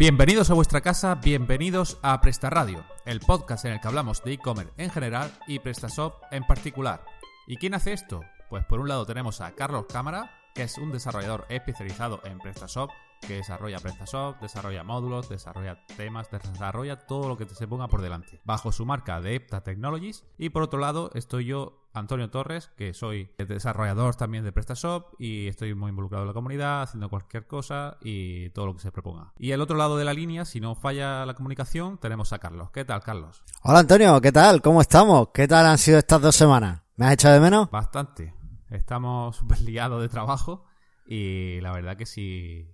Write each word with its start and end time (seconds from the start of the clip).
Bienvenidos 0.00 0.48
a 0.48 0.54
vuestra 0.54 0.80
casa, 0.80 1.16
bienvenidos 1.16 1.98
a 2.00 2.18
Presta 2.22 2.48
Radio, 2.48 2.86
el 3.04 3.20
podcast 3.20 3.66
en 3.66 3.72
el 3.72 3.80
que 3.82 3.88
hablamos 3.88 4.24
de 4.24 4.32
e-commerce 4.32 4.72
en 4.78 4.88
general 4.88 5.30
y 5.46 5.58
PrestaShop 5.58 6.14
en 6.30 6.42
particular. 6.46 7.04
¿Y 7.46 7.58
quién 7.58 7.74
hace 7.74 7.92
esto? 7.92 8.22
Pues 8.48 8.64
por 8.64 8.80
un 8.80 8.88
lado 8.88 9.04
tenemos 9.04 9.42
a 9.42 9.54
Carlos 9.54 9.84
Cámara, 9.92 10.30
que 10.54 10.62
es 10.62 10.78
un 10.78 10.90
desarrollador 10.90 11.44
especializado 11.50 12.22
en 12.24 12.38
PrestaShop, 12.38 12.88
que 13.20 13.34
desarrolla 13.34 13.78
PrestaShop, 13.78 14.40
desarrolla 14.40 14.82
módulos, 14.82 15.28
desarrolla 15.28 15.84
temas, 15.96 16.30
desarrolla 16.30 16.96
todo 17.06 17.28
lo 17.28 17.36
que 17.36 17.46
se 17.48 17.68
ponga 17.68 17.88
por 17.88 18.02
delante, 18.02 18.40
bajo 18.44 18.72
su 18.72 18.86
marca 18.86 19.20
de 19.20 19.36
Epta 19.36 19.62
Technologies. 19.62 20.24
Y 20.38 20.50
por 20.50 20.62
otro 20.62 20.80
lado 20.80 21.10
estoy 21.14 21.44
yo, 21.44 21.88
Antonio 21.92 22.30
Torres, 22.30 22.70
que 22.76 22.94
soy 22.94 23.30
desarrollador 23.36 24.14
también 24.14 24.44
de 24.44 24.52
PrestaShop 24.52 25.14
y 25.18 25.48
estoy 25.48 25.74
muy 25.74 25.90
involucrado 25.90 26.24
en 26.24 26.28
la 26.28 26.34
comunidad, 26.34 26.82
haciendo 26.82 27.08
cualquier 27.08 27.46
cosa 27.46 27.98
y 28.00 28.50
todo 28.50 28.66
lo 28.66 28.74
que 28.74 28.80
se 28.80 28.92
proponga. 28.92 29.32
Y 29.38 29.52
al 29.52 29.60
otro 29.60 29.76
lado 29.76 29.96
de 29.96 30.04
la 30.04 30.14
línea, 30.14 30.44
si 30.44 30.60
no 30.60 30.74
falla 30.74 31.26
la 31.26 31.34
comunicación, 31.34 31.98
tenemos 31.98 32.32
a 32.32 32.38
Carlos. 32.38 32.70
¿Qué 32.70 32.84
tal, 32.84 33.02
Carlos? 33.02 33.42
Hola, 33.62 33.80
Antonio, 33.80 34.20
¿qué 34.20 34.32
tal? 34.32 34.62
¿Cómo 34.62 34.80
estamos? 34.80 35.28
¿Qué 35.34 35.46
tal 35.46 35.66
han 35.66 35.78
sido 35.78 35.98
estas 35.98 36.20
dos 36.20 36.36
semanas? 36.36 36.82
¿Me 36.96 37.06
has 37.06 37.12
echado 37.14 37.34
de 37.34 37.40
menos? 37.40 37.70
Bastante. 37.70 38.34
Estamos 38.70 39.36
súper 39.38 39.60
liados 39.60 40.00
de 40.00 40.08
trabajo 40.08 40.64
y 41.06 41.60
la 41.60 41.72
verdad 41.72 41.96
que 41.96 42.06
sí 42.06 42.68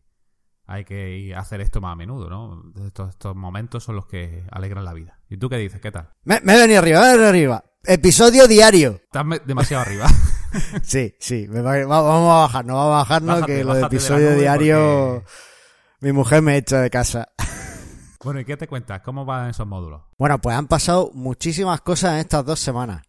hay 0.66 0.84
que 0.84 1.34
hacer 1.36 1.60
esto 1.60 1.80
más 1.80 1.92
a 1.92 1.96
menudo, 1.96 2.28
¿no? 2.28 2.62
Estos, 2.86 3.10
estos 3.10 3.36
momentos 3.36 3.84
son 3.84 3.96
los 3.96 4.06
que 4.06 4.44
alegran 4.50 4.84
la 4.84 4.92
vida. 4.92 5.18
¿Y 5.28 5.36
tú 5.36 5.48
qué 5.48 5.56
dices? 5.56 5.80
¿Qué 5.80 5.92
tal? 5.92 6.10
Me, 6.24 6.40
me 6.42 6.54
he 6.54 6.60
venido 6.60 6.80
arriba, 6.80 7.00
me 7.00 7.06
he 7.06 7.10
venido 7.12 7.28
arriba. 7.28 7.64
Episodio 7.84 8.48
diario. 8.48 9.00
Estás 9.04 9.24
demasiado 9.46 9.82
arriba. 9.82 10.06
Sí, 10.82 11.14
sí, 11.20 11.46
me 11.50 11.60
vamos 11.60 12.30
a 12.30 12.40
bajarnos, 12.40 12.76
vamos 12.76 12.94
a 12.94 12.98
bajarnos 12.98 13.34
Bájate, 13.40 13.56
que 13.56 13.64
lo 13.64 13.74
de 13.74 13.82
episodio 13.82 14.36
diario 14.36 15.22
porque- 15.24 15.30
mi 16.00 16.12
mujer 16.12 16.40
me 16.40 16.56
echa 16.56 16.80
de 16.80 16.88
casa. 16.88 17.28
bueno, 18.24 18.40
¿y 18.40 18.44
qué 18.46 18.56
te 18.56 18.66
cuentas? 18.66 19.02
¿Cómo 19.02 19.26
van 19.26 19.50
esos 19.50 19.66
módulos? 19.66 20.02
Bueno, 20.16 20.40
pues 20.40 20.56
han 20.56 20.66
pasado 20.66 21.10
muchísimas 21.12 21.82
cosas 21.82 22.12
en 22.14 22.18
estas 22.20 22.46
dos 22.46 22.58
semanas. 22.58 23.02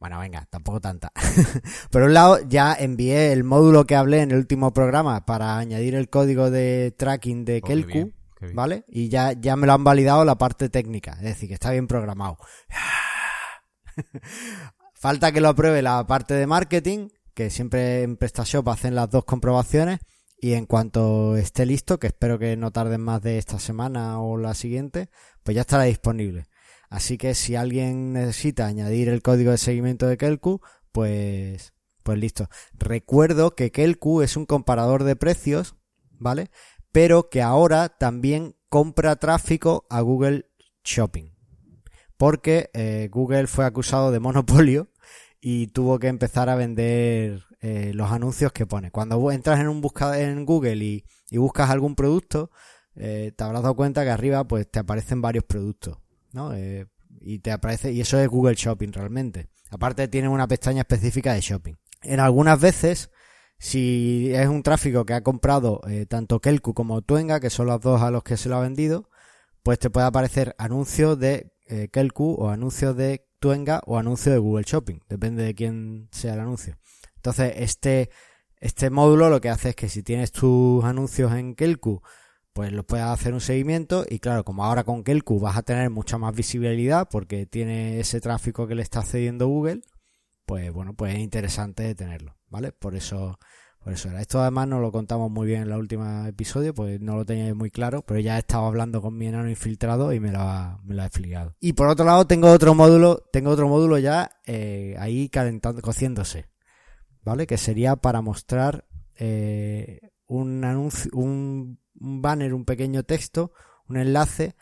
Bueno, 0.00 0.20
venga, 0.20 0.46
tampoco 0.48 0.80
tanta. 0.80 1.12
Por 1.90 2.02
un 2.02 2.14
lado, 2.14 2.38
ya 2.48 2.72
envié 2.72 3.32
el 3.32 3.42
módulo 3.42 3.84
que 3.84 3.96
hablé 3.96 4.22
en 4.22 4.30
el 4.30 4.38
último 4.38 4.72
programa 4.72 5.26
para 5.26 5.58
añadir 5.58 5.96
el 5.96 6.08
código 6.08 6.50
de 6.50 6.94
tracking 6.96 7.44
de 7.44 7.60
Oh, 7.62 7.66
qué 7.66 7.74
Kelku, 7.74 7.92
bien, 7.92 8.14
qué 8.38 8.46
bien. 8.46 8.56
¿vale? 8.56 8.84
Y 8.86 9.08
ya, 9.08 9.32
ya 9.32 9.56
me 9.56 9.66
lo 9.66 9.72
han 9.72 9.82
validado 9.82 10.24
la 10.24 10.38
parte 10.38 10.68
técnica, 10.68 11.14
es 11.14 11.22
decir, 11.22 11.48
que 11.48 11.54
está 11.54 11.72
bien 11.72 11.88
programado. 11.88 12.38
Falta 14.94 15.32
que 15.32 15.40
lo 15.40 15.48
apruebe 15.48 15.82
la 15.82 16.06
parte 16.06 16.34
de 16.34 16.46
marketing, 16.46 17.08
que 17.34 17.50
siempre 17.50 18.02
en 18.02 18.16
PrestaShop 18.16 18.68
hacen 18.68 18.94
las 18.94 19.10
dos 19.10 19.24
comprobaciones. 19.24 19.98
Y 20.40 20.52
en 20.52 20.66
cuanto 20.66 21.36
esté 21.36 21.66
listo, 21.66 21.98
que 21.98 22.06
espero 22.06 22.38
que 22.38 22.56
no 22.56 22.70
tarden 22.70 23.00
más 23.00 23.20
de 23.22 23.38
esta 23.38 23.58
semana 23.58 24.20
o 24.20 24.36
la 24.36 24.54
siguiente, 24.54 25.10
pues 25.42 25.56
ya 25.56 25.62
estará 25.62 25.82
disponible. 25.82 26.46
Así 26.88 27.18
que 27.18 27.34
si 27.34 27.54
alguien 27.54 28.12
necesita 28.12 28.66
añadir 28.66 29.08
el 29.08 29.22
código 29.22 29.50
de 29.50 29.58
seguimiento 29.58 30.06
de 30.06 30.16
Kelku, 30.16 30.60
pues, 30.92 31.74
pues 32.02 32.18
listo. 32.18 32.48
Recuerdo 32.74 33.54
que 33.54 33.70
Kelku 33.70 34.22
es 34.22 34.36
un 34.36 34.46
comparador 34.46 35.04
de 35.04 35.16
precios, 35.16 35.76
¿vale? 36.12 36.50
Pero 36.92 37.28
que 37.28 37.42
ahora 37.42 37.90
también 37.90 38.56
compra 38.68 39.16
tráfico 39.16 39.86
a 39.90 40.00
Google 40.00 40.46
Shopping. 40.84 41.32
Porque 42.16 42.70
eh, 42.72 43.08
Google 43.12 43.46
fue 43.46 43.64
acusado 43.64 44.10
de 44.10 44.20
monopolio 44.20 44.88
y 45.40 45.68
tuvo 45.68 45.98
que 45.98 46.08
empezar 46.08 46.48
a 46.48 46.56
vender 46.56 47.44
eh, 47.60 47.92
los 47.94 48.10
anuncios 48.10 48.52
que 48.52 48.66
pone. 48.66 48.90
Cuando 48.90 49.30
entras 49.30 49.60
en 49.60 49.68
un 49.68 49.80
buscador 49.80 50.16
en 50.16 50.44
Google 50.46 50.76
y, 50.76 51.04
y 51.30 51.38
buscas 51.38 51.70
algún 51.70 51.94
producto, 51.94 52.50
eh, 53.00 53.32
te 53.36 53.44
habrás 53.44 53.62
dado 53.62 53.76
cuenta 53.76 54.02
que 54.02 54.10
arriba 54.10 54.44
pues 54.44 54.68
te 54.68 54.80
aparecen 54.80 55.22
varios 55.22 55.44
productos, 55.44 55.98
¿no? 56.32 56.54
Eh, 56.54 56.86
y 57.20 57.38
te 57.40 57.50
aparece 57.50 57.92
y 57.92 58.00
eso 58.00 58.18
es 58.18 58.28
Google 58.28 58.54
Shopping 58.54 58.92
realmente. 58.92 59.48
Aparte 59.70 60.08
tiene 60.08 60.28
una 60.28 60.48
pestaña 60.48 60.80
específica 60.80 61.34
de 61.34 61.40
shopping. 61.40 61.74
En 62.02 62.20
algunas 62.20 62.60
veces 62.60 63.10
si 63.58 64.32
es 64.34 64.46
un 64.46 64.62
tráfico 64.62 65.04
que 65.04 65.14
ha 65.14 65.22
comprado 65.22 65.80
eh, 65.88 66.06
tanto 66.06 66.40
Kelku 66.40 66.74
como 66.74 67.02
Tuenga, 67.02 67.40
que 67.40 67.50
son 67.50 67.66
los 67.66 67.80
dos 67.80 68.02
a 68.02 68.10
los 68.10 68.22
que 68.22 68.36
se 68.36 68.48
lo 68.48 68.56
ha 68.56 68.60
vendido, 68.60 69.10
pues 69.62 69.78
te 69.78 69.90
puede 69.90 70.06
aparecer 70.06 70.54
anuncios 70.58 71.18
de 71.18 71.52
eh, 71.66 71.88
Kelku 71.92 72.34
o 72.38 72.50
anuncios 72.50 72.96
de 72.96 73.26
Tuenga 73.40 73.82
o 73.84 73.98
anuncios 73.98 74.32
de 74.32 74.38
Google 74.38 74.64
Shopping, 74.66 75.00
depende 75.08 75.42
de 75.42 75.54
quién 75.54 76.08
sea 76.12 76.34
el 76.34 76.40
anuncio. 76.40 76.78
Entonces, 77.16 77.54
este, 77.56 78.10
este 78.58 78.90
módulo 78.90 79.28
lo 79.28 79.40
que 79.40 79.48
hace 79.48 79.70
es 79.70 79.76
que 79.76 79.88
si 79.88 80.02
tienes 80.02 80.30
tus 80.30 80.84
anuncios 80.84 81.32
en 81.32 81.54
Kelku, 81.56 82.00
pues 82.58 82.72
los 82.72 82.84
puedes 82.84 83.06
hacer 83.06 83.34
un 83.34 83.40
seguimiento 83.40 84.04
y 84.10 84.18
claro, 84.18 84.42
como 84.42 84.64
ahora 84.64 84.82
con 84.82 85.04
Kelku 85.04 85.38
vas 85.38 85.56
a 85.56 85.62
tener 85.62 85.90
mucha 85.90 86.18
más 86.18 86.34
visibilidad 86.34 87.08
porque 87.08 87.46
tiene 87.46 88.00
ese 88.00 88.20
tráfico 88.20 88.66
que 88.66 88.74
le 88.74 88.82
está 88.82 89.04
cediendo 89.04 89.46
Google, 89.46 89.82
pues 90.44 90.72
bueno, 90.72 90.92
pues 90.92 91.14
es 91.14 91.20
interesante 91.20 91.94
tenerlo, 91.94 92.36
¿vale? 92.48 92.72
Por 92.72 92.96
eso, 92.96 93.38
por 93.78 93.92
eso 93.92 94.08
era. 94.08 94.20
Esto 94.20 94.40
además 94.40 94.66
no 94.66 94.80
lo 94.80 94.90
contamos 94.90 95.30
muy 95.30 95.46
bien 95.46 95.62
en 95.62 95.68
el 95.68 95.78
último 95.78 96.26
episodio, 96.26 96.74
pues 96.74 97.00
no 97.00 97.14
lo 97.14 97.24
tenía 97.24 97.54
muy 97.54 97.70
claro, 97.70 98.02
pero 98.02 98.18
ya 98.18 98.34
he 98.34 98.40
estado 98.40 98.66
hablando 98.66 99.00
con 99.00 99.16
mi 99.16 99.28
enano 99.28 99.48
infiltrado 99.48 100.12
y 100.12 100.18
me 100.18 100.32
lo 100.32 100.40
ha, 100.40 100.80
me 100.82 100.96
lo 100.96 101.02
ha 101.02 101.06
explicado. 101.06 101.54
Y 101.60 101.74
por 101.74 101.86
otro 101.86 102.06
lado 102.06 102.26
tengo 102.26 102.50
otro 102.50 102.74
módulo, 102.74 103.22
tengo 103.32 103.50
otro 103.50 103.68
módulo 103.68 103.98
ya 103.98 104.32
eh, 104.46 104.96
ahí 104.98 105.28
calentando, 105.28 105.80
cociéndose, 105.80 106.46
¿vale? 107.22 107.46
Que 107.46 107.56
sería 107.56 107.94
para 107.94 108.20
mostrar 108.20 108.88
eh, 109.14 110.00
un 110.26 110.64
anuncio, 110.64 111.12
un, 111.14 111.78
un 112.00 112.22
banner, 112.22 112.54
un 112.54 112.64
pequeño 112.64 113.02
texto, 113.02 113.52
un 113.88 113.96
enlace, 113.96 114.54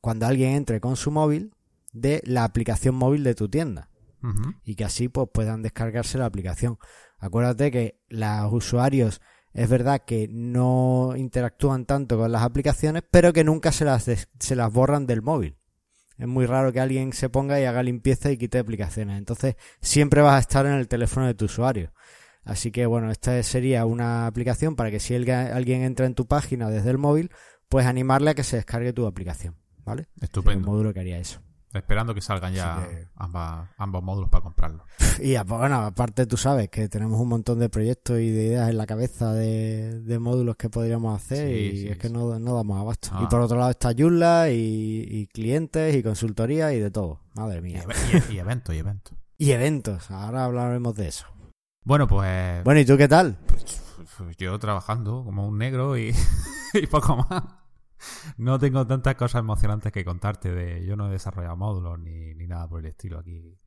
cuando 0.00 0.26
alguien 0.26 0.52
entre 0.52 0.80
con 0.80 0.96
su 0.96 1.10
móvil 1.10 1.54
de 1.92 2.22
la 2.24 2.44
aplicación 2.44 2.94
móvil 2.94 3.24
de 3.24 3.34
tu 3.34 3.48
tienda 3.48 3.88
y 4.64 4.74
que 4.74 4.84
así 4.84 5.08
pues 5.08 5.28
puedan 5.32 5.62
descargarse 5.62 6.18
la 6.18 6.26
aplicación. 6.26 6.78
Acuérdate 7.18 7.70
que 7.70 8.00
los 8.08 8.52
usuarios 8.52 9.20
es 9.52 9.68
verdad 9.68 10.02
que 10.06 10.28
no 10.30 11.14
interactúan 11.16 11.86
tanto 11.86 12.18
con 12.18 12.30
las 12.30 12.42
aplicaciones, 12.42 13.02
pero 13.10 13.32
que 13.32 13.44
nunca 13.44 13.72
se 13.72 13.84
las 13.84 14.04
se 14.04 14.56
las 14.56 14.72
borran 14.72 15.06
del 15.06 15.22
móvil. 15.22 15.56
Es 16.20 16.28
muy 16.28 16.44
raro 16.44 16.70
que 16.70 16.80
alguien 16.80 17.14
se 17.14 17.30
ponga 17.30 17.58
y 17.60 17.64
haga 17.64 17.82
limpieza 17.82 18.30
y 18.30 18.36
quite 18.36 18.58
aplicaciones. 18.58 19.16
Entonces, 19.16 19.56
siempre 19.80 20.20
vas 20.20 20.34
a 20.34 20.40
estar 20.40 20.66
en 20.66 20.72
el 20.72 20.86
teléfono 20.86 21.26
de 21.26 21.32
tu 21.32 21.46
usuario. 21.46 21.92
Así 22.44 22.70
que 22.70 22.86
bueno, 22.86 23.10
esta 23.10 23.42
sería 23.42 23.84
una 23.86 24.26
aplicación 24.26 24.76
para 24.76 24.90
que 24.90 25.00
si 25.00 25.14
alguien 25.14 25.82
entra 25.82 26.06
en 26.06 26.14
tu 26.14 26.26
página 26.26 26.68
desde 26.70 26.90
el 26.90 26.98
móvil, 26.98 27.30
pues 27.68 27.86
animarle 27.86 28.30
a 28.30 28.34
que 28.34 28.44
se 28.44 28.56
descargue 28.56 28.92
tu 28.92 29.06
aplicación, 29.06 29.56
¿vale? 29.84 30.04
Sería 30.04 30.16
un 30.20 30.24
Estupendo. 30.24 30.66
módulo 30.70 30.92
que 30.94 31.00
haría 31.00 31.18
eso. 31.18 31.40
Esperando 31.72 32.14
que 32.16 32.20
salgan 32.20 32.52
ya 32.52 32.84
que- 32.88 33.06
ambas- 33.14 33.68
ambos 33.78 34.02
módulos 34.02 34.28
para 34.28 34.42
comprarlos. 34.42 34.82
Y 35.22 35.36
a- 35.36 35.44
bueno, 35.44 35.76
aparte 35.82 36.26
tú 36.26 36.36
sabes 36.36 36.68
que 36.70 36.88
tenemos 36.88 37.20
un 37.20 37.28
montón 37.28 37.60
de 37.60 37.68
proyectos 37.68 38.18
y 38.18 38.30
de 38.30 38.46
ideas 38.46 38.70
en 38.70 38.76
la 38.78 38.86
cabeza 38.86 39.32
de, 39.34 40.00
de 40.00 40.18
módulos 40.18 40.56
que 40.56 40.68
podríamos 40.70 41.14
hacer 41.22 41.46
Sí, 41.48 41.54
y 41.54 41.76
sí, 41.82 41.88
es 41.88 41.98
que 41.98 42.08
no, 42.10 42.38
no 42.40 42.54
damos 42.56 42.80
abasto. 42.80 43.10
Ah. 43.12 43.20
Y 43.22 43.26
por 43.26 43.40
otro 43.42 43.56
lado 43.58 43.70
está 43.70 43.92
Joomla 43.96 44.50
y, 44.50 45.06
y 45.08 45.26
clientes 45.28 45.94
y 45.94 46.02
consultoría 46.02 46.72
y 46.72 46.80
de 46.80 46.90
todo. 46.90 47.20
Madre 47.34 47.60
mía. 47.60 47.84
y 48.30 48.38
eventos, 48.38 48.74
y 48.74 48.78
eventos. 48.78 49.14
Y 49.38 49.52
eventos, 49.52 50.10
ahora 50.10 50.44
hablaremos 50.46 50.94
de 50.96 51.08
eso. 51.08 51.26
Bueno, 51.90 52.06
pues 52.06 52.62
Bueno, 52.62 52.78
¿y 52.78 52.84
tú 52.84 52.96
qué 52.96 53.08
tal? 53.08 53.36
Pues 53.48 54.36
yo 54.38 54.56
trabajando 54.60 55.24
como 55.24 55.48
un 55.48 55.58
negro 55.58 55.98
y, 55.98 56.14
y 56.72 56.86
poco 56.86 57.16
más. 57.16 57.42
No 58.36 58.60
tengo 58.60 58.86
tantas 58.86 59.16
cosas 59.16 59.40
emocionantes 59.40 59.90
que 59.90 60.04
contarte 60.04 60.52
de 60.52 60.86
yo 60.86 60.94
no 60.94 61.08
he 61.08 61.10
desarrollado 61.10 61.56
módulos 61.56 61.98
ni, 61.98 62.32
ni 62.34 62.46
nada 62.46 62.68
por 62.68 62.78
el 62.78 62.86
estilo 62.86 63.18
aquí 63.18 63.58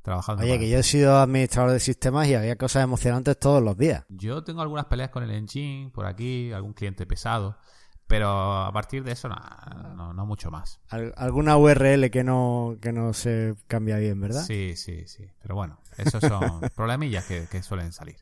trabajando. 0.00 0.42
Oye, 0.42 0.58
que 0.58 0.70
yo 0.70 0.78
he 0.78 0.82
sido 0.82 1.18
administrador 1.18 1.72
de 1.72 1.80
sistemas 1.80 2.26
y 2.28 2.34
había 2.34 2.56
cosas 2.56 2.82
emocionantes 2.82 3.38
todos 3.38 3.62
los 3.62 3.76
días. 3.76 4.06
Yo 4.08 4.42
tengo 4.42 4.62
algunas 4.62 4.86
peleas 4.86 5.10
con 5.10 5.24
el 5.24 5.30
engine 5.32 5.90
por 5.92 6.06
aquí, 6.06 6.52
algún 6.52 6.72
cliente 6.72 7.04
pesado, 7.04 7.58
pero 8.06 8.64
a 8.64 8.72
partir 8.72 9.02
de 9.04 9.12
eso 9.12 9.28
no, 9.28 10.12
no 10.12 10.26
mucho 10.26 10.50
más. 10.50 10.80
Al- 10.88 11.12
alguna 11.16 11.56
URL 11.56 12.10
que 12.10 12.22
no, 12.24 12.76
que 12.80 12.92
no 12.92 13.12
se 13.12 13.54
cambia 13.66 13.96
bien, 13.98 14.20
¿verdad? 14.20 14.44
Sí, 14.44 14.74
sí, 14.76 15.06
sí. 15.06 15.30
Pero 15.42 15.54
bueno, 15.54 15.78
esos 15.98 16.22
son 16.22 16.60
problemillas 16.76 17.24
que, 17.26 17.46
que 17.48 17.62
suelen 17.62 17.92
salir. 17.92 18.16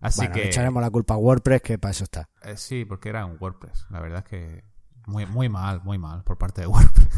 Así 0.00 0.20
bueno, 0.20 0.34
que 0.34 0.44
echaremos 0.48 0.82
la 0.82 0.90
culpa 0.90 1.14
a 1.14 1.16
WordPress, 1.16 1.62
que 1.62 1.78
para 1.78 1.92
eso 1.92 2.04
está. 2.04 2.28
eh, 2.42 2.56
sí, 2.56 2.84
porque 2.84 3.08
era 3.08 3.24
un 3.24 3.36
WordPress. 3.40 3.86
La 3.90 4.00
verdad 4.00 4.18
es 4.18 4.24
que 4.28 4.64
muy, 5.06 5.24
muy 5.26 5.48
mal, 5.48 5.80
muy 5.82 5.98
mal 5.98 6.22
por 6.24 6.36
parte 6.38 6.60
de 6.62 6.66
WordPress. 6.68 7.08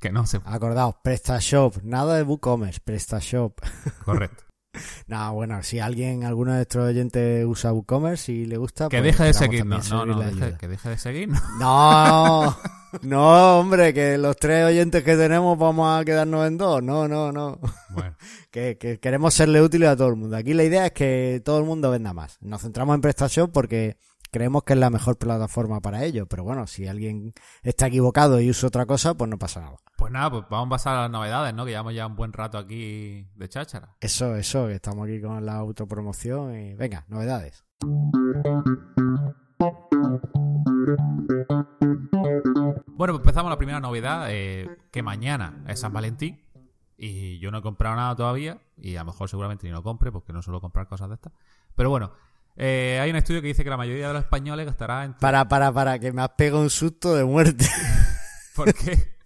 que 0.00 0.10
no 0.12 0.26
se 0.26 0.40
Acordaos, 0.44 0.96
PrestaShop, 1.04 1.82
nada 1.82 2.16
de 2.16 2.22
WooCommerce, 2.22 2.80
PrestaShop. 2.84 3.60
correcto. 4.04 4.44
No, 5.06 5.34
bueno, 5.34 5.62
si 5.62 5.78
alguien, 5.80 6.24
alguno 6.24 6.52
de 6.52 6.58
nuestros 6.58 6.88
oyentes 6.88 7.44
usa 7.46 7.72
WooCommerce 7.72 8.32
y 8.32 8.46
le 8.46 8.56
gusta, 8.56 8.88
Que 8.88 8.98
pues 9.00 9.12
deje 9.12 9.24
de 9.24 9.34
seguirnos. 9.34 9.90
No, 9.90 10.06
no, 10.06 10.22
deje- 10.22 10.56
que 10.56 10.68
deje 10.68 10.88
de 10.88 10.98
seguirnos. 10.98 11.42
No, 11.60 12.56
no, 13.02 13.58
hombre, 13.58 13.92
que 13.92 14.16
los 14.18 14.36
tres 14.36 14.64
oyentes 14.66 15.02
que 15.04 15.16
tenemos 15.16 15.58
vamos 15.58 16.00
a 16.00 16.04
quedarnos 16.04 16.46
en 16.46 16.56
dos. 16.56 16.82
No, 16.82 17.06
no, 17.08 17.32
no. 17.32 17.58
Bueno, 17.90 18.14
Que, 18.50 18.76
que 18.78 18.98
queremos 19.00 19.32
serle 19.34 19.62
útiles 19.62 19.88
a 19.88 19.96
todo 19.96 20.08
el 20.08 20.16
mundo. 20.16 20.36
Aquí 20.36 20.52
la 20.54 20.64
idea 20.64 20.86
es 20.86 20.92
que 20.92 21.40
todo 21.44 21.58
el 21.58 21.64
mundo 21.64 21.90
venda 21.90 22.12
más. 22.12 22.36
Nos 22.42 22.62
centramos 22.62 22.94
en 22.94 23.00
PrestaShop 23.00 23.50
porque 23.52 23.96
creemos 24.32 24.64
que 24.64 24.72
es 24.72 24.78
la 24.78 24.90
mejor 24.90 25.16
plataforma 25.18 25.80
para 25.80 26.02
ello. 26.02 26.26
Pero 26.26 26.42
bueno, 26.42 26.66
si 26.66 26.88
alguien 26.88 27.34
está 27.62 27.86
equivocado 27.86 28.40
y 28.40 28.50
usa 28.50 28.66
otra 28.66 28.86
cosa, 28.86 29.14
pues 29.14 29.30
no 29.30 29.38
pasa 29.38 29.60
nada. 29.60 29.76
Pues 29.96 30.10
nada, 30.10 30.30
pues 30.30 30.44
vamos 30.50 30.66
a 30.66 30.70
pasar 30.70 30.96
a 30.96 31.02
las 31.02 31.10
novedades, 31.10 31.54
¿no? 31.54 31.64
Que 31.64 31.70
llevamos 31.70 31.94
ya 31.94 32.06
un 32.06 32.16
buen 32.16 32.32
rato 32.32 32.58
aquí 32.58 33.28
de 33.36 33.48
cháchara. 33.48 33.94
Eso, 34.00 34.34
eso, 34.34 34.66
que 34.66 34.74
estamos 34.74 35.06
aquí 35.06 35.20
con 35.20 35.44
la 35.46 35.56
autopromoción 35.56 36.56
y 36.58 36.74
venga, 36.74 37.04
novedades. 37.08 37.64
Bueno, 42.86 43.14
pues 43.14 43.20
empezamos 43.20 43.50
la 43.50 43.58
primera 43.58 43.80
novedad, 43.80 44.26
eh, 44.30 44.68
que 44.90 45.02
mañana 45.02 45.62
es 45.68 45.80
San 45.80 45.92
Valentín 45.92 46.40
y 46.96 47.38
yo 47.38 47.50
no 47.50 47.58
he 47.58 47.62
comprado 47.62 47.96
nada 47.96 48.16
todavía 48.16 48.60
y 48.76 48.96
a 48.96 49.00
lo 49.00 49.06
mejor 49.06 49.28
seguramente 49.28 49.66
ni 49.66 49.72
lo 49.72 49.82
compre 49.82 50.10
porque 50.10 50.32
no 50.32 50.40
suelo 50.40 50.60
comprar 50.60 50.88
cosas 50.88 51.08
de 51.08 51.16
estas. 51.16 51.32
Pero 51.74 51.90
bueno, 51.90 52.12
eh, 52.56 52.98
hay 53.02 53.10
un 53.10 53.16
estudio 53.16 53.40
que 53.40 53.48
dice 53.48 53.64
que 53.64 53.70
la 53.70 53.76
mayoría 53.76 54.08
de 54.08 54.12
los 54.14 54.22
españoles 54.22 54.66
gastará 54.66 55.04
entre... 55.04 55.20
Para, 55.20 55.48
para, 55.48 55.72
para, 55.72 55.98
que 55.98 56.12
me 56.12 56.22
has 56.22 56.30
pegado 56.30 56.60
un 56.62 56.70
susto 56.70 57.14
de 57.14 57.24
muerte. 57.24 57.66
¿Por 58.54 58.72
qué? 58.74 59.12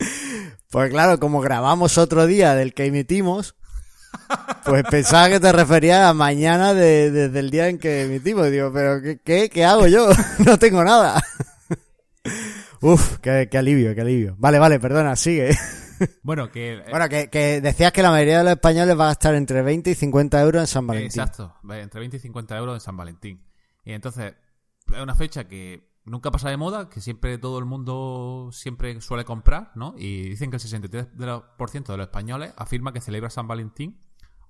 Pues 0.68 0.90
claro, 0.90 1.18
como 1.20 1.40
grabamos 1.40 1.96
otro 1.96 2.26
día 2.26 2.54
del 2.54 2.74
que 2.74 2.84
emitimos, 2.86 3.54
pues 4.64 4.82
pensaba 4.90 5.30
que 5.30 5.40
te 5.40 5.50
referías 5.52 6.04
a 6.04 6.12
mañana 6.12 6.74
de- 6.74 7.10
desde 7.10 7.38
el 7.38 7.50
día 7.50 7.68
en 7.68 7.78
que 7.78 8.02
emitimos. 8.02 8.50
Digo, 8.50 8.72
pero 8.74 9.00
¿qué, 9.00 9.18
qué, 9.24 9.48
qué 9.48 9.64
hago 9.64 9.86
yo? 9.86 10.08
No 10.44 10.58
tengo 10.58 10.84
nada. 10.84 11.22
Uf, 12.80 13.18
qué, 13.18 13.48
qué 13.50 13.56
alivio, 13.58 13.94
qué 13.94 14.00
alivio. 14.02 14.34
Vale, 14.38 14.58
vale, 14.58 14.78
perdona, 14.80 15.16
sigue. 15.16 15.56
Bueno, 16.22 16.50
que... 16.50 16.74
eh, 16.78 16.84
Bueno, 16.90 17.08
que, 17.08 17.30
que 17.30 17.60
decías 17.60 17.92
que 17.92 18.02
la 18.02 18.10
mayoría 18.10 18.38
de 18.38 18.44
los 18.44 18.52
españoles 18.52 18.98
va 18.98 19.04
a 19.04 19.08
gastar 19.08 19.34
entre 19.34 19.62
20 19.62 19.90
y 19.90 19.94
50 19.94 20.40
euros 20.42 20.60
en 20.60 20.66
San 20.66 20.86
Valentín. 20.86 21.20
Exacto, 21.20 21.54
entre 21.70 22.00
20 22.00 22.16
y 22.16 22.20
50 22.20 22.58
euros 22.58 22.74
en 22.74 22.80
San 22.80 22.96
Valentín. 22.96 23.44
Y 23.84 23.92
entonces, 23.92 24.34
es 24.92 25.00
una 25.00 25.14
fecha 25.14 25.48
que 25.48 25.88
nunca 26.06 26.30
pasa 26.30 26.48
de 26.48 26.56
moda, 26.56 26.88
que 26.88 27.00
siempre 27.00 27.36
todo 27.38 27.58
el 27.58 27.64
mundo 27.64 28.50
siempre 28.52 29.00
suele 29.00 29.24
comprar, 29.24 29.72
¿no? 29.74 29.94
Y 29.98 30.30
dicen 30.30 30.50
que 30.50 30.56
el 30.56 30.62
63% 30.62 31.12
de 31.12 31.26
los, 31.26 31.42
por 31.58 31.70
ciento 31.70 31.92
de 31.92 31.98
los 31.98 32.06
españoles 32.06 32.54
afirma 32.56 32.92
que 32.92 33.00
celebra 33.00 33.28
San 33.28 33.48
Valentín 33.48 34.00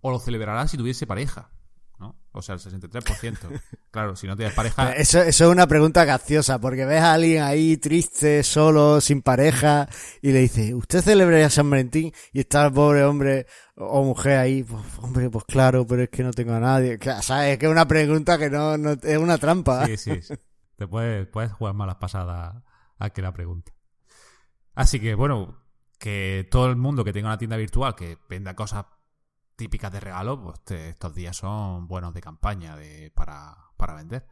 o 0.01 0.11
lo 0.11 0.19
celebrará 0.19 0.69
si 0.69 0.77
tuviese 0.77 1.07
pareja, 1.07 1.51
¿no? 1.99 2.17
O 2.33 2.43
sea, 2.43 2.55
el 2.55 2.61
63%. 2.61 3.61
claro, 3.91 4.17
si 4.17 4.27
no 4.27 4.37
tienes 4.37 4.55
pareja... 4.55 4.93
Eso, 4.93 5.21
eso 5.21 5.45
es 5.45 5.51
una 5.51 5.67
pregunta 5.67 6.05
graciosa, 6.05 6.61
porque 6.61 6.85
ves 6.85 7.01
a 7.01 7.15
alguien 7.15 7.43
ahí 7.43 7.77
triste, 7.77 8.43
solo, 8.43 9.01
sin 9.01 9.23
pareja, 9.23 9.89
y 10.21 10.33
le 10.33 10.41
dices, 10.41 10.73
¿usted 10.75 11.01
celebraría 11.01 11.51
San 11.51 11.71
Valentín? 11.71 12.13
Y 12.33 12.41
está 12.41 12.67
el 12.67 12.73
pobre 12.73 13.05
hombre 13.05 13.47
o 13.77 14.03
mujer 14.05 14.39
ahí, 14.39 14.63
pues, 14.63 14.83
hombre, 15.01 15.31
pues 15.31 15.45
claro, 15.45 15.87
pero 15.87 16.03
es 16.03 16.09
que 16.11 16.23
no 16.23 16.33
tengo 16.33 16.53
a 16.55 16.61
nadie. 16.61 16.99
¿Sabes? 17.23 17.53
Es 17.53 17.59
que 17.59 17.67
es 17.67 17.73
una 17.73 17.89
pregunta 17.89 18.39
que 18.39 18.51
no, 18.51 18.77
no 18.77 18.93
es 18.93 19.19
una 19.19 19.39
trampa. 19.39 19.87
Sí, 19.87 19.97
sí, 19.97 20.23
sí. 20.23 20.35
Te 20.77 20.87
puedes, 20.87 21.27
puedes 21.27 21.53
jugar 21.53 21.75
malas 21.75 21.97
pasadas 21.97 22.63
a 22.99 23.11
que 23.11 23.23
la 23.23 23.33
pregunta. 23.33 23.73
Así 24.75 25.01
que, 25.01 25.15
bueno, 25.15 25.63
que 25.99 26.47
todo 26.51 26.69
el 26.69 26.77
mundo 26.77 27.05
que 27.05 27.13
tenga 27.13 27.29
una 27.29 27.39
tienda 27.39 27.57
virtual 27.57 27.95
que 27.95 28.19
venda 28.29 28.55
cosas 28.55 28.85
típicas 29.57 29.91
de 29.93 30.01
regalo, 30.01 30.41
pues 30.43 30.61
te- 30.61 30.91
estos 30.91 31.15
días 31.15 31.37
son 31.37 31.89
buenos 31.89 32.15
de 32.15 32.21
campaña 32.21 32.77
de, 32.77 33.11
para, 33.15 33.57
para 33.77 33.95
vender. 33.95 34.27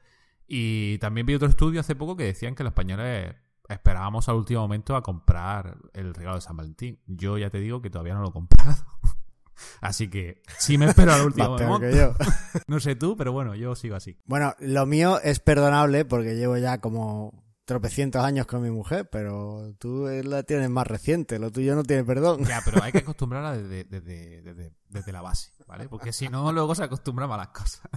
Y 0.46 0.98
también 0.98 1.26
vi 1.26 1.34
otro 1.34 1.48
estudio 1.48 1.80
hace 1.80 1.96
poco 1.96 2.16
que 2.16 2.24
decían 2.24 2.54
que 2.54 2.62
los 2.62 2.70
españoles 2.72 3.34
esperábamos 3.68 4.28
al 4.28 4.36
último 4.36 4.60
momento 4.60 4.94
a 4.94 5.02
comprar 5.02 5.78
el 5.94 6.14
regalo 6.14 6.36
de 6.36 6.42
San 6.42 6.56
Valentín. 6.56 7.00
Yo 7.06 7.38
ya 7.38 7.48
te 7.50 7.58
digo 7.58 7.80
que 7.80 7.88
todavía 7.90 8.14
no 8.14 8.20
lo 8.20 8.28
he 8.28 8.32
comprado. 8.32 8.84
Así 9.80 10.08
que 10.10 10.42
sí 10.58 10.76
me 10.78 10.86
espero 10.86 11.12
al 11.14 11.26
último 11.26 11.56
momento. 11.56 12.14
No 12.66 12.80
sé 12.80 12.96
tú, 12.96 13.16
pero 13.16 13.32
bueno, 13.32 13.54
yo 13.54 13.74
sigo 13.74 13.94
así. 13.96 14.18
Bueno, 14.26 14.54
lo 14.58 14.84
mío 14.86 15.20
es 15.20 15.38
perdonable 15.40 16.04
porque 16.04 16.34
llevo 16.34 16.56
ya 16.56 16.78
como 16.80 17.43
tropecientos 17.64 18.22
años 18.22 18.46
con 18.46 18.62
mi 18.62 18.70
mujer, 18.70 19.08
pero 19.10 19.74
tú 19.78 20.06
la 20.24 20.42
tienes 20.42 20.68
más 20.70 20.86
reciente, 20.86 21.38
lo 21.38 21.50
tuyo 21.50 21.74
no 21.74 21.82
tiene 21.82 22.04
perdón. 22.04 22.44
Ya, 22.44 22.60
pero 22.64 22.82
hay 22.82 22.92
que 22.92 22.98
acostumbrarla 22.98 23.56
desde, 23.56 23.84
desde, 23.84 24.42
desde, 24.42 24.72
desde 24.88 25.12
la 25.12 25.22
base, 25.22 25.50
¿vale? 25.66 25.88
Porque 25.88 26.12
si 26.12 26.28
no, 26.28 26.52
luego 26.52 26.74
se 26.74 26.84
acostumbra 26.84 27.24
a 27.24 27.28
malas 27.28 27.48
cosas. 27.48 27.80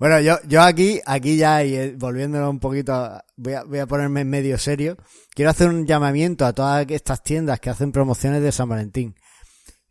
Bueno, 0.00 0.18
yo, 0.18 0.36
yo 0.48 0.62
aquí, 0.62 1.00
aquí 1.06 1.36
ya, 1.36 1.62
y 1.62 1.76
eh, 1.76 1.94
volviéndolo 1.96 2.50
un 2.50 2.58
poquito, 2.58 2.92
a- 2.92 3.24
voy 3.36 3.52
a, 3.52 3.62
voy 3.62 3.78
a 3.78 3.86
ponerme 3.86 4.22
en 4.22 4.28
medio 4.28 4.58
serio. 4.58 4.96
Quiero 5.32 5.52
hacer 5.52 5.68
un 5.68 5.86
llamamiento 5.86 6.44
a 6.44 6.52
todas 6.52 6.84
estas 6.90 7.22
tiendas 7.22 7.60
que 7.60 7.70
hacen 7.70 7.92
promociones 7.92 8.42
de 8.42 8.50
San 8.50 8.68
Valentín. 8.68 9.14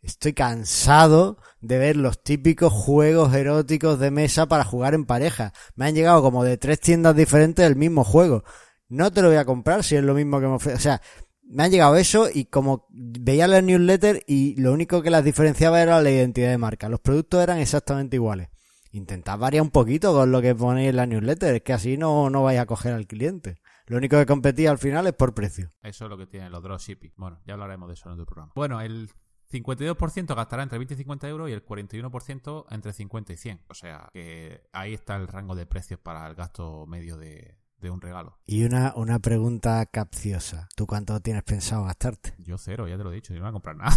Estoy 0.02 0.34
cansado 0.34 1.38
de 1.62 1.78
ver 1.78 1.96
los 1.96 2.22
típicos 2.22 2.74
juegos 2.74 3.32
eróticos 3.34 3.98
de 3.98 4.10
mesa 4.10 4.44
para 4.46 4.64
jugar 4.64 4.92
en 4.92 5.06
pareja. 5.06 5.54
Me 5.76 5.86
han 5.86 5.94
llegado 5.94 6.20
como 6.20 6.44
de 6.44 6.58
tres 6.58 6.78
tiendas 6.80 7.16
diferentes 7.16 7.64
el 7.66 7.74
mismo 7.76 8.04
juego. 8.04 8.44
No 8.88 9.12
te 9.12 9.22
lo 9.22 9.28
voy 9.28 9.36
a 9.36 9.44
comprar 9.44 9.82
si 9.84 9.96
es 9.96 10.02
lo 10.02 10.14
mismo 10.14 10.40
que 10.40 10.46
me 10.46 10.54
ofrece. 10.54 10.76
O 10.76 10.80
sea, 10.80 11.00
me 11.42 11.62
han 11.62 11.70
llegado 11.70 11.96
eso 11.96 12.28
y 12.32 12.46
como 12.46 12.86
veía 12.90 13.46
las 13.46 13.62
newsletters 13.62 14.20
y 14.26 14.60
lo 14.60 14.72
único 14.72 15.02
que 15.02 15.10
las 15.10 15.24
diferenciaba 15.24 15.82
era 15.82 16.00
la 16.00 16.10
identidad 16.10 16.50
de 16.50 16.58
marca. 16.58 16.88
Los 16.88 17.00
productos 17.00 17.42
eran 17.42 17.58
exactamente 17.58 18.16
iguales. 18.16 18.48
Intentad 18.92 19.38
variar 19.38 19.62
un 19.62 19.70
poquito 19.70 20.12
con 20.12 20.30
lo 20.30 20.40
que 20.40 20.54
ponéis 20.54 20.90
en 20.90 20.96
la 20.96 21.06
newsletter, 21.06 21.56
es 21.56 21.62
que 21.62 21.72
así 21.72 21.96
no, 21.96 22.30
no 22.30 22.42
vais 22.44 22.60
a 22.60 22.66
coger 22.66 22.92
al 22.92 23.06
cliente. 23.06 23.56
Lo 23.86 23.96
único 23.96 24.16
que 24.16 24.24
competía 24.24 24.70
al 24.70 24.78
final 24.78 25.06
es 25.06 25.12
por 25.12 25.34
precio. 25.34 25.68
Eso 25.82 26.04
es 26.04 26.10
lo 26.10 26.16
que 26.16 26.26
tienen 26.26 26.52
los 26.52 26.62
dropshipping. 26.62 27.12
Bueno, 27.16 27.40
ya 27.44 27.54
hablaremos 27.54 27.88
de 27.88 27.94
eso 27.94 28.08
en 28.08 28.14
otro 28.14 28.24
programa. 28.24 28.52
Bueno, 28.54 28.80
el 28.80 29.10
52% 29.52 30.34
gastará 30.34 30.62
entre 30.62 30.78
20 30.78 30.94
y 30.94 30.96
50 30.96 31.28
euros 31.28 31.50
y 31.50 31.52
el 31.52 31.64
41% 31.64 32.66
entre 32.70 32.92
50 32.92 33.32
y 33.32 33.36
100. 33.36 33.60
O 33.68 33.74
sea, 33.74 34.08
que 34.12 34.62
ahí 34.72 34.94
está 34.94 35.16
el 35.16 35.28
rango 35.28 35.54
de 35.54 35.66
precios 35.66 36.00
para 36.00 36.26
el 36.26 36.34
gasto 36.34 36.86
medio 36.86 37.16
de, 37.16 37.58
de 37.84 37.90
un 37.90 38.00
regalo. 38.00 38.36
Y 38.46 38.64
una, 38.64 38.92
una 38.96 39.20
pregunta 39.20 39.84
capciosa. 39.86 40.68
¿Tú 40.74 40.86
cuánto 40.86 41.20
tienes 41.20 41.44
pensado 41.44 41.84
gastarte? 41.84 42.34
Yo 42.38 42.58
cero, 42.58 42.88
ya 42.88 42.96
te 42.96 43.04
lo 43.04 43.12
he 43.12 43.14
dicho, 43.14 43.32
yo 43.32 43.38
no 43.38 43.44
voy 43.44 43.50
a 43.50 43.52
comprar 43.52 43.76
nada. 43.76 43.96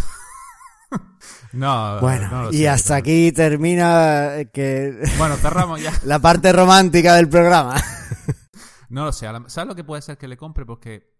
no, 1.53 1.99
Bueno, 2.01 2.29
no 2.29 2.49
y 2.51 2.57
sé, 2.59 2.69
hasta 2.69 2.93
no- 2.93 2.99
aquí 2.99 3.31
termina 3.31 4.37
eh, 4.37 4.49
que 4.51 5.01
Bueno, 5.17 5.35
cerramos 5.35 5.81
ya. 5.81 5.91
la 6.03 6.19
parte 6.19 6.51
romántica 6.53 7.15
del 7.15 7.29
programa. 7.29 7.75
No 8.89 9.03
lo 9.05 9.11
sé. 9.11 9.27
¿Sabes 9.47 9.67
lo 9.67 9.75
que 9.75 9.83
puede 9.83 10.01
ser 10.01 10.17
que 10.17 10.27
le 10.27 10.37
compre? 10.37 10.65
Porque 10.65 11.13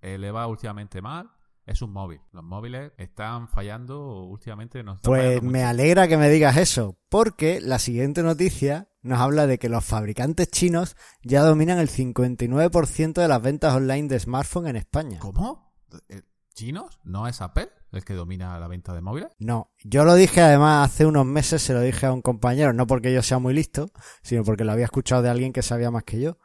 eh, 0.00 0.18
le 0.18 0.30
va 0.32 0.46
últimamente 0.46 1.00
mal. 1.02 1.30
Es 1.64 1.80
un 1.80 1.92
móvil. 1.92 2.20
Los 2.32 2.42
móviles 2.42 2.92
están 2.96 3.48
fallando 3.48 4.24
últimamente. 4.24 4.82
Nos 4.82 5.00
Pues 5.02 5.42
me 5.42 5.62
alegra 5.62 6.08
que 6.08 6.16
me 6.16 6.28
digas 6.28 6.56
eso, 6.56 6.98
porque 7.08 7.60
la 7.60 7.78
siguiente 7.78 8.22
noticia 8.22 8.88
nos 9.02 9.20
habla 9.20 9.46
de 9.46 9.58
que 9.58 9.68
los 9.68 9.84
fabricantes 9.84 10.48
chinos 10.48 10.96
ya 11.22 11.42
dominan 11.42 11.78
el 11.78 11.88
59% 11.88 13.12
de 13.20 13.28
las 13.28 13.42
ventas 13.42 13.74
online 13.74 14.08
de 14.08 14.18
smartphone 14.18 14.68
en 14.68 14.76
España. 14.76 15.18
¿Cómo? 15.20 15.72
Eh, 16.08 16.22
¿Chinos? 16.54 17.00
¿No 17.04 17.26
es 17.28 17.40
Apple 17.40 17.70
el 17.92 18.04
que 18.04 18.14
domina 18.14 18.58
la 18.58 18.68
venta 18.68 18.92
de 18.92 19.00
móviles? 19.00 19.30
No, 19.38 19.72
yo 19.84 20.04
lo 20.04 20.14
dije 20.14 20.40
además 20.40 20.90
hace 20.90 21.06
unos 21.06 21.26
meses, 21.26 21.62
se 21.62 21.72
lo 21.72 21.80
dije 21.80 22.06
a 22.06 22.12
un 22.12 22.22
compañero, 22.22 22.72
no 22.72 22.86
porque 22.86 23.12
yo 23.12 23.22
sea 23.22 23.38
muy 23.38 23.54
listo, 23.54 23.90
sino 24.22 24.44
porque 24.44 24.64
lo 24.64 24.72
había 24.72 24.84
escuchado 24.84 25.22
de 25.22 25.30
alguien 25.30 25.52
que 25.52 25.62
sabía 25.62 25.90
más 25.90 26.04
que 26.04 26.20
yo. 26.20 26.38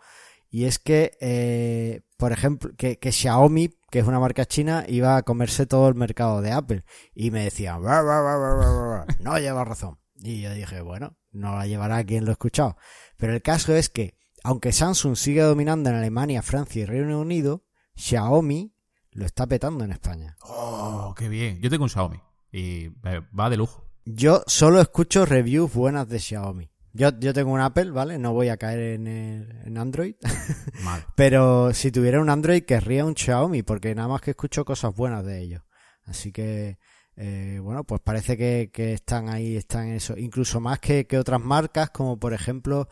Y 0.50 0.66
es 0.66 0.80
que, 0.80 1.18
eh, 1.20 2.02
por 2.18 2.32
ejemplo, 2.32 2.72
que, 2.78 2.98
que 3.00 3.12
Xiaomi, 3.12 3.70
que 3.92 4.00
es 4.00 4.08
una 4.08 4.20
marca 4.20 4.46
china, 4.46 4.86
iba 4.88 5.18
a 5.18 5.24
comerse 5.24 5.66
todo 5.66 5.88
el 5.90 5.96
mercado 5.96 6.42
de 6.42 6.52
Apple. 6.52 6.84
Y 7.14 7.32
me 7.32 7.44
decían, 7.44 7.82
no 7.82 9.40
lleva 9.40 9.66
razón. 9.66 10.00
Y 10.16 10.42
yo 10.42 10.54
dije, 10.54 10.82
bueno, 10.82 11.18
no 11.32 11.56
la 11.56 11.68
llevará 11.68 12.04
quien 12.04 12.26
lo 12.26 12.32
ha 12.32 12.34
escuchado. 12.34 12.78
Pero 13.18 13.34
el 13.34 13.42
caso 13.42 13.76
es 13.76 13.90
que, 13.90 14.18
aunque 14.44 14.72
Samsung 14.72 15.16
sigue 15.16 15.42
dominando 15.42 15.90
en 15.90 15.96
Alemania, 15.96 16.42
Francia 16.42 16.84
y 16.84 16.86
Reino 16.86 17.20
Unido, 17.20 17.64
Xiaomi 17.96 18.74
lo 19.12 19.26
está 19.26 19.48
petando 19.48 19.84
en 19.84 19.92
España. 19.92 20.38
¡Oh, 20.42 21.14
qué 21.18 21.28
bien! 21.28 21.60
Yo 21.60 21.70
tengo 21.70 21.84
un 21.84 21.90
Xiaomi 21.90 22.22
y 22.52 22.86
eh, 23.04 23.22
va 23.38 23.50
de 23.50 23.58
lujo. 23.58 23.84
Yo 24.06 24.44
solo 24.48 24.80
escucho 24.80 25.26
reviews 25.26 25.74
buenas 25.74 26.08
de 26.08 26.20
Xiaomi. 26.20 26.72
Yo, 26.98 27.12
yo 27.20 27.34
tengo 27.34 27.52
un 27.52 27.60
Apple, 27.62 27.92
¿vale? 27.92 28.18
No 28.18 28.34
voy 28.34 28.50
a 28.50 28.58
caer 28.58 28.80
en, 28.96 29.08
el- 29.08 29.52
en 29.66 29.78
Android. 29.78 30.16
Mal. 30.84 31.06
Pero 31.16 31.74
si 31.74 31.92
tuviera 31.92 32.20
un 32.22 32.30
Android, 32.30 32.64
querría 32.64 33.06
un 33.06 33.16
Xiaomi, 33.16 33.64
porque 33.64 33.94
nada 33.96 34.08
más 34.08 34.22
que 34.22 34.32
escucho 34.32 34.66
cosas 34.66 34.96
buenas 34.96 35.26
de 35.26 35.42
ellos. 35.42 35.62
Así 36.06 36.32
que, 36.32 36.78
eh, 37.16 37.60
bueno, 37.62 37.84
pues 37.84 38.02
parece 38.02 38.38
que, 38.38 38.70
que 38.74 38.94
están 38.94 39.30
ahí, 39.30 39.56
están 39.56 39.90
eso. 39.90 40.18
Incluso 40.18 40.60
más 40.60 40.80
que, 40.80 41.06
que 41.06 41.18
otras 41.18 41.42
marcas, 41.42 41.90
como 41.92 42.18
por 42.20 42.34
ejemplo, 42.34 42.88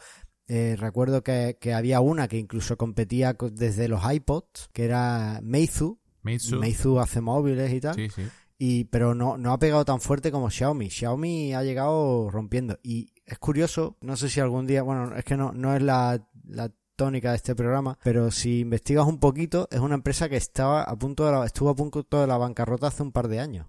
eh, 0.48 0.76
recuerdo 0.78 1.24
que, 1.24 1.58
que 1.60 1.74
había 1.74 2.00
una 2.02 2.28
que 2.28 2.38
incluso 2.38 2.78
competía 2.78 3.34
co- 3.36 3.50
desde 3.50 3.88
los 3.88 4.02
iPods, 4.12 4.70
que 4.74 4.86
era 4.86 5.40
Meizu. 5.44 6.00
Meizu. 6.22 6.60
Meizu 6.60 7.00
hace 7.00 7.22
móviles 7.22 7.72
y 7.74 7.80
tal 7.82 7.96
Sí, 7.96 8.10
sí. 8.10 8.24
y 8.58 8.84
pero 8.86 9.16
no, 9.16 9.38
no 9.38 9.54
ha 9.54 9.60
pegado 9.60 9.86
tan 9.86 10.02
fuerte 10.02 10.32
como 10.32 10.50
Xiaomi. 10.50 10.90
Xiaomi 10.90 11.54
ha 11.54 11.64
llegado 11.64 12.30
rompiendo. 12.30 12.78
Y 12.84 13.12
es 13.26 13.40
curioso, 13.40 13.98
no 14.02 14.16
sé 14.16 14.30
si 14.30 14.40
algún 14.40 14.68
día, 14.68 14.84
bueno, 14.84 15.16
es 15.16 15.24
que 15.24 15.38
no, 15.38 15.52
no 15.52 15.76
es 15.76 15.82
la, 15.82 16.28
la 16.48 16.72
tónica 16.96 17.32
de 17.32 17.38
este 17.38 17.56
programa, 17.56 17.98
pero 18.04 18.32
si 18.32 18.62
investigas 18.62 19.06
un 19.06 19.20
poquito, 19.20 19.68
es 19.72 19.80
una 19.80 19.96
empresa 19.96 20.30
que 20.30 20.38
estaba 20.38 20.84
a 20.84 20.96
punto 20.96 21.26
de 21.26 21.32
la, 21.32 21.46
estuvo 21.46 21.70
a 21.70 21.76
punto 21.76 22.04
de 22.04 22.28
la 22.28 22.38
bancarrota 22.38 22.88
hace 22.88 23.04
un 23.04 23.12
par 23.12 23.28
de 23.28 23.40
años. 23.40 23.68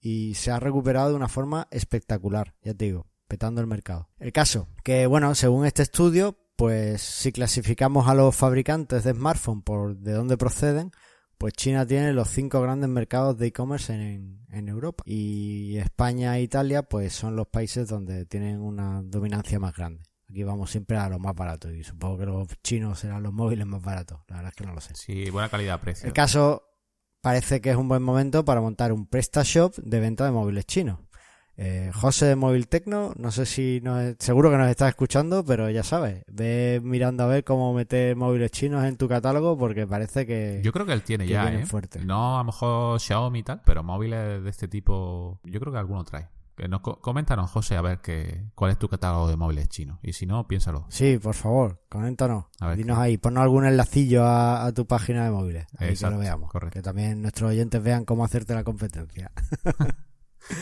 Y 0.00 0.34
se 0.34 0.52
ha 0.52 0.60
recuperado 0.60 1.10
de 1.10 1.16
una 1.16 1.28
forma 1.28 1.66
espectacular, 1.70 2.54
ya 2.62 2.74
te 2.74 2.84
digo, 2.84 3.06
petando 3.26 3.60
el 3.60 3.66
mercado. 3.66 4.08
El 4.18 4.32
caso, 4.32 4.68
que 4.84 5.06
bueno, 5.06 5.34
según 5.34 5.66
este 5.66 5.82
estudio, 5.82 6.38
pues 6.56 7.02
si 7.02 7.32
clasificamos 7.32 8.08
a 8.08 8.14
los 8.14 8.34
fabricantes 8.34 9.04
de 9.04 9.12
smartphones 9.12 9.64
por 9.64 9.96
de 9.96 10.12
dónde 10.12 10.36
proceden, 10.36 10.92
pues 11.38 11.52
China 11.54 11.86
tiene 11.86 12.12
los 12.12 12.28
cinco 12.28 12.60
grandes 12.60 12.88
mercados 12.88 13.36
de 13.38 13.48
e-commerce 13.48 13.92
en, 13.92 14.46
en 14.50 14.68
Europa. 14.68 15.02
Y 15.06 15.76
España 15.78 16.36
e 16.38 16.42
Italia, 16.42 16.82
pues 16.82 17.12
son 17.12 17.36
los 17.36 17.46
países 17.46 17.88
donde 17.88 18.26
tienen 18.26 18.60
una 18.60 19.02
dominancia 19.02 19.58
más 19.58 19.74
grande. 19.74 20.02
Aquí 20.28 20.42
vamos 20.42 20.70
siempre 20.70 20.96
a 20.96 21.08
los 21.08 21.20
más 21.20 21.34
baratos 21.34 21.72
y 21.72 21.84
supongo 21.84 22.18
que 22.18 22.26
los 22.26 22.48
chinos 22.62 22.98
serán 22.98 23.22
los 23.22 23.32
móviles 23.32 23.66
más 23.66 23.82
baratos. 23.82 24.20
La 24.28 24.36
verdad 24.36 24.50
es 24.50 24.56
que 24.56 24.66
no 24.66 24.74
lo 24.74 24.80
sé. 24.80 24.94
Sí, 24.94 25.30
buena 25.30 25.48
calidad-precio. 25.48 26.06
El 26.06 26.12
caso 26.12 26.64
parece 27.20 27.60
que 27.60 27.70
es 27.70 27.76
un 27.76 27.88
buen 27.88 28.02
momento 28.02 28.44
para 28.44 28.60
montar 28.60 28.92
un 28.92 29.06
PrestaShop 29.06 29.76
de 29.76 30.00
venta 30.00 30.24
de 30.24 30.32
móviles 30.32 30.66
chinos. 30.66 30.98
Eh, 31.58 31.90
José 31.94 32.26
de 32.26 32.36
Móvil 32.36 32.68
Tecno, 32.68 33.12
no 33.16 33.30
sé 33.30 33.46
si 33.46 33.80
nos, 33.82 34.14
seguro 34.18 34.50
que 34.50 34.58
nos 34.58 34.68
estás 34.68 34.90
escuchando, 34.90 35.42
pero 35.44 35.70
ya 35.70 35.82
sabes, 35.82 36.22
ve 36.28 36.80
mirando 36.84 37.22
a 37.24 37.26
ver 37.28 37.44
cómo 37.44 37.72
meter 37.72 38.14
móviles 38.14 38.50
chinos 38.50 38.84
en 38.84 38.96
tu 38.98 39.08
catálogo 39.08 39.56
porque 39.56 39.86
parece 39.86 40.26
que 40.26 40.60
Yo 40.62 40.70
creo 40.72 40.84
que 40.84 40.92
él 40.92 41.02
tiene 41.02 41.24
que 41.24 41.32
ya, 41.32 41.50
¿eh? 41.52 41.64
fuertes. 41.64 42.04
No 42.04 42.36
a 42.36 42.40
lo 42.40 42.44
mejor 42.44 43.00
Xiaomi 43.00 43.38
y 43.38 43.42
tal, 43.42 43.62
pero 43.64 43.82
móviles 43.82 44.42
de 44.44 44.50
este 44.50 44.68
tipo, 44.68 45.40
yo 45.44 45.58
creo 45.60 45.72
que 45.72 45.78
alguno 45.78 46.04
trae. 46.04 46.28
Que 46.56 46.68
nos 46.68 46.80
co- 46.80 46.98
coméntanos, 47.02 47.50
José, 47.50 47.76
a 47.76 47.82
ver 47.82 47.98
que, 48.00 48.44
cuál 48.54 48.70
es 48.70 48.78
tu 48.78 48.88
catálogo 48.88 49.28
de 49.28 49.36
móviles 49.36 49.68
chinos. 49.68 49.98
Y 50.02 50.14
si 50.14 50.24
no, 50.24 50.46
piénsalo. 50.48 50.86
Sí, 50.88 51.18
por 51.18 51.34
favor, 51.34 51.82
coméntanos. 51.90 52.46
A 52.60 52.68
ver 52.68 52.78
Dinos 52.78 52.96
qué- 52.96 53.02
ahí, 53.04 53.16
ponnos 53.18 53.42
algún 53.42 53.66
enlacillo 53.66 54.24
a, 54.24 54.64
a 54.64 54.72
tu 54.72 54.86
página 54.86 55.24
de 55.24 55.30
móviles. 55.32 55.66
Ahí 55.78 55.94
que 55.94 56.10
lo 56.10 56.16
veamos. 56.18 56.50
correcto. 56.50 56.72
Que 56.72 56.82
también 56.82 57.20
nuestros 57.20 57.50
oyentes 57.50 57.82
vean 57.82 58.06
cómo 58.06 58.24
hacerte 58.24 58.54
la 58.54 58.64
competencia. 58.64 59.30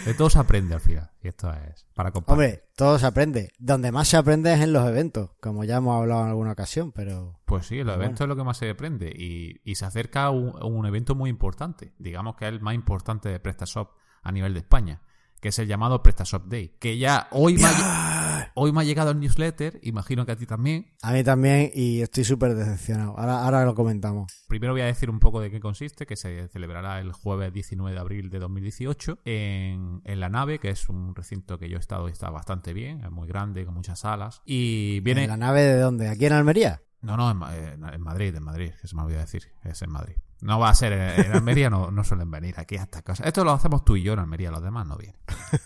De 0.05 0.14
todo 0.14 0.31
se 0.31 0.38
aprende 0.38 0.75
al 0.75 0.81
final. 0.81 1.11
Y 1.23 1.29
esto 1.29 1.53
es 1.53 1.87
para 1.95 2.11
compartir. 2.11 2.33
Hombre, 2.45 2.64
todo 2.76 2.99
se 2.99 3.07
aprende. 3.07 3.50
Donde 3.59 3.93
más 3.93 4.09
se 4.09 4.17
aprende 4.17 4.53
es 4.53 4.61
en 4.61 4.73
los 4.73 4.87
eventos, 4.88 5.31
como 5.41 5.64
ya 5.64 5.76
hemos 5.76 6.00
hablado 6.00 6.23
en 6.23 6.29
alguna 6.29 6.53
ocasión, 6.53 6.93
pero 6.93 7.41
Pues 7.45 7.67
sí, 7.67 7.79
los 7.79 7.95
Pero 7.95 8.03
eventos 8.03 8.21
es 8.23 8.29
lo 8.29 8.37
que 8.37 8.45
más 8.45 8.57
se 8.57 8.71
aprende 8.71 9.12
y, 9.14 9.61
y 9.64 9.75
se 9.75 9.85
acerca 9.85 10.25
a 10.25 10.31
un, 10.31 10.55
a 10.61 10.64
un 10.64 10.87
evento 10.87 11.14
muy 11.14 11.31
importante, 11.31 11.95
digamos 11.99 12.37
que 12.37 12.47
es 12.47 12.53
el 12.53 12.61
más 12.61 12.75
importante 12.75 13.29
de 13.29 13.41
PrestaShop 13.41 13.91
a 14.23 14.33
nivel 14.33 14.55
de 14.55 14.61
España, 14.61 15.03
que 15.45 15.51
es 15.51 15.59
el 15.59 15.69
llamado 15.69 16.03
PrestaShop 16.03 16.47
Day, 16.47 16.75
que 16.79 16.97
ya 16.97 17.29
hoy 17.31 17.59
me, 17.59 17.67
ha, 17.67 18.51
hoy 18.55 18.73
me 18.73 18.81
ha 18.81 18.85
llegado 18.85 19.11
el 19.11 19.21
newsletter, 19.21 19.79
imagino 19.83 20.25
que 20.25 20.33
a 20.33 20.37
ti 20.37 20.47
también. 20.47 20.87
a 21.03 21.13
mí 21.13 21.23
también 21.23 21.71
y 21.75 22.01
estoy 22.01 22.25
súper 22.25 22.55
decepcionado. 22.55 23.11
Ahora, 23.19 23.45
ahora 23.45 23.65
lo 23.67 23.75
comentamos. 23.75 24.47
Primero 24.49 24.73
voy 24.73 24.81
a 24.81 24.87
decir 24.87 25.11
un 25.11 25.21
poco 25.21 25.43
de 25.43 25.51
qué 25.51 25.61
consiste, 25.61 26.07
que 26.07 26.17
se 26.17 26.49
celebrará 26.49 26.99
el 26.99 27.13
jueves 27.13 27.53
19 27.53 27.93
de 27.95 28.01
abril 28.01 28.31
de 28.31 28.39
2018 28.39 29.19
en, 29.27 30.01
en 30.03 30.19
la 30.19 30.31
nave, 30.31 30.59
que 30.61 30.71
es 30.71 30.89
un 30.89 31.15
recinto 31.15 31.59
que 31.59 31.69
yo 31.69 31.77
he 31.77 31.81
estado 31.81 32.09
y 32.09 32.13
está 32.13 32.31
bastante 32.31 32.73
bien, 32.73 33.05
es 33.05 33.11
muy 33.11 33.29
grande, 33.29 33.67
con 33.67 33.75
muchas 33.75 33.99
salas. 33.99 34.41
Y 34.47 35.01
viene... 35.01 35.25
¿En 35.25 35.29
la 35.29 35.37
nave 35.37 35.61
de 35.61 35.79
dónde? 35.79 36.09
¿Aquí 36.09 36.25
en 36.25 36.33
Almería? 36.33 36.81
No, 37.03 37.19
no, 37.19 37.31
en, 37.31 37.85
en 37.85 38.01
Madrid, 38.01 38.35
en 38.35 38.45
Madrid, 38.45 38.73
que 38.81 38.89
se 38.89 38.97
me 38.97 39.03
olvidó 39.03 39.21
decir, 39.21 39.43
es 39.63 39.83
en 39.83 39.91
Madrid. 39.91 40.15
No 40.45 40.59
va 40.59 40.69
a 40.69 40.75
ser 40.75 40.93
en, 40.93 41.27
en 41.27 41.33
Almería, 41.33 41.71
no, 41.71 41.91
no 41.91 42.05
suelen 42.05 42.31
venir 42.31 42.55
aquí 42.59 42.77
a 42.77 42.83
estas 42.83 43.03
cosas. 43.03 43.27
Esto 43.27 43.45
lo 43.45 43.53
hacemos 43.53 43.85
tú 43.85 43.97
y 43.97 44.03
yo 44.03 44.13
en 44.13 44.19
Almería, 44.19 44.51
los 44.51 44.63
demás 44.63 44.87
no 44.87 44.97
vienen. 44.99 45.19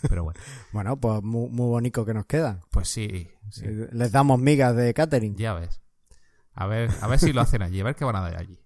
Pero 0.09 0.23
bueno, 0.25 0.39
Bueno, 0.73 0.97
pues 1.01 1.23
muy, 1.23 1.51
muy 1.51 1.67
bonito 1.67 2.05
que 2.05 2.15
nos 2.15 2.27
quedan. 2.27 2.61
pues 2.71 2.89
sí, 2.89 3.29
sí, 3.51 3.65
Eh, 3.67 3.89
Les 3.93 4.13
damos 4.13 4.39
migas 4.39 4.77
de 4.77 4.95
catering. 4.95 5.35
ya 5.37 5.55
ves. 5.55 5.81
A 6.55 6.67
ver, 6.67 6.91
a 7.03 7.07
ver 7.09 7.19
si 7.19 7.33
lo 7.33 7.41
hacen 7.41 7.63
allí, 7.63 7.81
a 7.81 7.85
ver 7.85 7.95
qué 7.97 8.05
van 8.05 8.17
a 8.17 8.21
dar 8.21 8.37
allí. 8.37 8.59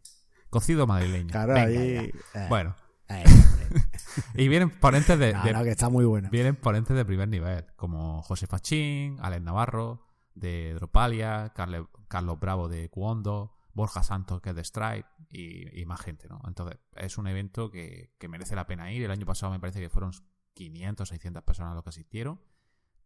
Cocido 0.51 0.87
madrileño. 0.87 1.31
Claro, 1.31 1.55
Venga 1.55 1.81
ahí. 1.81 2.13
eh, 2.35 2.47
Bueno, 2.51 2.75
eh, 3.09 3.25
y 4.35 4.49
vienen 4.49 4.69
ponentes 4.69 5.19
de, 5.19 5.33
No, 5.33 5.43
de- 5.45 5.53
no, 5.55 5.63
que 5.65 5.71
está 5.71 5.89
muy 5.89 6.05
bueno. 6.05 6.29
vienen 6.31 6.57
ponentes 6.57 6.95
de 6.95 7.05
primer 7.07 7.29
nivel, 7.29 7.65
como 7.77 8.21
José 8.23 8.47
Fachín, 8.47 9.17
Alex 9.23 9.43
Navarro, 9.43 10.07
de 10.35 10.75
Dropalia, 10.75 11.53
Carle- 11.55 11.87
Carlos 12.09 12.39
Bravo 12.39 12.69
de 12.69 12.89
Cuondo, 12.91 13.55
Borja 13.75 14.03
Santos, 14.03 14.41
que 14.41 14.51
es 14.51 14.57
de 14.57 14.65
Stripe, 14.65 15.09
y, 15.31 15.85
más 15.87 16.01
gente, 16.01 16.29
¿no? 16.29 16.41
Entonces, 16.47 16.79
es 16.97 17.19
un 17.19 17.27
evento 17.27 17.71
que, 17.71 18.13
que 18.19 18.29
merece 18.29 18.55
la 18.55 18.67
pena 18.67 18.93
ir. 18.93 19.03
El 19.03 19.11
año 19.11 19.27
pasado 19.27 19.53
me 19.53 19.61
parece 19.61 19.81
que 19.81 19.89
fueron 19.89 20.13
500, 20.55 21.09
600 21.09 21.43
personas 21.43 21.75
los 21.75 21.83
que 21.83 21.91
asistieron, 21.91 22.41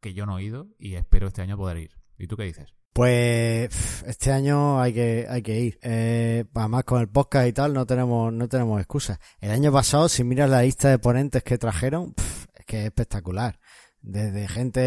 que 0.01 0.15
yo 0.15 0.27
no 0.27 0.39
he 0.39 0.45
ido, 0.45 0.69
y 0.79 0.95
espero 0.95 1.29
este 1.29 1.43
año 1.43 1.57
poder 1.57 1.79
ir. 1.79 1.97
¿Y 2.19 2.27
tú 2.27 2.37
qué 2.37 2.45
dices? 2.45 2.75
Pues 2.97 4.03
este 4.07 4.33
año 4.33 4.81
hay 4.81 4.95
que, 4.95 5.27
hay 5.29 5.43
que 5.43 5.61
ir. 5.61 5.79
Eh, 5.83 6.47
además 6.55 6.85
con 6.85 7.03
el 7.03 7.09
podcast 7.09 7.47
y 7.47 7.53
tal 7.53 7.75
no 7.75 7.85
tenemos, 7.85 8.33
no 8.33 8.49
tenemos 8.49 8.81
excusas. 8.81 9.19
El 9.39 9.51
año 9.51 9.71
pasado, 9.71 10.09
si 10.09 10.25
miras 10.25 10.49
la 10.49 10.63
lista 10.63 10.89
de 10.89 10.99
ponentes 10.99 11.43
que 11.43 11.59
trajeron, 11.59 12.15
es 12.55 12.65
que 12.65 12.81
es 12.81 12.85
espectacular. 12.87 13.61
Desde 14.07 14.47
gente 14.47 14.81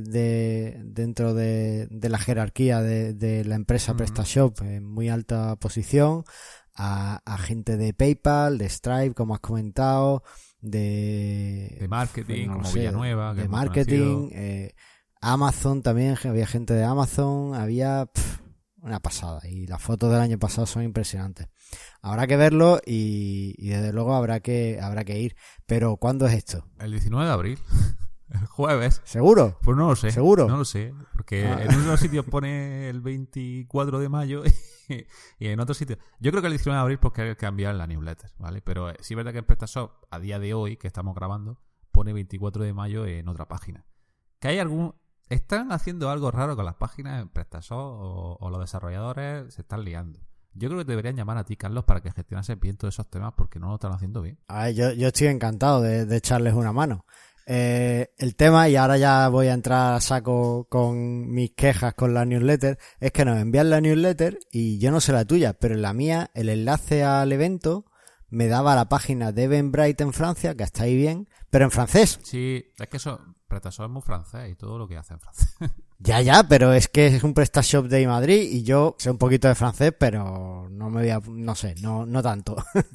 de, 0.00 0.78
dentro 0.84 1.32
de, 1.32 1.88
de 1.90 2.08
la 2.10 2.18
jerarquía 2.18 2.82
de, 2.82 3.14
de 3.14 3.42
la 3.44 3.54
empresa. 3.54 3.96
PrestaShop 3.96 4.60
en 4.60 4.84
muy 4.84 5.08
alta 5.08 5.56
posición, 5.56 6.24
a, 6.74 7.22
a 7.24 7.38
gente 7.38 7.78
de 7.78 7.94
PayPal, 7.94 8.58
de 8.58 8.68
Stripe, 8.68 9.14
como 9.14 9.34
has 9.34 9.40
comentado, 9.40 10.22
de, 10.60 11.76
De 11.80 11.88
marketing, 11.88 12.48
no 12.48 12.52
lo 12.52 12.58
como 12.58 12.70
sé, 12.70 12.80
Villanueva, 12.80 13.34
que 13.34 13.42
de 13.42 13.48
marketing, 13.48 14.28
eh, 14.32 14.74
Amazon 15.22 15.82
también, 15.82 16.16
había 16.24 16.46
gente 16.46 16.74
de 16.74 16.84
Amazon, 16.84 17.54
había 17.54 18.10
una 18.82 19.00
pasada 19.00 19.40
y 19.48 19.66
las 19.66 19.82
fotos 19.82 20.12
del 20.12 20.20
año 20.20 20.38
pasado 20.38 20.66
son 20.66 20.82
impresionantes. 20.82 21.48
Habrá 22.02 22.26
que 22.26 22.36
verlo 22.36 22.78
y, 22.86 23.54
y 23.58 23.70
desde 23.70 23.92
luego 23.92 24.14
habrá 24.14 24.40
que 24.40 24.78
habrá 24.80 25.04
que 25.04 25.18
ir. 25.18 25.34
Pero 25.66 25.96
¿cuándo 25.96 26.26
es 26.26 26.34
esto? 26.34 26.64
El 26.78 26.92
19 26.92 27.26
de 27.26 27.32
abril, 27.32 27.58
el 28.30 28.46
jueves. 28.46 29.00
¿Seguro? 29.04 29.58
Pues 29.62 29.76
no 29.76 29.88
lo 29.88 29.96
sé. 29.96 30.10
¿Seguro? 30.10 30.46
No 30.48 30.56
lo 30.56 30.64
sé. 30.64 30.94
Porque 31.12 31.46
Ah. 31.46 31.62
en 31.62 31.74
unos 31.76 32.00
sitios 32.00 32.24
pone 32.24 32.88
el 32.88 33.00
24 33.00 33.98
de 33.98 34.08
mayo 34.08 34.42
y 35.38 35.46
en 35.48 35.60
otros 35.60 35.76
sitios. 35.78 35.98
Yo 36.20 36.30
creo 36.30 36.42
que 36.42 36.48
el 36.48 36.52
19 36.54 36.76
de 36.76 36.80
abril 36.82 36.98
porque 36.98 37.22
hay 37.22 37.28
que 37.30 37.36
cambiar 37.36 37.74
la 37.74 37.86
newsletter, 37.86 38.30
¿vale? 38.38 38.62
Pero 38.62 38.90
eh, 38.90 38.96
sí 39.00 39.14
es 39.14 39.16
verdad 39.16 39.32
que 39.32 39.38
en 39.38 39.44
PrestaShop, 39.44 39.92
a 40.10 40.18
día 40.18 40.38
de 40.38 40.54
hoy, 40.54 40.76
que 40.76 40.86
estamos 40.86 41.14
grabando, 41.14 41.60
pone 41.92 42.12
24 42.12 42.62
de 42.64 42.72
mayo 42.74 43.06
en 43.06 43.28
otra 43.28 43.46
página. 43.48 43.86
Que 44.40 44.48
hay 44.48 44.58
algún. 44.58 44.94
Están 45.28 45.72
haciendo 45.72 46.08
algo 46.10 46.30
raro 46.30 46.54
con 46.54 46.64
las 46.64 46.76
páginas 46.76 47.20
en 47.20 47.28
PrestaShop 47.28 47.78
o, 47.78 48.36
o 48.40 48.50
los 48.50 48.60
desarrolladores 48.60 49.52
se 49.54 49.62
están 49.62 49.84
liando. 49.84 50.20
Yo 50.52 50.68
creo 50.68 50.78
que 50.78 50.84
te 50.84 50.92
deberían 50.92 51.16
llamar 51.16 51.36
a 51.36 51.44
ti, 51.44 51.56
Carlos, 51.56 51.84
para 51.84 52.00
que 52.00 52.12
gestionases 52.12 52.58
bien 52.60 52.76
todos 52.76 52.94
esos 52.94 53.10
temas 53.10 53.34
porque 53.36 53.58
no 53.58 53.68
lo 53.68 53.74
están 53.74 53.92
haciendo 53.92 54.22
bien. 54.22 54.38
A 54.48 54.64
ver, 54.64 54.74
yo, 54.74 54.92
yo 54.92 55.08
estoy 55.08 55.26
encantado 55.26 55.82
de, 55.82 56.06
de 56.06 56.16
echarles 56.16 56.54
una 56.54 56.72
mano. 56.72 57.04
Eh, 57.48 58.12
el 58.18 58.34
tema, 58.34 58.68
y 58.68 58.74
ahora 58.74 58.98
ya 58.98 59.28
voy 59.28 59.46
a 59.46 59.54
entrar 59.54 59.94
a 59.94 60.00
saco 60.00 60.66
con 60.68 61.30
mis 61.30 61.52
quejas 61.52 61.94
con 61.94 62.12
la 62.12 62.24
newsletter, 62.24 62.76
es 62.98 63.12
que 63.12 63.24
nos 63.24 63.38
envían 63.38 63.70
la 63.70 63.80
newsletter 63.80 64.38
y 64.50 64.78
yo 64.78 64.90
no 64.90 65.00
sé 65.00 65.12
la 65.12 65.24
tuya, 65.24 65.52
pero 65.52 65.74
en 65.74 65.82
la 65.82 65.92
mía 65.92 66.30
el 66.34 66.48
enlace 66.48 67.04
al 67.04 67.32
evento 67.32 67.84
me 68.28 68.48
daba 68.48 68.74
la 68.74 68.88
página 68.88 69.30
de 69.32 69.44
Eventbrite 69.44 70.02
en 70.04 70.12
Francia, 70.12 70.54
que 70.56 70.64
está 70.64 70.82
ahí 70.84 70.96
bien, 70.96 71.28
pero 71.50 71.64
en 71.64 71.70
francés. 71.70 72.18
Sí, 72.22 72.64
es 72.78 72.88
que 72.88 72.96
eso, 72.96 73.20
PrestaShop 73.48 73.86
es 73.86 73.90
muy 73.92 74.02
francés 74.02 74.50
y 74.50 74.54
todo 74.56 74.78
lo 74.78 74.88
que 74.88 74.96
hace 74.96 75.14
en 75.14 75.20
francés. 75.20 75.54
Ya, 75.98 76.20
ya, 76.20 76.44
pero 76.46 76.74
es 76.74 76.88
que 76.88 77.06
es 77.06 77.24
un 77.24 77.32
PrestaShop 77.32 77.86
Day 77.86 78.06
Madrid 78.06 78.42
y 78.52 78.62
yo 78.64 78.96
sé 78.98 79.10
un 79.10 79.16
poquito 79.16 79.48
de 79.48 79.54
francés, 79.54 79.94
pero 79.98 80.68
no 80.70 80.90
me 80.90 81.00
voy 81.00 81.08
a, 81.08 81.20
no 81.26 81.54
sé, 81.54 81.74
no, 81.80 82.04
no 82.04 82.22
tanto. 82.22 82.54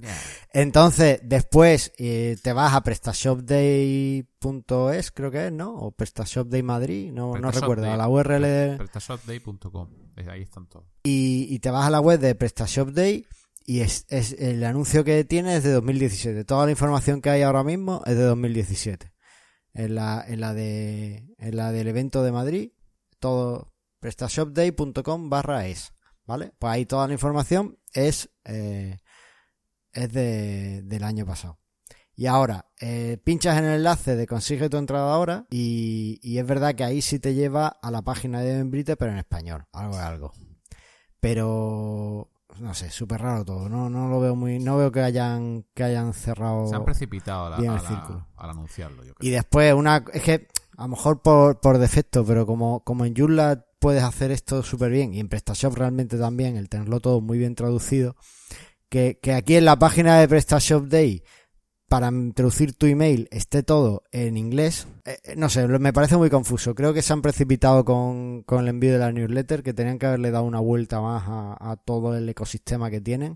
Entonces, 0.53 1.19
después 1.23 1.91
eh, 1.97 2.37
te 2.43 2.53
vas 2.53 2.75
a 2.75 2.83
prestashopday.es, 2.83 5.11
creo 5.11 5.31
que 5.31 5.47
es, 5.47 5.51
¿no? 5.51 5.73
O 5.73 5.91
PrestaShop 5.91 6.47
Day 6.49 6.63
Madrid, 6.63 7.11
no, 7.11 7.35
no 7.37 7.51
recuerdo, 7.51 7.83
Day. 7.83 7.91
a 7.93 7.97
la 7.97 8.07
URL 8.07 8.41
de- 8.43 8.75
PrestaShopDay.com. 8.77 9.89
Ahí 10.29 10.41
están 10.43 10.67
todos. 10.67 10.85
y, 11.03 11.47
y 11.49 11.59
te 11.59 11.71
vas 11.71 11.87
a 11.87 11.89
la 11.89 11.99
web 12.01 12.19
de 12.19 12.35
PrestaShop 12.35 12.89
Day 12.89 13.25
y 13.65 13.81
es, 13.81 14.05
es 14.09 14.33
el 14.39 14.63
anuncio 14.63 15.03
que 15.03 15.23
tiene 15.23 15.55
es 15.55 15.63
de 15.63 15.71
2017. 15.71 16.45
Toda 16.45 16.65
la 16.65 16.71
información 16.71 17.21
que 17.21 17.29
hay 17.29 17.41
ahora 17.41 17.63
mismo 17.63 18.01
es 18.05 18.15
de 18.15 18.23
2017. 18.23 19.13
En 19.73 19.95
la, 19.95 20.23
en 20.27 20.41
la 20.41 20.53
de, 20.53 21.27
en 21.37 21.55
la 21.55 21.71
del 21.71 21.87
evento 21.87 22.23
de 22.23 22.31
Madrid, 22.31 22.71
todo 23.19 23.73
prestashopday.com 23.99 25.29
barra 25.29 25.67
es, 25.67 25.93
¿vale? 26.25 26.51
Pues 26.59 26.73
ahí 26.73 26.85
toda 26.85 27.07
la 27.07 27.13
información 27.13 27.79
es, 27.93 28.29
eh, 28.43 28.97
es 29.93 30.11
de, 30.11 30.81
del 30.83 31.03
año 31.03 31.25
pasado. 31.25 31.59
Y 32.15 32.25
ahora, 32.25 32.69
eh, 32.79 33.17
pinchas 33.23 33.57
en 33.57 33.65
el 33.65 33.75
enlace 33.77 34.15
de 34.15 34.27
consigue 34.27 34.69
tu 34.69 34.77
entrada 34.77 35.13
ahora 35.13 35.47
y, 35.49 36.19
y 36.21 36.39
es 36.39 36.45
verdad 36.45 36.75
que 36.75 36.83
ahí 36.83 37.01
sí 37.01 37.19
te 37.19 37.33
lleva 37.33 37.67
a 37.67 37.89
la 37.89 38.01
página 38.01 38.41
de 38.41 38.51
Eventbrite, 38.51 38.97
pero 38.97 39.11
en 39.11 39.19
español, 39.19 39.65
algo 39.71 39.95
de 39.95 40.03
algo. 40.03 40.33
Pero, 41.19 42.29
no 42.61 42.73
sé, 42.73 42.89
súper 42.89 43.21
raro 43.21 43.43
todo, 43.43 43.67
no, 43.67 43.89
no 43.89 44.07
lo 44.07 44.19
veo 44.19 44.35
muy, 44.35 44.59
no 44.59 44.77
veo 44.77 44.91
que 44.91 45.01
hayan, 45.01 45.65
que 45.73 45.83
hayan 45.83 46.13
cerrado. 46.13 46.67
Se 46.67 46.75
han 46.75 46.85
precipitado 46.85 47.47
a 47.47 47.49
la- 47.51 47.57
bien 47.57 47.71
a 47.71 47.77
el 47.77 47.83
la- 47.83 47.89
círculo. 47.89 48.27
al 48.37 48.49
anunciarlo, 48.51 49.03
yo 49.03 49.13
creo. 49.15 49.27
Y 49.27 49.31
después 49.31 49.73
una, 49.73 50.05
es 50.13 50.21
que 50.23 50.47
a 50.77 50.83
lo 50.83 50.87
mejor 50.89 51.21
por, 51.21 51.59
por 51.59 51.77
defecto, 51.77 52.25
pero 52.25 52.45
como, 52.45 52.83
como 52.83 53.05
en 53.05 53.15
Joomla 53.15 53.65
puedes 53.79 54.03
hacer 54.03 54.31
esto 54.31 54.61
súper 54.63 54.91
bien 54.91 55.13
y 55.13 55.19
en 55.19 55.27
PrestaShop 55.27 55.75
realmente 55.75 56.17
también, 56.17 56.55
el 56.55 56.69
tenerlo 56.69 56.99
todo 56.99 57.19
muy 57.19 57.37
bien 57.37 57.55
traducido, 57.55 58.15
que, 58.89 59.19
que 59.21 59.33
aquí 59.33 59.55
en 59.55 59.65
la 59.65 59.77
página 59.79 60.17
de 60.19 60.27
PrestaShop 60.27 60.85
Day 60.87 61.23
para 61.91 62.07
introducir 62.07 62.71
tu 62.71 62.85
email 62.85 63.27
esté 63.31 63.63
todo 63.63 64.03
en 64.13 64.37
inglés, 64.37 64.87
eh, 65.03 65.17
eh, 65.25 65.35
no 65.35 65.49
sé, 65.49 65.67
me 65.67 65.91
parece 65.91 66.15
muy 66.15 66.29
confuso. 66.29 66.73
Creo 66.73 66.93
que 66.93 67.01
se 67.01 67.11
han 67.11 67.21
precipitado 67.21 67.83
con, 67.83 68.43
con 68.43 68.61
el 68.61 68.69
envío 68.69 68.93
de 68.93 68.99
la 68.99 69.11
newsletter, 69.11 69.61
que 69.61 69.73
tenían 69.73 69.99
que 69.99 70.05
haberle 70.05 70.31
dado 70.31 70.45
una 70.45 70.61
vuelta 70.61 71.01
más 71.01 71.23
a, 71.27 71.75
todo 71.83 72.15
el 72.15 72.29
ecosistema 72.29 72.89
que 72.89 73.01
tienen. 73.01 73.35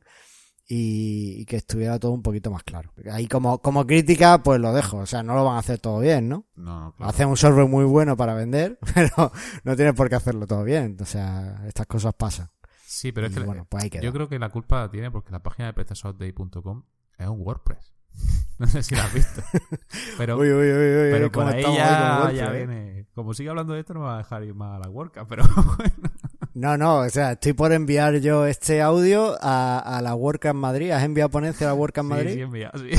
Y, 0.70 1.44
que 1.48 1.58
estuviera 1.58 2.00
todo 2.00 2.14
un 2.14 2.24
poquito 2.24 2.50
más 2.50 2.64
claro. 2.64 2.94
Ahí 3.12 3.28
como, 3.28 3.60
como 3.62 3.86
crítica, 3.86 4.42
pues 4.42 4.62
lo 4.62 4.72
dejo. 4.72 5.00
O 5.00 5.06
sea, 5.06 5.22
no 5.22 5.36
lo 5.36 5.44
van 5.44 5.58
a 5.58 5.60
hacer 5.60 5.80
todo 5.80 6.00
bien, 6.00 6.30
¿no? 6.30 6.46
No, 6.56 6.96
Hacen 7.00 7.28
un 7.28 7.36
software 7.36 7.68
muy 7.68 7.84
bueno 7.84 8.16
para 8.16 8.36
vender, 8.36 8.80
pero 8.96 9.34
no 9.66 9.76
tienes 9.76 9.96
por 9.96 10.08
qué 10.08 10.16
hacerlo 10.16 10.48
todo 10.48 10.64
bien. 10.64 10.96
O 11.02 11.06
sea, 11.06 11.62
estas 11.68 11.88
cosas 11.88 12.14
pasan. 12.14 12.50
Sí, 12.86 13.12
pero 13.12 13.28
es 13.28 13.36
que 13.36 13.42
bueno, 13.42 13.68
pues 13.68 13.90
yo 14.02 14.14
creo 14.14 14.30
que 14.30 14.40
la 14.40 14.48
culpa 14.48 14.90
tiene 14.90 15.12
porque 15.12 15.34
la 15.34 15.44
página 15.44 15.68
de 15.68 15.74
PrestaShopDay.com 15.74 16.84
es 17.18 17.28
un 17.28 17.42
WordPress. 17.42 17.95
No 18.60 18.68
sé 18.68 18.84
si 18.84 18.96
la 18.96 19.04
has 19.04 19.14
visto. 19.14 19.42
Pero, 20.18 20.38
uy, 20.38 20.50
uy, 20.50 20.72
uy, 20.72 21.12
pero 21.12 21.32
por 21.32 21.48
ahí 21.48 21.62
ya, 21.62 22.50
viene. 22.52 23.06
Como 23.14 23.34
sigue 23.34 23.50
hablando 23.50 23.74
de 23.74 23.82
esto, 23.82 23.94
no 23.94 24.02
me 24.02 24.06
va 24.06 24.16
a 24.16 24.18
dejar 24.20 24.44
ir 24.44 24.54
más 24.54 24.78
a 24.78 24.80
la 24.80 24.90
WordCamp, 24.90 25.28
pero 25.28 25.44
bueno. 25.78 26.10
No, 26.54 26.78
no, 26.78 27.00
o 27.00 27.10
sea, 27.10 27.34
estoy 27.34 27.52
por 27.52 27.74
enviar 27.74 28.16
yo 28.20 28.46
este 28.46 28.82
audio 28.82 29.38
a, 29.42 29.80
a 29.80 30.02
la 30.02 30.16
WordCamp 30.16 30.58
Madrid. 30.58 30.92
¿Has 30.92 31.04
enviado 31.04 31.30
ponencia 31.30 31.68
a 31.68 31.72
la 31.72 31.74
WordCamp 31.74 32.10
Madrid? 32.10 32.30
Sí, 32.30 32.36
sí, 32.36 32.42
enviado, 32.42 32.80
sí. 32.80 32.92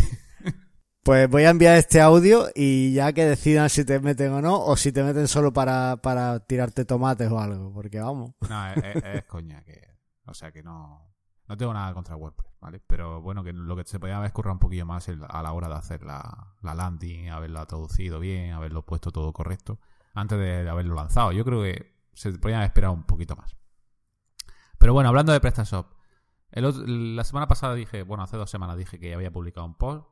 Pues 1.02 1.30
voy 1.30 1.44
a 1.44 1.50
enviar 1.50 1.76
este 1.76 2.00
audio 2.00 2.48
y 2.52 2.92
ya 2.92 3.12
que 3.12 3.24
decidan 3.24 3.70
si 3.70 3.84
te 3.84 4.00
meten 4.00 4.32
o 4.32 4.42
no, 4.42 4.60
o 4.60 4.76
si 4.76 4.90
te 4.90 5.04
meten 5.04 5.28
solo 5.28 5.52
para, 5.52 5.98
para 5.98 6.40
tirarte 6.40 6.84
tomates 6.84 7.30
o 7.30 7.38
algo, 7.38 7.72
porque 7.72 8.00
vamos. 8.00 8.32
No, 8.48 8.72
es, 8.72 9.24
coña, 9.24 9.62
que, 9.62 9.82
o 10.24 10.34
sea 10.34 10.50
que 10.50 10.64
no, 10.64 11.05
no 11.48 11.56
tengo 11.56 11.72
nada 11.72 11.92
contra 11.94 12.16
WordPress, 12.16 12.52
¿vale? 12.60 12.80
Pero 12.86 13.20
bueno, 13.20 13.44
que 13.44 13.52
lo 13.52 13.76
que 13.76 13.84
se 13.84 14.00
podía 14.00 14.16
haber 14.16 14.28
escurrado 14.28 14.54
un 14.54 14.58
poquillo 14.58 14.86
más 14.86 15.08
a 15.08 15.42
la 15.42 15.52
hora 15.52 15.68
de 15.68 15.74
hacer 15.74 16.02
la, 16.02 16.54
la 16.62 16.74
landing, 16.74 17.28
haberla 17.30 17.66
traducido 17.66 18.20
bien, 18.20 18.52
haberlo 18.52 18.82
puesto 18.82 19.10
todo 19.10 19.32
correcto, 19.32 19.78
antes 20.14 20.38
de 20.38 20.68
haberlo 20.68 20.94
lanzado. 20.94 21.32
Yo 21.32 21.44
creo 21.44 21.62
que 21.62 21.94
se 22.14 22.32
podían 22.32 22.58
haber 22.58 22.68
esperado 22.68 22.94
un 22.94 23.04
poquito 23.04 23.36
más. 23.36 23.56
Pero 24.78 24.92
bueno, 24.92 25.08
hablando 25.08 25.32
de 25.32 25.40
PrestaShop, 25.40 25.86
la 26.50 27.24
semana 27.24 27.48
pasada 27.48 27.74
dije, 27.74 28.02
bueno, 28.02 28.24
hace 28.24 28.36
dos 28.36 28.50
semanas 28.50 28.76
dije 28.76 28.98
que 28.98 29.14
había 29.14 29.30
publicado 29.30 29.66
un 29.66 29.74
post 29.74 30.06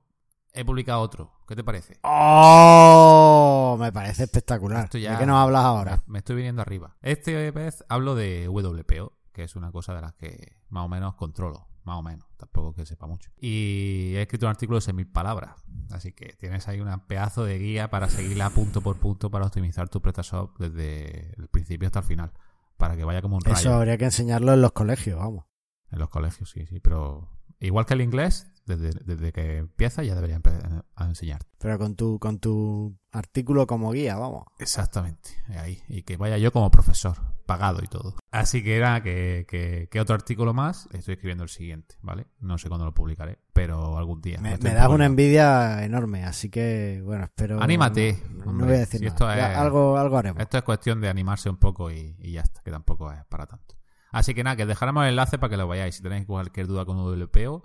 he 0.54 0.64
publicado 0.64 1.00
otro. 1.00 1.32
¿Qué 1.46 1.56
te 1.56 1.64
parece? 1.64 1.98
¡Oh! 2.02 3.76
Me 3.78 3.92
parece 3.92 4.24
espectacular. 4.24 4.88
¿De 4.88 5.00
qué 5.00 5.26
nos 5.26 5.36
hablas 5.36 5.64
ahora? 5.64 6.02
Me 6.06 6.18
estoy 6.20 6.36
viniendo 6.36 6.62
arriba. 6.62 6.96
Este 7.02 7.50
vez 7.50 7.84
hablo 7.88 8.14
de 8.14 8.48
WPO, 8.48 9.12
que 9.32 9.42
es 9.42 9.56
una 9.56 9.72
cosa 9.72 9.94
de 9.94 10.00
las 10.00 10.14
que 10.14 10.56
más 10.74 10.84
o 10.84 10.88
menos 10.88 11.14
controlo. 11.14 11.68
Más 11.84 11.98
o 11.98 12.02
menos. 12.02 12.26
Tampoco 12.36 12.74
que 12.74 12.84
sepa 12.84 13.06
mucho. 13.06 13.30
Y 13.38 14.14
he 14.16 14.22
escrito 14.22 14.46
un 14.46 14.50
artículo 14.50 14.80
de 14.80 14.86
6.000 14.86 15.12
palabras. 15.12 15.64
Así 15.90 16.12
que 16.12 16.32
tienes 16.32 16.66
ahí 16.66 16.80
un 16.80 16.88
pedazo 17.06 17.44
de 17.44 17.58
guía 17.58 17.90
para 17.90 18.08
seguirla 18.08 18.50
punto 18.50 18.80
por 18.80 18.96
punto 18.96 19.30
para 19.30 19.46
optimizar 19.46 19.88
tu 19.88 20.00
PrestaShop 20.00 20.58
desde 20.58 21.32
el 21.38 21.48
principio 21.48 21.86
hasta 21.86 22.00
el 22.00 22.06
final. 22.06 22.32
Para 22.76 22.96
que 22.96 23.04
vaya 23.04 23.22
como 23.22 23.36
un 23.36 23.42
rayo. 23.42 23.56
Eso 23.56 23.74
habría 23.74 23.98
que 23.98 24.06
enseñarlo 24.06 24.52
en 24.54 24.62
los 24.62 24.72
colegios, 24.72 25.18
vamos. 25.18 25.44
En 25.92 26.00
los 26.00 26.08
colegios, 26.08 26.50
sí, 26.50 26.66
sí. 26.66 26.80
Pero 26.80 27.28
igual 27.60 27.86
que 27.86 27.94
el 27.94 28.00
inglés, 28.00 28.50
desde, 28.66 29.32
que 29.32 29.58
empieza 29.58 30.02
ya 30.02 30.14
debería 30.14 30.36
empezar 30.36 30.84
a 30.94 31.04
enseñar. 31.04 31.40
Pero 31.58 31.78
con 31.78 31.96
tu, 31.96 32.18
con 32.18 32.38
tu 32.38 32.96
artículo 33.12 33.66
como 33.66 33.92
guía, 33.92 34.16
vamos. 34.16 34.44
Exactamente, 34.58 35.30
ahí. 35.58 35.82
Y 35.88 36.02
que 36.02 36.16
vaya 36.16 36.38
yo 36.38 36.52
como 36.52 36.70
profesor, 36.70 37.16
pagado 37.46 37.80
y 37.82 37.86
todo. 37.86 38.16
Así 38.30 38.62
que 38.62 38.76
era 38.76 39.02
que, 39.02 39.46
que, 39.90 40.00
otro 40.00 40.14
artículo 40.14 40.54
más, 40.54 40.88
estoy 40.92 41.14
escribiendo 41.14 41.44
el 41.44 41.50
siguiente, 41.50 41.96
¿vale? 42.02 42.26
No 42.40 42.58
sé 42.58 42.68
cuándo 42.68 42.84
lo 42.84 42.94
publicaré, 42.94 43.38
pero 43.52 43.98
algún 43.98 44.20
día. 44.20 44.38
Me, 44.40 44.56
das 44.56 44.88
una 44.88 45.06
envidia 45.06 45.84
enorme, 45.84 46.24
así 46.24 46.50
que, 46.50 47.02
bueno, 47.04 47.24
espero... 47.24 47.62
Anímate. 47.62 48.22
No, 48.44 48.66
voy 48.66 48.74
a 48.74 48.78
decir 48.78 49.00
nada. 49.02 49.60
algo, 49.60 49.98
algo 49.98 50.18
haremos. 50.18 50.42
Esto 50.42 50.58
es 50.58 50.64
cuestión 50.64 51.00
de 51.00 51.08
animarse 51.08 51.48
un 51.48 51.56
poco 51.56 51.90
y, 51.90 52.16
y 52.18 52.32
ya 52.32 52.40
está, 52.40 52.62
que 52.62 52.70
tampoco 52.70 53.12
es 53.12 53.24
para 53.26 53.46
tanto. 53.46 53.74
Así 54.14 54.32
que 54.32 54.44
nada, 54.44 54.54
que 54.54 54.64
dejaremos 54.64 55.02
el 55.02 55.10
enlace 55.10 55.38
para 55.38 55.50
que 55.50 55.56
lo 55.56 55.66
vayáis. 55.66 55.96
Si 55.96 56.02
tenéis 56.02 56.24
cualquier 56.24 56.68
duda 56.68 56.84
con 56.84 56.96
WPO, 56.98 57.64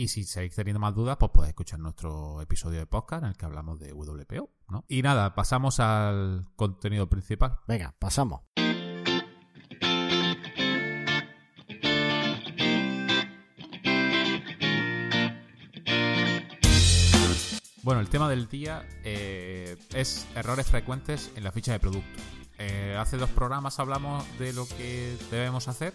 y 0.00 0.08
si 0.08 0.24
seguís 0.24 0.54
teniendo 0.54 0.80
más 0.80 0.94
dudas, 0.94 1.18
pues 1.20 1.30
podéis 1.30 1.50
escuchar 1.50 1.78
nuestro 1.78 2.40
episodio 2.40 2.78
de 2.78 2.86
podcast 2.86 3.22
en 3.22 3.28
el 3.28 3.36
que 3.36 3.44
hablamos 3.44 3.78
de 3.78 3.92
WPO, 3.92 4.48
¿no? 4.70 4.86
Y 4.88 5.02
nada, 5.02 5.34
pasamos 5.34 5.78
al 5.78 6.46
contenido 6.56 7.06
principal. 7.06 7.58
Venga, 7.68 7.94
pasamos. 7.98 8.40
Bueno, 17.82 18.00
el 18.00 18.08
tema 18.08 18.30
del 18.30 18.48
día 18.48 18.86
eh, 19.04 19.76
es 19.92 20.26
errores 20.34 20.66
frecuentes 20.66 21.30
en 21.36 21.44
la 21.44 21.52
ficha 21.52 21.72
de 21.72 21.80
producto. 21.80 22.39
Eh, 22.62 22.94
hace 22.98 23.16
dos 23.16 23.30
programas 23.30 23.80
hablamos 23.80 24.22
de 24.38 24.52
lo 24.52 24.68
que 24.68 25.16
debemos 25.30 25.66
hacer, 25.66 25.94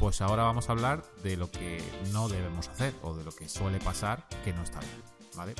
pues 0.00 0.22
ahora 0.22 0.44
vamos 0.44 0.70
a 0.70 0.72
hablar 0.72 1.04
de 1.22 1.36
lo 1.36 1.50
que 1.50 1.82
no 2.10 2.30
debemos 2.30 2.68
hacer 2.70 2.94
o 3.02 3.14
de 3.14 3.22
lo 3.22 3.32
que 3.32 3.50
suele 3.50 3.78
pasar 3.80 4.26
que 4.42 4.54
no 4.54 4.62
está 4.62 4.80
bien, 4.80 5.02
¿vale? 5.36 5.54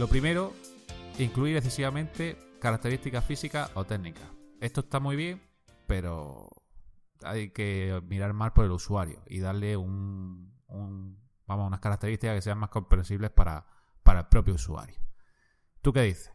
Lo 0.00 0.08
primero, 0.08 0.52
incluir 1.20 1.56
excesivamente 1.56 2.36
características 2.60 3.24
físicas 3.24 3.70
o 3.74 3.84
técnicas. 3.84 4.26
Esto 4.60 4.80
está 4.80 4.98
muy 4.98 5.14
bien, 5.14 5.40
pero 5.86 6.50
hay 7.22 7.50
que 7.50 8.02
mirar 8.08 8.32
más 8.32 8.50
por 8.50 8.64
el 8.64 8.72
usuario 8.72 9.22
y 9.28 9.38
darle 9.38 9.76
un, 9.76 10.52
vamos, 11.46 11.68
unas 11.68 11.78
características 11.78 12.34
que 12.34 12.42
sean 12.42 12.58
más 12.58 12.70
comprensibles 12.70 13.30
para, 13.30 13.64
para 14.02 14.20
el 14.20 14.26
propio 14.26 14.54
usuario. 14.54 14.98
¿Tú 15.82 15.92
qué 15.92 16.02
dices? 16.02 16.32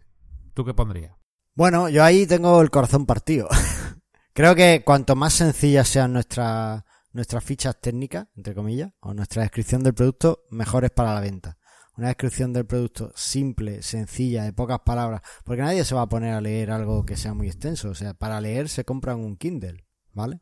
¿Tú 0.54 0.64
qué 0.64 0.74
pondrías? 0.74 1.21
Bueno, 1.62 1.90
yo 1.90 2.04
ahí 2.04 2.26
tengo 2.26 2.60
el 2.60 2.72
corazón 2.72 3.06
partido. 3.06 3.48
Creo 4.34 4.56
que 4.56 4.82
cuanto 4.84 5.16
más 5.16 5.34
sencillas 5.34 5.88
sean 5.88 6.12
nuestras 6.12 6.84
nuestras 7.14 7.44
fichas 7.44 7.80
técnicas, 7.80 8.26
entre 8.36 8.56
comillas, 8.56 8.94
o 9.00 9.14
nuestra 9.14 9.44
descripción 9.44 9.84
del 9.84 9.94
producto, 9.94 10.48
mejor 10.50 10.86
es 10.86 10.90
para 10.90 11.14
la 11.14 11.20
venta. 11.20 11.60
Una 11.98 12.08
descripción 12.08 12.52
del 12.52 12.66
producto 12.66 13.14
simple, 13.16 13.84
sencilla, 13.84 14.44
de 14.44 14.54
pocas 14.54 14.80
palabras, 14.84 15.22
porque 15.46 15.62
nadie 15.62 15.86
se 15.86 15.94
va 15.94 16.02
a 16.02 16.10
poner 16.10 16.34
a 16.34 16.42
leer 16.42 16.72
algo 16.72 17.06
que 17.06 17.16
sea 17.16 17.36
muy 17.36 17.46
extenso. 17.46 17.92
O 17.92 17.94
sea, 17.94 18.16
para 18.16 18.42
leer 18.42 18.68
se 18.68 18.84
compran 18.84 19.20
un 19.20 19.38
Kindle, 19.38 19.86
¿vale? 20.14 20.40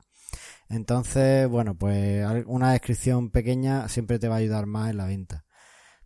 Entonces, 0.69 1.49
bueno, 1.49 1.77
pues 1.77 2.25
una 2.45 2.71
descripción 2.71 3.29
pequeña 3.29 3.89
siempre 3.89 4.19
te 4.19 4.29
va 4.29 4.36
a 4.36 4.38
ayudar 4.38 4.67
más 4.67 4.89
en 4.89 4.95
la 4.95 5.05
venta. 5.05 5.43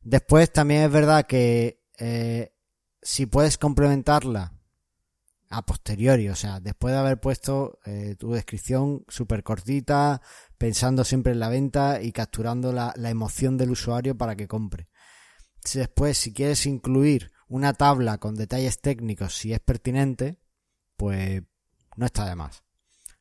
Después 0.01 0.51
también 0.51 0.81
es 0.81 0.91
verdad 0.91 1.27
que 1.27 1.83
eh, 1.99 2.55
si 3.03 3.27
puedes 3.27 3.59
complementarla 3.59 4.53
a 5.53 5.65
posteriori, 5.65 6.29
o 6.29 6.35
sea, 6.35 6.59
después 6.59 6.93
de 6.93 6.99
haber 6.99 7.19
puesto 7.19 7.79
eh, 7.85 8.15
tu 8.17 8.33
descripción 8.33 9.05
súper 9.07 9.43
cortita, 9.43 10.19
pensando 10.57 11.03
siempre 11.03 11.33
en 11.33 11.39
la 11.39 11.49
venta 11.49 12.01
y 12.01 12.11
capturando 12.11 12.73
la, 12.73 12.93
emoción 13.05 13.55
del 13.55 13.69
usuario 13.69 14.17
para 14.17 14.35
que 14.35 14.47
compre. 14.47 14.87
después, 15.73 16.17
si 16.17 16.33
quieres 16.33 16.65
incluir 16.65 17.31
una 17.47 17.73
tabla 17.73 18.17
con 18.17 18.33
detalles 18.33 18.81
técnicos, 18.81 19.35
si 19.35 19.53
es 19.53 19.59
pertinente, 19.59 20.39
pues 20.97 21.43
no 21.97 22.07
está 22.07 22.25
de 22.27 22.35
más. 22.35 22.63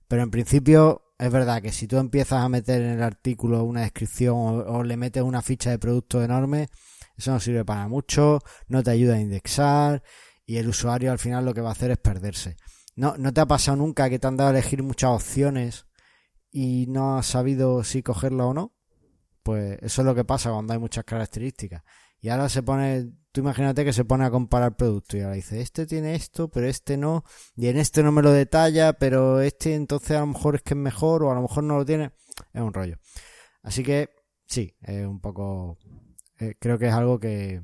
Pero 0.09 0.23
en 0.23 0.31
principio 0.31 1.15
es 1.19 1.31
verdad 1.31 1.61
que 1.61 1.71
si 1.71 1.87
tú 1.87 1.99
empiezas 1.99 2.43
a 2.43 2.49
meter 2.49 2.81
en 2.81 2.93
el 2.93 3.03
artículo 3.03 3.63
una 3.65 3.83
descripción 3.83 4.65
o 4.67 4.83
le 4.83 4.97
metes 4.97 5.23
una 5.23 5.43
ficha 5.43 5.69
de 5.69 5.79
producto 5.79 6.23
enorme, 6.23 6.71
eso 7.15 7.31
no 7.31 7.41
sirve 7.41 7.65
para 7.65 7.89
mucho, 7.89 8.39
no 8.69 8.83
te 8.83 8.91
ayuda 8.91 9.17
a 9.17 9.21
indexar 9.21 10.03
y 10.45 10.57
el 10.57 10.69
usuario 10.69 11.13
al 11.13 11.19
final 11.19 11.45
lo 11.45 11.55
que 11.55 11.61
va 11.61 11.71
a 11.71 11.73
hacer 11.73 11.91
es 11.91 11.99
perderse. 11.99 12.57
¿No, 12.95 13.17
¿No 13.17 13.33
te 13.33 13.41
ha 13.41 13.47
pasado 13.47 13.77
nunca 13.77 14.11
que 14.11 14.19
te 14.19 14.27
han 14.27 14.37
dado 14.37 14.51
a 14.51 14.53
elegir 14.53 14.83
muchas 14.83 15.11
opciones 15.11 15.87
y 16.51 16.87
no 16.89 17.17
has 17.17 17.27
sabido 17.27 17.85
si 17.85 18.03
cogerla 18.03 18.47
o 18.47 18.55
no? 18.55 18.75
Pues 19.43 19.79
eso 19.83 20.03
es 20.03 20.07
lo 20.07 20.15
que 20.15 20.25
pasa 20.25 20.51
cuando 20.51 20.73
hay 20.73 20.79
muchas 20.79 21.05
características. 21.05 21.83
Y 22.21 22.29
ahora 22.29 22.49
se 22.49 22.63
pone, 22.63 23.13
tú 23.33 23.41
imagínate 23.41 23.85
que 23.85 23.93
se 23.93 24.05
pone 24.05 24.25
a 24.25 24.31
comparar 24.31 24.77
productos 24.77 25.19
y 25.19 25.23
ahora 25.23 25.35
dice, 25.35 25.61
este 25.61 25.87
tiene 25.87 26.15
esto, 26.15 26.49
pero 26.49 26.69
este 26.69 26.97
no, 26.97 27.25
y 27.57 27.67
en 27.67 27.79
este 27.79 28.05
no 28.05 28.13
me 28.13 28.23
lo 28.23 28.31
detalla, 28.31 28.93
pero 28.93 29.41
este 29.41 29.75
entonces 29.75 30.17
a 30.17 30.21
lo 30.21 30.29
mejor 30.29 30.55
es 30.55 30.63
que 30.63 30.75
es 30.75 30.79
mejor 30.79 31.25
o 31.25 31.33
a 31.33 31.35
lo 31.35 31.43
mejor 31.43 31.65
no 31.65 31.79
lo 31.79 31.85
tiene. 31.85 32.13
Es 32.53 32.61
un 32.61 32.73
rollo. 32.73 32.99
Así 33.63 33.83
que 33.83 34.11
sí, 34.47 34.77
es 34.83 35.05
un 35.05 35.21
poco, 35.21 35.79
eh, 36.39 36.55
creo 36.61 36.79
que 36.79 36.87
es 36.87 36.95
algo 36.95 37.19
que, 37.19 37.63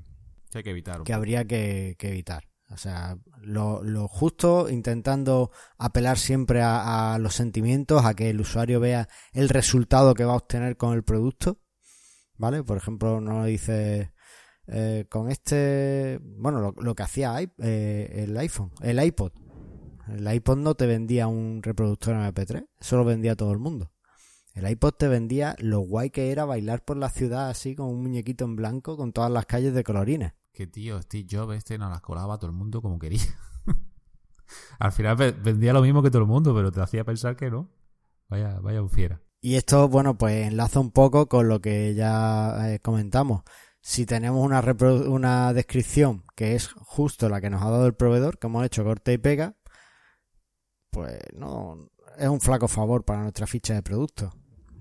que 0.51 0.59
hay 0.59 0.65
que 0.65 0.71
evitar. 0.71 1.03
Que 1.05 1.13
habría 1.13 1.45
que 1.45 1.97
evitar. 2.01 2.48
O 2.71 2.77
sea, 2.77 3.19
lo, 3.41 4.09
justo, 4.09 4.69
intentando 4.69 5.51
apelar 5.79 6.19
siempre 6.19 6.61
a, 6.63 7.17
los 7.21 7.35
sentimientos, 7.35 8.05
a 8.05 8.15
que 8.15 8.31
el 8.31 8.41
usuario 8.41 8.79
vea 8.79 9.09
el 9.33 9.49
resultado 9.49 10.15
que 10.15 10.25
va 10.25 10.35
a 10.35 10.37
obtener 10.37 10.77
con 10.77 10.95
el 10.95 11.03
producto. 11.03 11.59
¿Vale? 12.37 12.63
Por 12.63 12.77
ejemplo, 12.77 13.21
no 13.21 13.45
dice 13.47 14.13
eh, 14.69 15.07
con 15.09 15.31
este, 15.31 16.21
bueno, 16.23 16.61
lo, 16.61 16.75
lo 16.79 16.95
que 16.95 17.03
hacía 17.03 17.35
eh, 17.41 18.25
el 18.25 18.37
iPhone, 18.37 18.71
el 18.83 19.03
iPod. 19.03 19.33
El 20.09 20.33
iPod 20.33 20.59
no 20.59 20.75
te 20.75 20.87
vendía 20.87 21.27
un 21.27 21.63
reproductor 21.63 22.15
MP3, 22.15 22.67
eso 22.81 22.97
lo 22.97 23.05
vendía 23.05 23.35
todo 23.35 23.53
el 23.53 23.59
mundo. 23.59 23.93
El 24.55 24.69
iPod 24.69 24.93
te 24.95 25.09
vendía 25.09 25.55
lo 25.59 25.81
guay 25.81 26.11
que 26.11 26.33
era 26.33 26.45
bailar 26.45 26.85
por 26.85 26.97
la 26.97 27.11
ciudad 27.11 27.49
así 27.49 27.75
con 27.75 27.87
un 27.87 28.03
muñequito 28.03 28.45
en 28.45 28.57
blanco 28.57 28.97
con 28.97 29.13
todas 29.13 29.31
las 29.31 29.47
calles 29.47 29.75
de 29.75 29.85
colorines. 29.85 30.33
Que 30.59 30.67
tío, 30.67 31.01
Steve 31.01 31.25
Jobs 31.31 31.55
este 31.55 31.79
nos 31.79 31.89
las 31.89 32.01
colaba 32.01 32.35
a 32.35 32.39
todo 32.39 32.51
el 32.51 32.57
mundo 32.57 32.83
como 32.83 32.99
quería. 32.99 33.23
Al 34.81 34.91
final 34.91 35.15
vendía 35.15 35.73
lo 35.73 35.83
mismo 35.83 36.03
que 36.03 36.11
todo 36.11 36.23
el 36.23 36.27
mundo, 36.27 36.53
pero 36.53 36.73
te 36.73 36.81
hacía 36.81 37.05
pensar 37.05 37.37
que 37.37 37.49
no. 37.49 37.71
Vaya, 38.29 38.59
vaya 38.59 38.83
un 38.83 38.91
fiera. 38.91 39.23
Y 39.41 39.55
esto, 39.55 39.89
bueno, 39.89 40.19
pues 40.19 40.49
enlaza 40.49 40.81
un 40.81 40.91
poco 40.91 41.29
con 41.29 41.47
lo 41.47 41.61
que 41.61 41.95
ya 41.95 42.73
eh, 42.73 42.81
comentamos. 42.81 43.45
Si 43.81 44.05
tenemos 44.05 44.45
una, 44.45 44.61
una 45.07 45.53
descripción 45.53 46.25
que 46.35 46.57
es 46.57 46.67
justo 46.73 47.29
la 47.29 47.41
que 47.41 47.51
nos 47.51 47.63
ha 47.63 47.71
dado 47.71 47.87
el 47.87 47.95
proveedor, 47.95 48.41
que 48.41 48.49
hemos 48.49 48.67
hecho 48.67 48.83
corte 48.83 49.13
y 49.13 49.19
pega, 49.19 49.55
pues 50.91 51.21
no, 51.35 51.89
es 52.19 52.27
un 52.27 52.41
flaco 52.41 52.67
favor 52.67 53.05
para 53.05 53.23
nuestra 53.23 53.47
ficha 53.47 53.75
de 53.75 53.83
producto, 53.85 54.35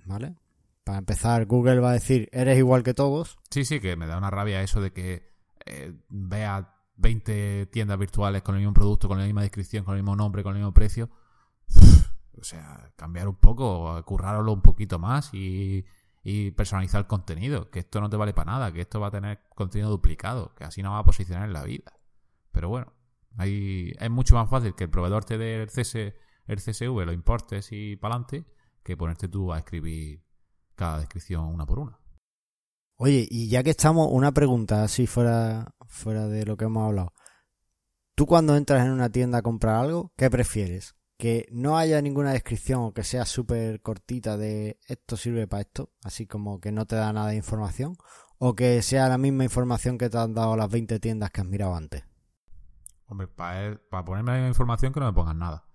¿vale? 0.08 0.38
Para 0.84 0.98
empezar, 0.98 1.46
Google 1.46 1.82
va 1.82 1.92
a 1.92 1.94
decir, 1.94 2.30
eres 2.32 2.58
igual 2.58 2.82
que 2.82 2.96
todos. 2.96 3.38
Sí, 3.52 3.64
sí, 3.64 3.80
que 3.80 3.96
me 3.96 4.08
da 4.08 4.18
una 4.18 4.32
rabia 4.32 4.64
eso 4.64 4.82
de 4.82 4.92
que 4.92 5.37
eh, 5.70 5.94
vea 6.10 6.74
20 6.96 7.68
tiendas 7.68 7.98
virtuales 7.98 8.42
con 8.42 8.56
el 8.56 8.62
mismo 8.62 8.74
producto, 8.74 9.08
con 9.08 9.20
la 9.20 9.26
misma 9.26 9.42
descripción, 9.42 9.84
con 9.84 9.96
el 9.96 10.04
mismo 10.04 10.16
nombre, 10.16 10.44
con 10.44 10.54
el 10.54 10.60
mismo 10.60 10.74
precio. 10.74 11.10
O 12.40 12.44
sea, 12.44 12.94
cambiar 12.96 13.28
un 13.28 13.36
poco, 13.36 14.04
currarlo 14.06 14.54
un 14.54 14.62
poquito 14.62 15.00
más 15.00 15.34
y, 15.34 15.86
y 16.24 16.52
personalizar 16.52 17.00
el 17.02 17.08
contenido. 17.08 17.70
Que 17.72 17.80
esto 17.80 18.00
no 18.00 18.10
te 18.10 18.18
vale 18.18 18.34
para 18.34 18.52
nada, 18.52 18.72
que 18.72 18.82
esto 18.82 19.00
va 19.00 19.08
a 19.08 19.12
tener 19.12 19.42
contenido 19.56 19.90
duplicado, 19.90 20.54
que 20.56 20.64
así 20.64 20.84
no 20.84 20.92
va 20.92 21.00
a 21.00 21.04
posicionar 21.04 21.46
en 21.46 21.54
la 21.54 21.64
vida. 21.64 21.94
Pero 22.52 22.70
bueno, 22.70 22.94
ahí 23.38 23.94
es 24.00 24.10
mucho 24.10 24.36
más 24.36 24.50
fácil 24.50 24.76
que 24.76 24.86
el 24.86 24.90
proveedor 24.90 25.26
te 25.26 25.38
dé 25.38 25.64
el, 25.64 25.70
CS, 25.70 25.96
el 26.48 26.58
CSV, 26.58 27.06
lo 27.06 27.14
importes 27.14 27.72
y 27.72 27.96
para 27.96 28.16
adelante, 28.16 28.46
que 28.84 28.98
ponerte 28.98 29.28
tú 29.28 29.52
a 29.54 29.60
escribir 29.60 30.24
cada 30.76 31.00
descripción 31.00 31.46
una 31.46 31.66
por 31.66 31.80
una. 31.80 32.00
Oye, 33.00 33.28
y 33.30 33.48
ya 33.48 33.62
que 33.62 33.70
estamos, 33.70 34.08
una 34.12 34.32
pregunta 34.32 34.84
así 34.84 35.06
fuera, 35.06 35.76
fuera 35.88 36.28
de 36.28 36.46
lo 36.46 36.58
que 36.58 36.66
hemos 36.66 36.88
hablado. 36.88 37.14
Tú 38.16 38.26
cuando 38.26 38.56
entras 38.56 38.84
en 38.84 38.92
una 38.92 39.12
tienda 39.12 39.38
a 39.38 39.42
comprar 39.44 39.76
algo, 39.76 40.12
¿qué 40.18 40.32
prefieres? 40.32 40.96
¿Que 41.16 41.48
no 41.52 41.78
haya 41.78 42.02
ninguna 42.02 42.32
descripción 42.32 42.82
o 42.82 42.94
que 42.94 43.04
sea 43.04 43.26
súper 43.26 43.82
cortita 43.82 44.36
de 44.38 44.80
esto 44.88 45.16
sirve 45.16 45.48
para 45.48 45.62
esto, 45.62 45.92
así 46.04 46.26
como 46.26 46.60
que 46.60 46.72
no 46.72 46.88
te 46.88 46.96
da 46.96 47.14
nada 47.14 47.30
de 47.30 47.36
información? 47.36 47.96
¿O 48.40 48.56
que 48.56 48.82
sea 48.82 49.08
la 49.10 49.20
misma 49.20 49.44
información 49.44 50.00
que 50.00 50.10
te 50.10 50.18
han 50.18 50.34
dado 50.34 50.58
las 50.58 50.70
20 50.70 51.00
tiendas 51.00 51.30
que 51.30 51.42
has 51.42 51.48
mirado 51.48 51.76
antes? 51.76 52.04
Hombre, 53.06 53.28
para, 53.28 53.80
ponerme 54.04 54.32
la 54.32 54.38
misma 54.38 54.48
información 54.50 54.92
que 54.92 55.00
no 55.00 55.06
me 55.06 55.14
pongan 55.14 55.38
nada. 55.38 55.68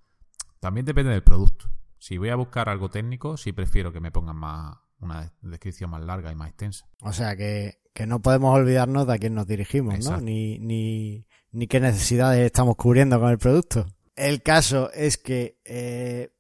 También 0.58 0.85
depende 0.85 1.12
del 1.12 1.22
producto. 1.22 1.70
Si 1.98 2.18
voy 2.18 2.30
a 2.30 2.37
buscar 2.37 2.68
algo 2.68 2.90
técnico, 2.90 3.37
sí 3.37 3.52
prefiero 3.52 3.92
que 3.92 4.00
me 4.00 4.11
pongan 4.11 4.37
más, 4.37 4.78
una 5.02 5.32
descripción 5.40 5.90
más 5.90 6.02
larga 6.02 6.30
y 6.32 6.34
más 6.34 6.48
extensa. 6.48 6.86
O 7.00 7.12
sea 7.12 7.36
que, 7.36 7.78
no 8.06 8.22
podemos 8.22 8.54
olvidarnos 8.54 9.06
de 9.06 9.14
a 9.14 9.18
quién 9.18 9.34
nos 9.34 9.46
dirigimos, 9.46 10.04
¿no? 10.04 10.20
Ni, 10.20 10.58
ni, 10.58 11.26
ni 11.52 11.66
qué 11.66 11.80
necesidades 11.80 12.44
estamos 12.44 12.76
cubriendo 12.76 13.20
con 13.20 13.30
el 13.30 13.38
producto. 13.38 13.86
El 14.16 14.42
caso 14.42 14.90
es 14.92 15.18
que 15.18 15.58
eh, 15.64 16.30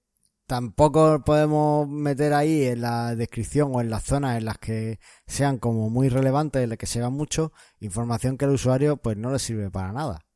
tampoco 0.46 1.22
podemos 1.24 1.88
meter 1.88 2.34
ahí 2.34 2.64
en 2.64 2.82
la 2.82 3.14
descripción 3.14 3.72
o 3.74 3.80
en 3.80 3.90
las 3.90 4.04
zonas 4.04 4.36
en 4.36 4.44
las 4.44 4.58
que 4.58 4.98
sean 5.26 5.58
como 5.58 5.88
muy 5.88 6.08
relevantes, 6.08 6.62
en 6.62 6.68
las 6.68 6.78
que 6.78 6.86
se 6.86 7.08
mucho, 7.08 7.52
información 7.80 8.36
que 8.36 8.44
al 8.44 8.52
usuario 8.52 8.96
pues 8.98 9.16
no 9.16 9.32
le 9.32 9.38
sirve 9.38 9.70
para 9.70 9.92
nada, 9.92 10.26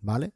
¿vale? 0.00 0.32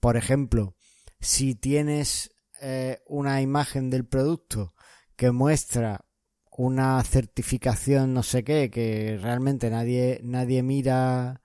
Por 0.00 0.16
ejemplo, 0.16 0.74
si 1.20 1.54
tienes 1.54 2.30
eh, 2.60 3.02
una 3.06 3.42
imagen 3.42 3.90
del 3.90 4.06
producto 4.06 4.74
que 5.16 5.32
muestra 5.32 6.04
una 6.58 7.00
certificación 7.04 8.12
no 8.12 8.24
sé 8.24 8.42
qué 8.42 8.68
que 8.68 9.16
realmente 9.22 9.70
nadie 9.70 10.20
nadie 10.24 10.64
mira 10.64 11.40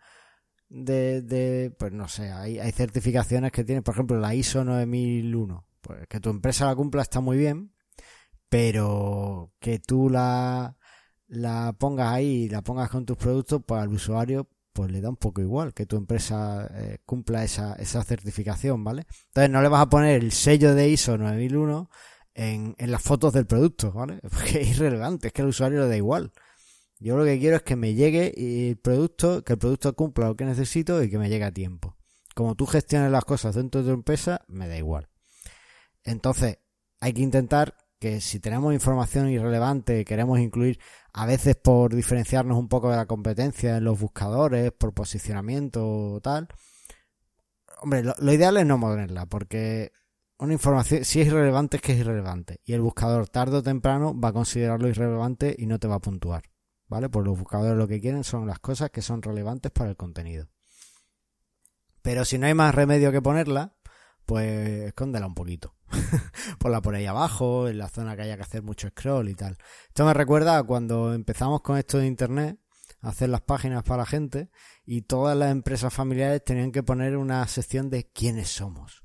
de, 0.69 1.21
de 1.21 1.71
pues 1.77 1.91
no 1.91 2.07
sé 2.07 2.31
hay, 2.31 2.57
hay 2.57 2.71
certificaciones 2.71 3.51
que 3.51 3.63
tienen 3.63 3.83
por 3.83 3.93
ejemplo 3.93 4.17
la 4.17 4.33
ISO 4.33 4.63
9001 4.63 5.67
pues 5.81 6.07
que 6.07 6.19
tu 6.19 6.31
empresa 6.31 6.65
la 6.65 6.75
cumpla 6.75 7.03
está 7.03 7.19
muy 7.19 7.37
bien 7.37 7.75
pero 8.49 9.53
que 9.59 9.77
tú 9.77 10.09
la 10.09 10.77
la 11.27 11.73
pongas 11.77 12.11
ahí 12.11 12.45
y 12.45 12.49
la 12.49 12.63
pongas 12.63 12.89
con 12.89 13.05
tus 13.05 13.17
productos 13.17 13.61
pues 13.63 13.83
al 13.83 13.89
usuario 13.89 14.49
pues 14.73 14.91
le 14.91 14.99
da 14.99 15.09
un 15.09 15.17
poco 15.17 15.41
igual 15.41 15.75
que 15.75 15.85
tu 15.85 15.95
empresa 15.95 16.67
eh, 16.73 16.97
cumpla 17.05 17.43
esa, 17.43 17.75
esa 17.75 18.03
certificación, 18.03 18.83
¿vale? 18.83 19.05
Entonces 19.27 19.51
no 19.51 19.61
le 19.61 19.67
vas 19.69 19.83
a 19.83 19.89
poner 19.89 20.23
el 20.23 20.31
sello 20.31 20.73
de 20.73 20.89
ISO 20.89 21.15
9001 21.15 21.91
en, 22.35 22.75
en 22.77 22.91
las 22.91 23.01
fotos 23.01 23.33
del 23.33 23.45
producto, 23.45 23.91
¿vale? 23.91 24.19
Porque 24.31 24.61
es 24.61 24.71
irrelevante, 24.71 25.27
es 25.27 25.33
que 25.33 25.41
al 25.41 25.49
usuario 25.49 25.81
le 25.81 25.87
da 25.87 25.97
igual. 25.97 26.31
Yo 26.99 27.17
lo 27.17 27.25
que 27.25 27.39
quiero 27.39 27.57
es 27.57 27.63
que 27.63 27.75
me 27.75 27.93
llegue 27.95 28.33
el 28.69 28.77
producto, 28.77 29.43
que 29.43 29.53
el 29.53 29.59
producto 29.59 29.93
cumpla 29.93 30.27
lo 30.27 30.35
que 30.35 30.45
necesito 30.45 31.03
y 31.03 31.09
que 31.09 31.17
me 31.17 31.29
llegue 31.29 31.43
a 31.43 31.51
tiempo. 31.51 31.97
Como 32.33 32.55
tú 32.55 32.65
gestiones 32.65 33.11
las 33.11 33.25
cosas 33.25 33.55
dentro 33.55 33.81
de 33.81 33.89
tu 33.89 33.93
empresa, 33.93 34.41
me 34.47 34.67
da 34.67 34.77
igual. 34.77 35.09
Entonces, 36.03 36.59
hay 36.99 37.13
que 37.13 37.21
intentar 37.21 37.75
que 37.99 38.21
si 38.21 38.39
tenemos 38.39 38.73
información 38.73 39.29
irrelevante, 39.29 40.03
queremos 40.03 40.39
incluir 40.39 40.79
a 41.13 41.25
veces 41.25 41.55
por 41.55 41.95
diferenciarnos 41.95 42.57
un 42.57 42.67
poco 42.67 42.89
de 42.89 42.97
la 42.97 43.05
competencia 43.05 43.77
en 43.77 43.85
los 43.85 43.99
buscadores, 43.99 44.71
por 44.71 44.93
posicionamiento 44.93 45.87
o 45.87 46.21
tal. 46.21 46.47
Hombre, 47.81 48.03
lo, 48.03 48.33
ideal 48.33 48.57
es 48.57 48.65
no 48.65 48.79
ponerla, 48.79 49.25
porque 49.25 49.91
una 50.43 50.53
información, 50.53 51.05
si 51.05 51.21
es 51.21 51.27
irrelevante, 51.27 51.77
es 51.77 51.81
que 51.81 51.93
es 51.93 51.99
irrelevante. 51.99 52.59
Y 52.65 52.73
el 52.73 52.81
buscador 52.81 53.29
tarde 53.29 53.57
o 53.57 53.63
temprano 53.63 54.19
va 54.19 54.29
a 54.29 54.33
considerarlo 54.33 54.89
irrelevante 54.89 55.55
y 55.57 55.65
no 55.65 55.79
te 55.79 55.87
va 55.87 55.95
a 55.95 55.99
puntuar. 55.99 56.43
¿Vale? 56.89 57.07
Pues 57.09 57.25
los 57.25 57.39
buscadores 57.39 57.77
lo 57.77 57.87
que 57.87 58.01
quieren 58.01 58.25
son 58.25 58.45
las 58.45 58.59
cosas 58.59 58.91
que 58.91 59.01
son 59.01 59.21
relevantes 59.21 59.71
para 59.71 59.89
el 59.89 59.95
contenido. 59.95 60.49
Pero 62.01 62.25
si 62.25 62.37
no 62.37 62.47
hay 62.47 62.53
más 62.53 62.75
remedio 62.75 63.11
que 63.13 63.21
ponerla, 63.21 63.73
pues 64.25 64.81
escóndela 64.83 65.25
un 65.25 65.33
poquito. 65.33 65.75
Ponla 66.59 66.81
por 66.81 66.93
ahí 66.93 67.05
abajo, 67.05 67.69
en 67.69 67.77
la 67.77 67.87
zona 67.87 68.17
que 68.17 68.23
haya 68.23 68.35
que 68.35 68.43
hacer 68.43 68.63
mucho 68.63 68.89
scroll 68.89 69.29
y 69.29 69.35
tal. 69.35 69.57
Esto 69.87 70.05
me 70.05 70.13
recuerda 70.13 70.57
a 70.57 70.63
cuando 70.63 71.13
empezamos 71.13 71.61
con 71.61 71.77
esto 71.77 71.99
de 71.99 72.07
internet, 72.07 72.59
hacer 72.99 73.29
las 73.29 73.41
páginas 73.41 73.83
para 73.83 73.99
la 73.99 74.05
gente, 74.05 74.49
y 74.85 75.03
todas 75.03 75.37
las 75.37 75.51
empresas 75.51 75.93
familiares 75.93 76.43
tenían 76.43 76.73
que 76.73 76.83
poner 76.83 77.15
una 77.15 77.47
sección 77.47 77.89
de 77.89 78.11
quiénes 78.11 78.49
somos 78.49 79.02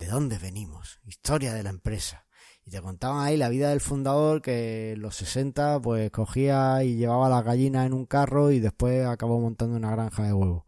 de 0.00 0.06
dónde 0.06 0.38
venimos, 0.38 0.98
historia 1.04 1.52
de 1.52 1.62
la 1.62 1.70
empresa. 1.70 2.26
Y 2.64 2.70
te 2.70 2.80
contaban 2.80 3.24
ahí 3.24 3.36
la 3.36 3.50
vida 3.50 3.68
del 3.68 3.80
fundador 3.80 4.40
que 4.40 4.92
en 4.92 5.02
los 5.02 5.14
60 5.16 5.80
pues 5.80 6.10
cogía 6.10 6.82
y 6.82 6.96
llevaba 6.96 7.28
las 7.28 7.44
gallinas 7.44 7.86
en 7.86 7.92
un 7.92 8.06
carro 8.06 8.50
y 8.50 8.60
después 8.60 9.06
acabó 9.06 9.38
montando 9.40 9.76
una 9.76 9.90
granja 9.90 10.24
de 10.24 10.32
huevos. 10.32 10.64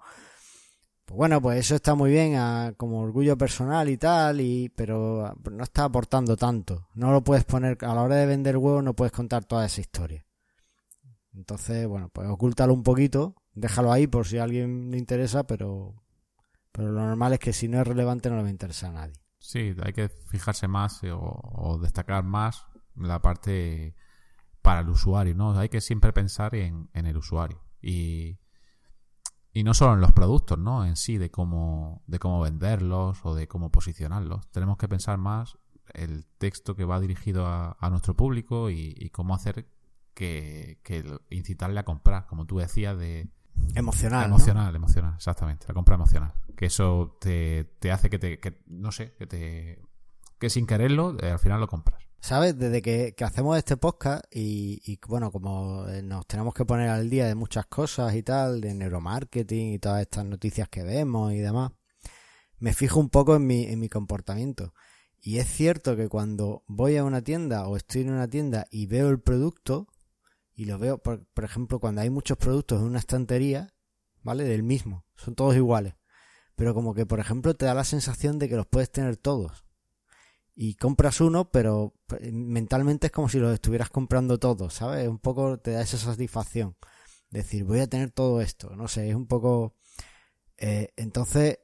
Pues 1.07 1.17
bueno, 1.17 1.41
pues 1.41 1.61
eso 1.61 1.75
está 1.75 1.95
muy 1.95 2.11
bien 2.11 2.35
como 2.77 3.01
orgullo 3.01 3.37
personal 3.39 3.89
y 3.89 3.97
tal, 3.97 4.41
y, 4.41 4.69
pero 4.69 5.35
no 5.51 5.65
está 5.65 5.85
aportando 5.85 6.37
tanto. 6.37 6.89
No 6.95 7.11
lo 7.11 7.25
puedes 7.25 7.45
poner, 7.45 7.79
a 7.83 7.95
la 7.95 8.03
hora 8.03 8.17
de 8.17 8.27
vender 8.27 8.59
huevos 8.59 8.85
no 8.85 8.95
puedes 8.95 9.13
contar 9.13 9.45
toda 9.45 9.65
esa 9.65 9.81
historia. 9.81 10.27
Entonces, 11.35 11.87
bueno, 11.87 12.11
pues 12.11 12.29
ocúltalo 12.29 12.75
un 12.75 12.83
poquito, 12.83 13.35
déjalo 13.55 13.93
ahí 13.93 14.07
por 14.07 14.27
si 14.27 14.37
a 14.39 14.45
alguien 14.45 14.91
le 14.91 14.99
interesa, 14.99 15.45
pero, 15.47 15.95
pero 16.71 16.93
lo 16.93 17.01
normal 17.01 17.33
es 17.33 17.39
que 17.39 17.55
si 17.55 17.69
no 17.69 17.81
es 17.81 17.87
relevante 17.87 18.29
no 18.29 18.37
le 18.37 18.43
va 18.43 18.49
a 18.49 18.53
interesar 18.53 18.91
a 18.91 18.95
nadie. 18.95 19.22
Sí, 19.43 19.75
hay 19.83 19.93
que 19.93 20.09
fijarse 20.09 20.69
más 20.69 21.03
eh, 21.03 21.11
o, 21.13 21.77
destacar 21.83 22.23
más 22.23 22.65
la 22.95 23.21
parte 23.21 23.97
para 24.63 24.83
el 24.83 24.89
usuario, 24.89 25.35
¿no? 25.35 25.59
Hay 25.59 25.69
que 25.69 25.81
siempre 25.81 26.13
pensar 26.13 26.55
en, 26.55 26.89
el 26.95 27.17
usuario 27.17 27.61
y, 27.83 28.39
y 29.53 29.65
no 29.65 29.75
solo 29.75 29.95
en 29.95 30.01
los 30.01 30.13
productos, 30.13 30.59
¿no? 30.59 30.87
En 30.87 30.95
sí, 30.95 31.19
de 31.19 31.33
cómo, 31.33 32.05
de 32.07 32.21
cómo 32.21 32.41
venderlos 32.41 33.19
o 33.25 33.35
de 33.35 33.49
cómo 33.49 33.73
posicionarlos. 33.73 34.49
Tenemos 34.53 34.79
que 34.79 34.87
pensar 34.87 35.19
más 35.19 35.59
el 35.93 36.25
texto 36.39 36.77
que 36.77 36.85
va 36.85 37.01
dirigido 37.01 37.45
a, 37.49 37.77
nuestro 37.91 38.15
público 38.15 38.71
y, 38.71 39.11
cómo 39.11 39.35
hacer 39.35 39.69
que, 40.15 40.79
que, 40.85 41.19
incitarle 41.31 41.81
a 41.81 41.85
comprar, 41.85 42.27
como 42.27 42.47
tú 42.47 42.59
decías, 42.59 42.97
de... 42.97 43.29
Emocional. 43.75 44.27
Emocional, 44.27 44.75
emocional, 44.75 45.15
exactamente. 45.17 45.67
La 45.69 45.75
compra 45.75 45.95
emocional 45.95 46.33
que 46.63 46.67
eso 46.67 47.17
te, 47.21 47.67
hace 47.91 48.09
que 48.09 48.21
te, 48.21 48.39
que, 48.39 48.63
no 48.67 48.93
sé, 48.93 49.15
que 49.19 49.27
te, 49.27 49.83
que 50.39 50.49
sin 50.49 50.65
quererlo, 50.65 51.17
eh, 51.21 51.33
al 51.33 51.41
final 51.41 51.59
lo 51.59 51.67
compras. 51.67 52.01
¿Sabes? 52.21 52.57
Desde 52.57 52.83
que, 52.83 53.17
hacemos 53.25 53.59
este 53.59 53.77
podcast 53.77 54.25
y, 54.31 54.81
y, 54.85 55.01
bueno, 55.09 55.33
como 55.33 55.89
eh, 55.89 56.03
nos 56.03 56.25
tenemos 56.27 56.55
que 56.55 56.65
poner 56.65 56.89
al 56.89 57.11
día 57.11 57.27
de 57.27 57.35
muchas 57.35 57.67
cosas 57.67 58.15
y 58.15 58.23
tal, 58.23 58.61
de 58.61 58.75
neuromarketing 58.75 59.73
y 59.73 59.81
todas 59.81 60.03
estas 60.03 60.25
noticias 60.25 60.69
que 60.69 60.85
vemos 60.85 61.33
y 61.33 61.39
demás, 61.39 61.73
me 62.61 62.73
fijo 62.73 63.01
un 63.01 63.09
poco 63.09 63.35
en 63.35 63.45
mi, 63.45 63.65
en 63.65 63.81
mi 63.81 63.89
comportamiento. 63.89 64.73
Y 65.21 65.39
es 65.39 65.49
cierto 65.49 65.97
que 65.97 66.09
cuando 66.09 66.63
voy 66.69 66.97
a 66.97 67.03
una 67.03 67.23
tienda 67.23 67.67
o 67.67 67.77
estoy 67.77 68.03
en 68.03 68.13
una 68.13 68.29
tienda 68.29 68.67
y 68.71 68.87
veo 68.87 69.09
el 69.09 69.21
producto, 69.21 69.89
y 70.63 70.65
lo 70.65 70.79
veo, 70.79 70.99
por, 70.99 71.27
por 71.27 71.45
ejemplo, 71.45 71.81
cuando 71.81 72.01
hay 72.01 72.11
muchos 72.11 72.39
productos 72.39 72.81
en 72.81 72.87
una 72.87 72.99
estantería, 72.99 73.75
¿vale? 74.23 74.45
Del 74.45 74.63
mismo, 74.63 75.05
son 75.17 75.35
todos 75.35 75.57
iguales 75.57 75.95
pero 76.55 76.75
como 76.75 76.95
que, 76.95 77.07
por 77.07 77.21
ejemplo, 77.21 77.55
te 77.55 77.67
da 77.67 77.75
la 77.75 77.85
sensación 77.85 78.39
de 78.39 78.49
que 78.49 78.57
los 78.57 78.67
puedes 78.67 78.91
tener 78.91 79.17
todos. 79.17 79.65
y 80.55 80.75
compras 80.77 81.21
uno, 81.21 81.51
pero 81.51 81.95
mentalmente 82.31 83.07
es 83.09 83.13
como 83.13 83.29
si 83.29 83.39
los 83.39 83.55
estuvieras 83.55 83.91
comprando 83.91 84.39
todos, 84.39 84.75
¿sabes? 84.75 85.09
Un 85.09 85.19
poco 85.19 85.59
te 85.59 85.73
da 85.73 85.83
esa 85.83 85.99
satisfacción. 85.99 86.77
Decir, 87.31 87.65
voy 87.65 87.81
a 87.81 87.89
tener 87.89 88.11
todo 88.13 88.41
esto, 88.41 88.77
no 88.77 88.89
sé, 88.89 89.09
es 89.09 89.15
un 89.17 89.27
poco... 89.27 89.75
Eh, 90.59 90.93
entonces, 90.97 91.59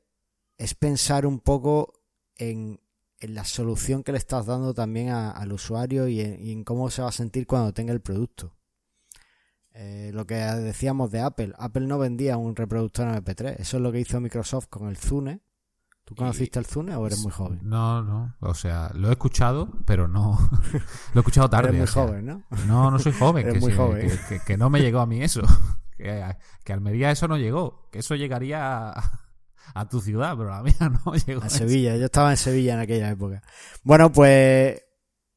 es 0.56 0.74
pensar 0.74 1.26
un 1.26 1.40
poco 1.40 2.02
en, 2.36 2.80
en, 3.20 3.34
la 3.34 3.44
solución 3.44 4.02
que 4.02 4.12
le 4.12 4.18
estás 4.18 4.46
dando 4.46 4.74
también 4.74 5.10
al 5.10 5.52
usuario 5.52 6.08
y 6.08 6.20
en, 6.20 6.64
cómo 6.64 6.90
se 6.90 7.02
va 7.02 7.08
a 7.08 7.12
sentir 7.12 7.46
cuando 7.46 7.72
tenga 7.74 7.92
el 7.92 8.00
producto. 8.00 8.57
Eh, 9.80 10.10
lo 10.12 10.26
que 10.26 10.34
decíamos 10.34 11.12
de 11.12 11.20
Apple, 11.20 11.52
Apple 11.56 11.86
no 11.86 11.98
vendía 11.98 12.36
un 12.36 12.56
reproductor 12.56 13.06
MP3, 13.06 13.56
eso 13.60 13.76
es 13.76 13.82
lo 13.82 13.92
que 13.92 14.00
hizo 14.00 14.20
Microsoft 14.20 14.66
con 14.68 14.88
el 14.88 14.96
Zune, 14.96 15.40
¿Tú 16.08 16.14
conociste 16.14 16.58
el 16.58 16.64
Zune 16.64 16.96
o 16.96 17.06
eres 17.06 17.18
muy 17.18 17.30
joven? 17.30 17.60
No, 17.62 18.02
no. 18.02 18.34
O 18.40 18.54
sea, 18.54 18.90
lo 18.94 19.08
he 19.08 19.10
escuchado, 19.10 19.68
pero 19.84 20.08
no. 20.08 20.38
lo 21.12 21.16
he 21.16 21.20
escuchado 21.20 21.50
tarde. 21.50 21.68
Eres 21.68 21.80
muy 21.80 21.86
joven, 21.86 22.24
¿no? 22.24 22.42
No, 22.66 22.90
no 22.90 22.98
soy 22.98 23.12
joven. 23.12 23.46
eres 23.46 23.60
muy 23.60 23.74
joven. 23.74 24.10
Que, 24.46 24.56
no 24.56 24.70
me 24.70 24.80
llegó 24.80 25.00
a 25.00 25.06
mí 25.06 25.22
eso. 25.22 25.42
Que, 25.98 26.24
que 26.64 26.72
Almería 26.72 27.10
eso 27.10 27.28
no 27.28 27.36
llegó. 27.36 27.88
Que 27.90 27.98
eso 27.98 28.14
llegaría 28.14 28.94
a, 29.74 29.88
tu 29.90 30.00
ciudad, 30.00 30.34
pero 30.38 30.54
a 30.54 30.58
la 30.58 30.62
mía 30.62 30.76
no 31.04 31.12
llegó. 31.12 31.42
A 31.42 31.50
Sevilla. 31.50 31.96
Yo 31.96 32.06
estaba 32.06 32.30
en 32.30 32.38
Sevilla 32.38 32.72
en 32.74 32.80
aquella 32.80 33.10
época. 33.10 33.42
Bueno, 33.82 34.10
pues. 34.10 34.82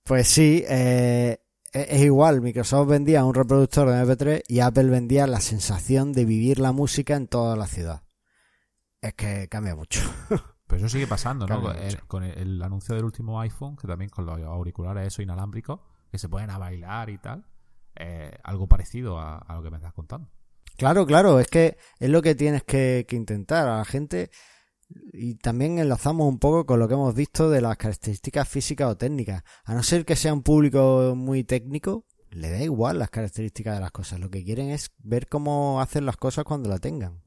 Pues 0.05 0.27
sí. 0.27 0.63
Eh, 0.69 1.37
es 1.71 2.01
igual. 2.01 2.41
Microsoft 2.41 2.89
vendía 2.89 3.23
un 3.23 3.33
reproductor 3.33 3.89
de 3.89 4.03
MP3 4.03 4.43
y 4.47 4.59
Apple 4.59 4.85
vendía 4.85 5.27
la 5.27 5.39
sensación 5.39 6.13
de 6.13 6.25
vivir 6.25 6.59
la 6.59 6.71
música 6.71 7.15
en 7.15 7.27
toda 7.27 7.55
la 7.55 7.67
ciudad. 7.67 8.03
Es 9.01 9.13
que 9.13 9.47
cambia 9.47 9.75
mucho. 9.75 10.01
Pero 10.67 10.85
eso 10.85 10.89
sigue 10.89 11.07
pasando, 11.07 11.45
¿no? 11.47 11.61
con 12.07 12.23
el, 12.23 12.61
anuncio 12.61 12.95
del 12.95 13.03
último 13.03 13.41
iPhone, 13.41 13.75
que 13.75 13.87
también 13.87 14.09
con 14.09 14.25
los 14.25 14.39
auriculares 14.39 15.07
eso 15.07 15.21
inalámbricos, 15.21 15.81
que 16.09 16.17
se 16.17 16.29
pueden 16.29 16.49
a 16.49 16.57
bailar 16.57 17.09
y 17.09 17.17
tal. 17.17 17.45
Eh, 17.95 18.37
algo 18.43 18.67
parecido 18.67 19.19
a, 19.19 19.45
lo 19.49 19.61
que 19.61 19.69
me 19.69 19.77
estás 19.77 19.91
contando. 19.91 20.29
Claro, 20.77 21.05
claro, 21.05 21.41
es 21.41 21.47
que 21.47 21.77
es 21.99 22.09
lo 22.09 22.21
que 22.21 22.35
tienes 22.35 22.63
que, 22.63 23.05
intentar 23.11 23.67
a 23.67 23.79
la 23.79 23.85
gente 23.85 24.31
y 25.13 25.35
también 25.35 25.79
enlazamos 25.79 26.27
un 26.27 26.39
poco 26.39 26.65
con 26.65 26.79
lo 26.79 26.87
que 26.87 26.93
hemos 26.93 27.13
visto 27.13 27.49
de 27.49 27.61
las 27.61 27.77
características 27.77 28.47
físicas 28.47 28.89
o 28.89 28.97
técnicas. 28.97 29.43
A 29.63 29.73
no 29.73 29.83
ser 29.83 30.05
que 30.05 30.15
sea 30.15 30.33
un 30.33 30.43
público 30.43 31.13
muy 31.15 31.43
técnico, 31.43 32.05
le 32.29 32.49
da 32.49 32.61
igual 32.61 32.99
las 32.99 33.09
características 33.09 33.75
de 33.75 33.81
las 33.81 33.91
cosas. 33.91 34.19
Lo 34.19 34.29
que 34.29 34.43
quieren 34.43 34.69
es 34.69 34.91
ver 34.99 35.27
cómo 35.27 35.81
hacen 35.81 36.05
las 36.05 36.17
cosas 36.17 36.45
cuando 36.45 36.69
la 36.69 36.79
tengan. 36.79 37.21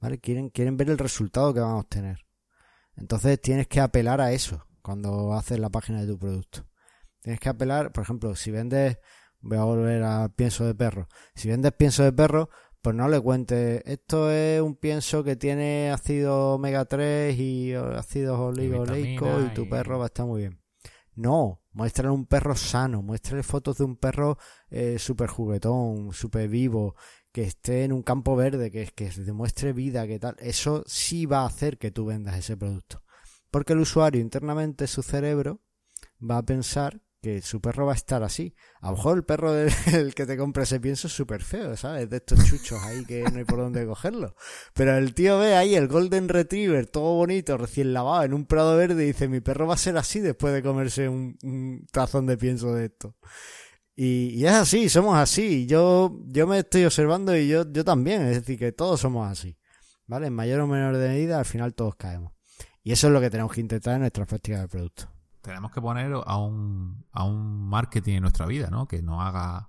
¿Vale? 0.00 0.18
Quieren, 0.18 0.50
quieren 0.50 0.76
ver 0.76 0.90
el 0.90 0.98
resultado 0.98 1.52
que 1.52 1.60
van 1.60 1.70
a 1.70 1.78
obtener. 1.78 2.26
Entonces 2.96 3.40
tienes 3.40 3.66
que 3.66 3.80
apelar 3.80 4.20
a 4.20 4.32
eso 4.32 4.66
cuando 4.82 5.34
haces 5.34 5.58
la 5.58 5.70
página 5.70 6.00
de 6.00 6.06
tu 6.06 6.18
producto. 6.18 6.66
Tienes 7.20 7.40
que 7.40 7.48
apelar, 7.48 7.92
por 7.92 8.04
ejemplo, 8.04 8.36
si 8.36 8.50
vendes, 8.50 8.98
voy 9.40 9.58
a 9.58 9.64
volver 9.64 10.02
a 10.04 10.28
pienso 10.28 10.64
de 10.64 10.74
perro. 10.74 11.08
Si 11.34 11.48
vendes 11.48 11.72
pienso 11.72 12.04
de 12.04 12.12
perro, 12.12 12.50
pues 12.86 12.94
no 12.94 13.08
le 13.08 13.20
cuentes, 13.20 13.82
esto 13.84 14.30
es 14.30 14.60
un 14.60 14.76
pienso 14.76 15.24
que 15.24 15.34
tiene 15.34 15.90
ácido 15.90 16.54
omega 16.54 16.84
3 16.84 17.36
y 17.36 17.74
ácidos 17.74 18.38
oligoleicos 18.38 19.44
y, 19.44 19.54
tu 19.54 19.68
perro 19.68 19.98
va 19.98 20.04
a 20.04 20.06
estar 20.06 20.24
muy 20.24 20.42
bien. 20.42 20.62
No, 21.16 21.64
muéstrale 21.72 22.12
un 22.12 22.26
perro 22.26 22.54
sano, 22.54 23.02
muéstrale 23.02 23.42
fotos 23.42 23.78
de 23.78 23.84
un 23.84 23.96
perro 23.96 24.38
eh, 24.70 25.00
súper 25.00 25.28
juguetón, 25.28 26.12
súper 26.12 26.48
vivo, 26.48 26.94
que 27.32 27.42
esté 27.42 27.82
en 27.82 27.92
un 27.92 28.04
campo 28.04 28.36
verde, 28.36 28.70
que, 28.70 28.86
que 28.94 29.10
demuestre 29.10 29.72
vida, 29.72 30.06
que 30.06 30.20
tal, 30.20 30.36
eso 30.38 30.84
sí 30.86 31.26
va 31.26 31.40
a 31.40 31.46
hacer 31.46 31.78
que 31.78 31.90
tú 31.90 32.04
vendas 32.04 32.38
ese 32.38 32.56
producto. 32.56 33.02
Porque 33.50 33.72
el 33.72 33.80
usuario 33.80 34.20
internamente, 34.20 34.86
su 34.86 35.02
cerebro, 35.02 35.60
va 36.22 36.38
a 36.38 36.44
pensar 36.44 37.02
que 37.26 37.42
su 37.42 37.60
perro 37.60 37.86
va 37.86 37.92
a 37.92 37.96
estar 37.96 38.22
así. 38.22 38.54
A 38.80 38.90
lo 38.90 38.96
mejor 38.96 39.16
el 39.16 39.24
perro 39.24 39.52
del 39.52 39.72
que 40.14 40.26
te 40.26 40.36
compra 40.36 40.62
ese 40.62 40.78
pienso 40.78 41.08
es 41.08 41.12
súper 41.12 41.42
feo, 41.42 41.76
¿sabes? 41.76 42.08
De 42.08 42.18
estos 42.18 42.44
chuchos 42.44 42.80
ahí 42.84 43.04
que 43.04 43.22
no 43.22 43.38
hay 43.38 43.44
por 43.44 43.58
dónde 43.58 43.84
cogerlo. 43.84 44.36
Pero 44.74 44.96
el 44.96 45.12
tío 45.12 45.38
ve 45.40 45.56
ahí 45.56 45.74
el 45.74 45.88
Golden 45.88 46.28
Retriever, 46.28 46.86
todo 46.86 47.14
bonito, 47.14 47.56
recién 47.56 47.92
lavado, 47.92 48.22
en 48.22 48.32
un 48.32 48.46
prado 48.46 48.76
verde 48.76 49.02
y 49.02 49.08
dice, 49.08 49.26
mi 49.26 49.40
perro 49.40 49.66
va 49.66 49.74
a 49.74 49.78
ser 49.78 49.96
así 49.96 50.20
después 50.20 50.54
de 50.54 50.62
comerse 50.62 51.08
un, 51.08 51.36
un 51.42 51.84
tazón 51.90 52.26
de 52.26 52.36
pienso 52.36 52.72
de 52.72 52.86
esto. 52.86 53.16
Y, 53.96 54.44
es 54.44 54.52
así, 54.52 54.88
somos 54.88 55.16
así. 55.16 55.66
Yo, 55.66 56.16
yo 56.26 56.46
me 56.46 56.60
estoy 56.60 56.84
observando 56.84 57.36
y 57.36 57.48
yo, 57.48 57.64
yo 57.70 57.84
también. 57.84 58.22
Es 58.22 58.36
decir, 58.36 58.58
que 58.58 58.70
todos 58.70 59.00
somos 59.00 59.28
así. 59.30 59.58
¿Vale? 60.06 60.28
En 60.28 60.34
mayor 60.34 60.60
o 60.60 60.66
menor 60.68 60.94
medida, 60.94 61.38
al 61.38 61.46
final 61.46 61.74
todos 61.74 61.96
caemos. 61.96 62.32
Y 62.84 62.92
eso 62.92 63.08
es 63.08 63.12
lo 63.12 63.20
que 63.20 63.30
tenemos 63.30 63.52
que 63.52 63.60
intentar 63.60 63.94
en 63.94 64.00
nuestra 64.00 64.26
práctica 64.26 64.60
de 64.60 64.68
producto. 64.68 65.15
Tenemos 65.46 65.70
que 65.70 65.80
poner 65.80 66.12
a 66.12 66.38
un, 66.38 67.06
a 67.12 67.22
un 67.22 67.68
marketing 67.68 68.16
en 68.16 68.22
nuestra 68.22 68.46
vida, 68.46 68.68
¿no? 68.68 68.88
Que 68.88 69.00
nos 69.00 69.24
haga 69.24 69.68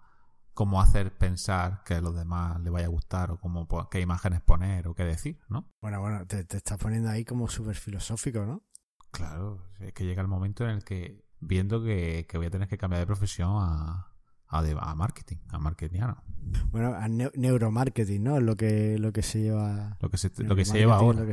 cómo 0.56 0.82
hacer 0.82 1.16
pensar 1.16 1.84
que 1.84 1.94
a 1.94 2.02
los 2.02 2.16
demás 2.16 2.60
le 2.62 2.72
vaya 2.72 2.88
a 2.88 2.90
gustar 2.90 3.30
o 3.30 3.40
cómo, 3.40 3.68
qué 3.92 4.02
imágenes 4.02 4.42
poner 4.42 4.88
o 4.88 4.96
qué 4.96 5.04
decir, 5.04 5.40
¿no? 5.50 5.72
Bueno, 5.80 6.02
bueno, 6.02 6.26
te, 6.26 6.44
te 6.46 6.58
estás 6.58 6.80
poniendo 6.80 7.12
ahí 7.12 7.24
como 7.24 7.48
súper 7.48 7.76
filosófico, 7.76 8.44
¿no? 8.44 8.64
Claro, 9.12 9.62
es 9.80 9.94
que 9.94 10.04
llega 10.04 10.20
el 10.24 10.28
momento 10.28 10.64
en 10.64 10.72
el 10.72 10.84
que, 10.84 11.24
viendo 11.40 11.84
que, 11.84 12.26
que 12.28 12.40
voy 12.40 12.48
a 12.48 12.50
tener 12.50 12.68
que 12.68 12.80
cambiar 12.80 13.02
de 13.02 13.06
profesión 13.06 13.52
a, 13.52 14.08
a, 14.48 14.96
marketing, 14.96 15.38
a 15.50 15.60
marketingiano. 15.60 16.24
Bueno, 16.72 16.96
a 16.96 17.08
neuromarketing, 17.08 18.24
¿no? 18.24 18.38
Es 18.38 18.44
lo 18.44 18.56
que, 18.56 18.98
lo 18.98 19.14
que 19.14 19.22
se 19.22 19.42
lleva. 19.44 19.96
Lo 20.02 20.10
que 20.10 20.18
se, 20.18 20.32
lo 20.44 20.56
que 20.56 20.66
se 20.66 20.80
lleva 20.80 20.96
ahora. 20.96 21.24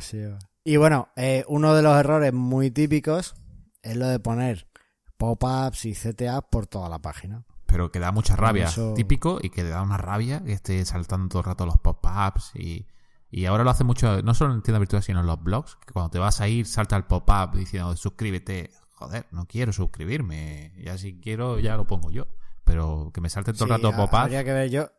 Y 0.64 0.76
bueno, 0.76 1.08
eh, 1.16 1.46
uno 1.48 1.74
de 1.74 1.80
los 1.80 1.96
errores 1.96 2.34
muy 2.34 2.70
típicos 2.70 3.34
es 3.84 3.96
lo 3.96 4.06
de 4.08 4.18
poner 4.18 4.68
pop-ups 5.16 5.84
y 5.84 5.94
CTA 5.94 6.42
por 6.42 6.66
toda 6.66 6.88
la 6.88 7.00
página. 7.00 7.44
Pero 7.66 7.90
que 7.90 7.98
da 7.98 8.12
mucha 8.12 8.36
rabia. 8.36 8.70
Típico 8.94 9.38
y 9.42 9.50
que 9.50 9.64
da 9.64 9.82
una 9.82 9.96
rabia 9.96 10.42
que 10.42 10.52
esté 10.52 10.84
saltando 10.84 11.28
todo 11.28 11.40
el 11.40 11.46
rato 11.46 11.66
los 11.66 11.78
pop-ups 11.78 12.52
y. 12.54 12.86
Y 13.30 13.46
ahora 13.46 13.64
lo 13.64 13.70
hace 13.70 13.82
mucho, 13.82 14.22
no 14.22 14.32
solo 14.32 14.54
en 14.54 14.62
tienda 14.62 14.78
virtual, 14.78 15.02
sino 15.02 15.18
en 15.18 15.26
los 15.26 15.42
blogs, 15.42 15.74
que 15.84 15.92
cuando 15.92 16.08
te 16.08 16.20
vas 16.20 16.40
a 16.40 16.46
ir 16.46 16.66
salta 16.66 16.94
el 16.96 17.02
pop-up 17.02 17.56
diciendo 17.56 17.96
suscríbete. 17.96 18.70
Joder, 18.92 19.26
no 19.32 19.46
quiero 19.46 19.72
suscribirme. 19.72 20.72
Ya 20.78 20.96
si 20.96 21.18
quiero, 21.20 21.58
ya 21.58 21.76
lo 21.76 21.84
pongo 21.84 22.12
yo 22.12 22.28
pero 22.64 23.10
que 23.14 23.20
me 23.20 23.30
salte 23.30 23.52
todo 23.52 23.64
el 23.64 23.70
rato 23.70 23.92
pop 23.94 24.12
Habría 24.14 24.42
que 24.42 24.52
ver, 24.52 24.70
yo, 24.70 24.90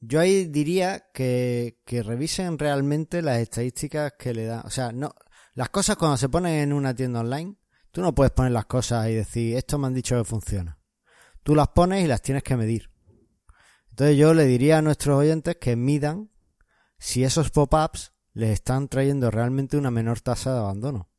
yo 0.00 0.20
ahí 0.20 0.46
diría 0.46 1.10
que, 1.14 1.80
que 1.86 2.02
revisen 2.02 2.58
realmente 2.58 3.22
las 3.22 3.38
estadísticas 3.38 4.14
que 4.18 4.34
le 4.34 4.46
dan. 4.46 4.62
O 4.66 4.70
sea, 4.70 4.92
no, 4.92 5.14
las 5.54 5.70
cosas 5.70 5.96
cuando 5.96 6.16
se 6.16 6.28
ponen 6.28 6.54
en 6.54 6.72
una 6.72 6.94
tienda 6.94 7.20
online, 7.20 7.56
tú 7.98 8.02
no 8.04 8.14
puedes 8.14 8.30
poner 8.30 8.52
las 8.52 8.66
cosas 8.66 9.08
y 9.08 9.14
decir, 9.14 9.56
esto 9.56 9.76
me 9.76 9.88
han 9.88 9.92
dicho 9.92 10.16
que 10.16 10.22
funciona. 10.22 10.78
Tú 11.42 11.56
las 11.56 11.66
pones 11.66 12.04
y 12.04 12.06
las 12.06 12.22
tienes 12.22 12.44
que 12.44 12.56
medir. 12.56 12.92
Entonces 13.90 14.16
yo 14.16 14.34
le 14.34 14.44
diría 14.44 14.78
a 14.78 14.82
nuestros 14.82 15.18
oyentes 15.18 15.56
que 15.56 15.74
midan 15.74 16.30
si 16.96 17.24
esos 17.24 17.50
pop-ups 17.50 18.12
les 18.34 18.50
están 18.50 18.86
trayendo 18.86 19.32
realmente 19.32 19.76
una 19.76 19.90
menor 19.90 20.20
tasa 20.20 20.52
de 20.52 20.60
abandono. 20.60 21.10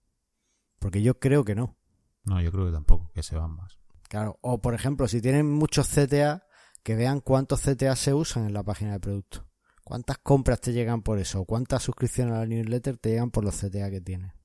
Porque 0.80 1.02
yo 1.02 1.20
creo 1.20 1.44
que 1.44 1.54
no. 1.54 1.76
No, 2.24 2.42
yo 2.42 2.50
creo 2.50 2.68
que 2.68 2.72
tampoco, 2.72 3.12
que 3.14 3.24
se 3.24 3.36
van 3.36 3.58
más. 3.58 3.78
Claro, 4.08 4.40
o 4.40 4.62
por 4.62 4.74
ejemplo, 4.74 5.10
si 5.10 5.20
tienen 5.20 5.52
muchos 5.52 5.90
CTA, 5.90 6.48
que 6.82 6.96
vean 6.96 7.20
cuántos 7.20 7.60
CTA 7.60 7.98
se 7.98 8.14
usan 8.14 8.46
en 8.46 8.54
la 8.54 8.64
página 8.64 8.94
de 8.94 9.02
producto. 9.02 9.46
¿Cuántas 9.84 10.18
compras 10.20 10.62
te 10.62 10.72
llegan 10.72 11.02
por 11.02 11.20
eso? 11.20 11.42
¿O 11.42 11.46
cuántas 11.46 11.84
suscripciones 11.84 12.36
a 12.36 12.40
la 12.40 12.46
newsletter 12.46 12.98
te 12.98 13.10
llegan 13.10 13.32
por 13.32 13.44
los 13.44 13.58
CTA 13.60 13.90
que 13.90 14.00
tienes? 14.00 14.39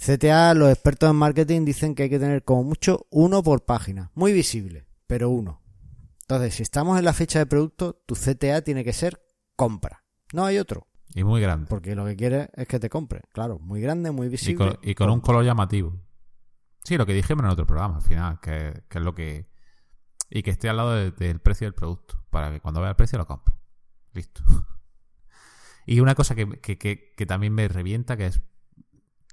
CTA, 0.00 0.54
los 0.54 0.70
expertos 0.70 1.10
en 1.10 1.16
marketing 1.16 1.64
dicen 1.66 1.94
que 1.94 2.04
hay 2.04 2.10
que 2.10 2.18
tener 2.18 2.42
como 2.42 2.64
mucho 2.64 3.06
uno 3.10 3.42
por 3.42 3.66
página. 3.66 4.10
Muy 4.14 4.32
visible, 4.32 4.86
pero 5.06 5.28
uno. 5.28 5.60
Entonces, 6.22 6.54
si 6.54 6.62
estamos 6.62 6.98
en 6.98 7.04
la 7.04 7.12
fecha 7.12 7.38
de 7.38 7.46
producto, 7.46 8.02
tu 8.06 8.14
CTA 8.14 8.62
tiene 8.62 8.82
que 8.82 8.94
ser 8.94 9.20
compra. 9.56 10.04
No 10.32 10.44
hay 10.46 10.58
otro. 10.58 10.86
Y 11.14 11.22
muy 11.24 11.40
grande. 11.42 11.66
Porque 11.68 11.94
lo 11.94 12.06
que 12.06 12.16
quieres 12.16 12.48
es 12.54 12.66
que 12.66 12.78
te 12.78 12.88
compre. 12.88 13.22
Claro, 13.32 13.58
muy 13.58 13.80
grande, 13.80 14.10
muy 14.10 14.28
visible. 14.28 14.78
y 14.82 14.94
con 14.94 15.10
un 15.10 15.20
color 15.20 15.44
llamativo. 15.44 16.00
Sí, 16.82 16.96
lo 16.96 17.04
que 17.04 17.12
dijimos 17.12 17.44
en 17.44 17.50
otro 17.50 17.66
programa 17.66 17.96
al 17.96 18.02
final, 18.02 18.40
que, 18.40 18.84
es 18.88 19.02
lo 19.02 19.14
que... 19.14 19.50
Y 20.30 20.42
que 20.42 20.50
esté 20.50 20.68
al 20.68 20.78
lado 20.78 20.94
del 20.94 21.40
precio 21.40 21.66
del 21.66 21.74
producto, 21.74 22.24
para 22.30 22.50
que 22.50 22.60
cuando 22.60 22.80
vea 22.80 22.90
el 22.90 22.96
precio 22.96 23.18
lo 23.18 23.26
compre. 23.26 23.54
Listo. 24.14 24.42
Y 25.86 25.98
una 25.98 26.14
cosa 26.14 26.36
que, 26.36 26.46
que, 26.60 27.26
también 27.26 27.52
me 27.52 27.66
revienta, 27.66 28.16
que 28.16 28.26
es 28.26 28.42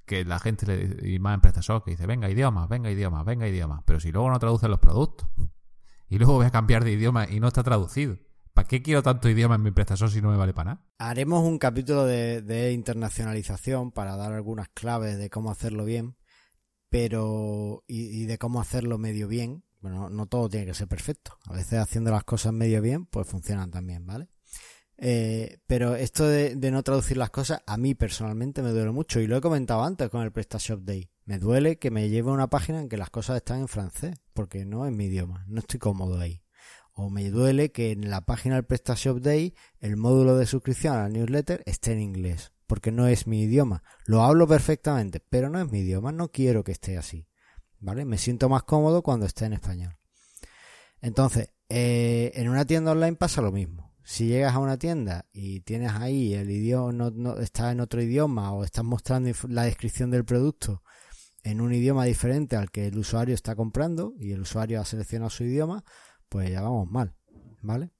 que 0.08 0.24
la 0.24 0.40
gente, 0.40 0.66
le, 0.66 1.08
y 1.08 1.20
más 1.20 1.34
en 1.34 1.40
PrestaShop, 1.40 1.84
que 1.84 1.92
dice, 1.92 2.06
venga 2.06 2.28
idiomas, 2.28 2.68
venga 2.68 2.90
idiomas, 2.90 3.24
venga 3.24 3.46
idiomas. 3.46 3.82
Pero 3.86 4.00
si 4.00 4.10
luego 4.10 4.28
no 4.28 4.40
traducen 4.40 4.70
los 4.70 4.80
productos, 4.80 5.28
y 6.08 6.18
luego 6.18 6.34
voy 6.34 6.46
a 6.46 6.50
cambiar 6.50 6.82
de 6.82 6.90
idioma 6.90 7.30
y 7.30 7.38
no 7.38 7.46
está 7.46 7.62
traducido. 7.62 8.18
¿Para 8.52 8.66
qué 8.66 8.82
quiero 8.82 9.04
tanto 9.04 9.28
idioma 9.28 9.54
en 9.54 9.62
mi 9.62 9.70
PrestaShop 9.70 10.08
si 10.08 10.20
no 10.20 10.32
me 10.32 10.36
vale 10.36 10.52
para 10.52 10.72
nada? 10.72 10.86
Haremos 10.98 11.44
un 11.44 11.58
capítulo 11.58 12.04
de, 12.04 12.42
de 12.42 12.72
internacionalización 12.72 13.92
para 13.92 14.16
dar 14.16 14.32
algunas 14.32 14.68
claves 14.70 15.16
de 15.16 15.30
cómo 15.30 15.52
hacerlo 15.52 15.84
bien 15.84 16.16
pero 16.88 17.84
y, 17.86 18.24
de 18.26 18.38
cómo 18.38 18.60
hacerlo 18.60 18.98
medio 18.98 19.28
bien. 19.28 19.64
Bueno, 19.80 20.10
no 20.10 20.26
todo 20.26 20.48
tiene 20.48 20.66
que 20.66 20.74
ser 20.74 20.88
perfecto. 20.88 21.38
A 21.46 21.52
veces 21.52 21.78
haciendo 21.78 22.10
las 22.10 22.24
cosas 22.24 22.52
medio 22.52 22.82
bien, 22.82 23.06
pues 23.06 23.28
funcionan 23.28 23.70
también, 23.70 24.06
¿vale? 24.06 24.28
Eh, 25.00 25.60
pero 25.68 25.94
esto 25.94 26.26
de, 26.26 26.56
no 26.56 26.82
traducir 26.82 27.16
las 27.16 27.30
cosas, 27.30 27.62
a 27.66 27.76
mí 27.76 27.94
personalmente 27.94 28.62
me 28.62 28.70
duele 28.70 28.90
mucho. 28.90 29.20
Y 29.20 29.26
lo 29.26 29.36
he 29.36 29.40
comentado 29.40 29.82
antes 29.82 30.08
con 30.10 30.22
el 30.22 30.32
PrestaShop 30.32 30.82
Day. 30.82 31.08
Me 31.24 31.38
duele 31.38 31.78
que 31.78 31.90
me 31.90 32.08
lleve 32.08 32.30
a 32.30 32.34
una 32.34 32.50
página 32.50 32.80
en 32.80 32.88
que 32.88 32.96
las 32.96 33.10
cosas 33.10 33.36
están 33.36 33.60
en 33.60 33.68
francés, 33.68 34.16
porque 34.34 34.64
no 34.64 34.86
es 34.86 34.92
mi 34.92 35.06
idioma, 35.06 35.44
no 35.46 35.60
estoy 35.60 35.78
cómodo 35.78 36.20
ahí. 36.20 36.42
O 36.92 37.10
me 37.10 37.30
duele 37.30 37.70
que 37.70 37.92
en 37.92 38.10
la 38.10 38.22
página 38.22 38.56
del 38.56 38.64
PrestaShop 38.64 39.20
Day 39.20 39.54
el 39.78 39.96
módulo 39.96 40.36
de 40.36 40.46
suscripción 40.46 40.94
a 40.94 41.02
la 41.02 41.08
newsletter 41.08 41.62
esté 41.64 41.92
en 41.92 42.00
inglés, 42.00 42.52
porque 42.66 42.90
no 42.90 43.06
es 43.06 43.28
mi 43.28 43.42
idioma. 43.42 43.84
Lo 44.04 44.24
hablo 44.24 44.48
perfectamente, 44.48 45.20
pero 45.20 45.48
no 45.48 45.60
es 45.60 45.70
mi 45.70 45.80
idioma, 45.80 46.10
no 46.10 46.32
quiero 46.32 46.64
que 46.64 46.72
esté 46.72 46.98
así. 46.98 47.28
¿Vale? 47.78 48.04
Me 48.04 48.18
siento 48.18 48.48
más 48.48 48.64
cómodo 48.64 49.02
cuando 49.02 49.26
esté 49.26 49.44
en 49.44 49.52
español. 49.52 49.96
Entonces, 51.00 51.50
eh, 51.68 52.32
en 52.34 52.48
una 52.48 52.64
tienda 52.64 52.90
online 52.90 53.14
pasa 53.14 53.42
lo 53.42 53.52
mismo. 53.52 53.87
Si 54.10 54.26
llegas 54.26 54.54
a 54.54 54.58
una 54.58 54.78
tienda 54.78 55.26
y 55.34 55.60
tienes 55.60 55.92
ahí 55.92 56.32
el 56.32 56.50
idioma, 56.50 56.92
no, 56.92 57.10
no, 57.10 57.36
está 57.36 57.70
en 57.72 57.80
otro 57.80 58.00
idioma 58.00 58.54
o 58.54 58.64
estás 58.64 58.82
mostrando 58.82 59.30
la 59.50 59.64
descripción 59.64 60.10
del 60.10 60.24
producto 60.24 60.82
en 61.42 61.60
un 61.60 61.74
idioma 61.74 62.06
diferente 62.06 62.56
al 62.56 62.70
que 62.70 62.86
el 62.86 62.96
usuario 62.96 63.34
está 63.34 63.54
comprando 63.54 64.14
y 64.18 64.32
el 64.32 64.40
usuario 64.40 64.80
ha 64.80 64.86
seleccionado 64.86 65.28
su 65.28 65.44
idioma, 65.44 65.84
pues 66.30 66.50
ya 66.50 66.62
vamos 66.62 66.90
mal, 66.90 67.16
¿vale? 67.60 67.90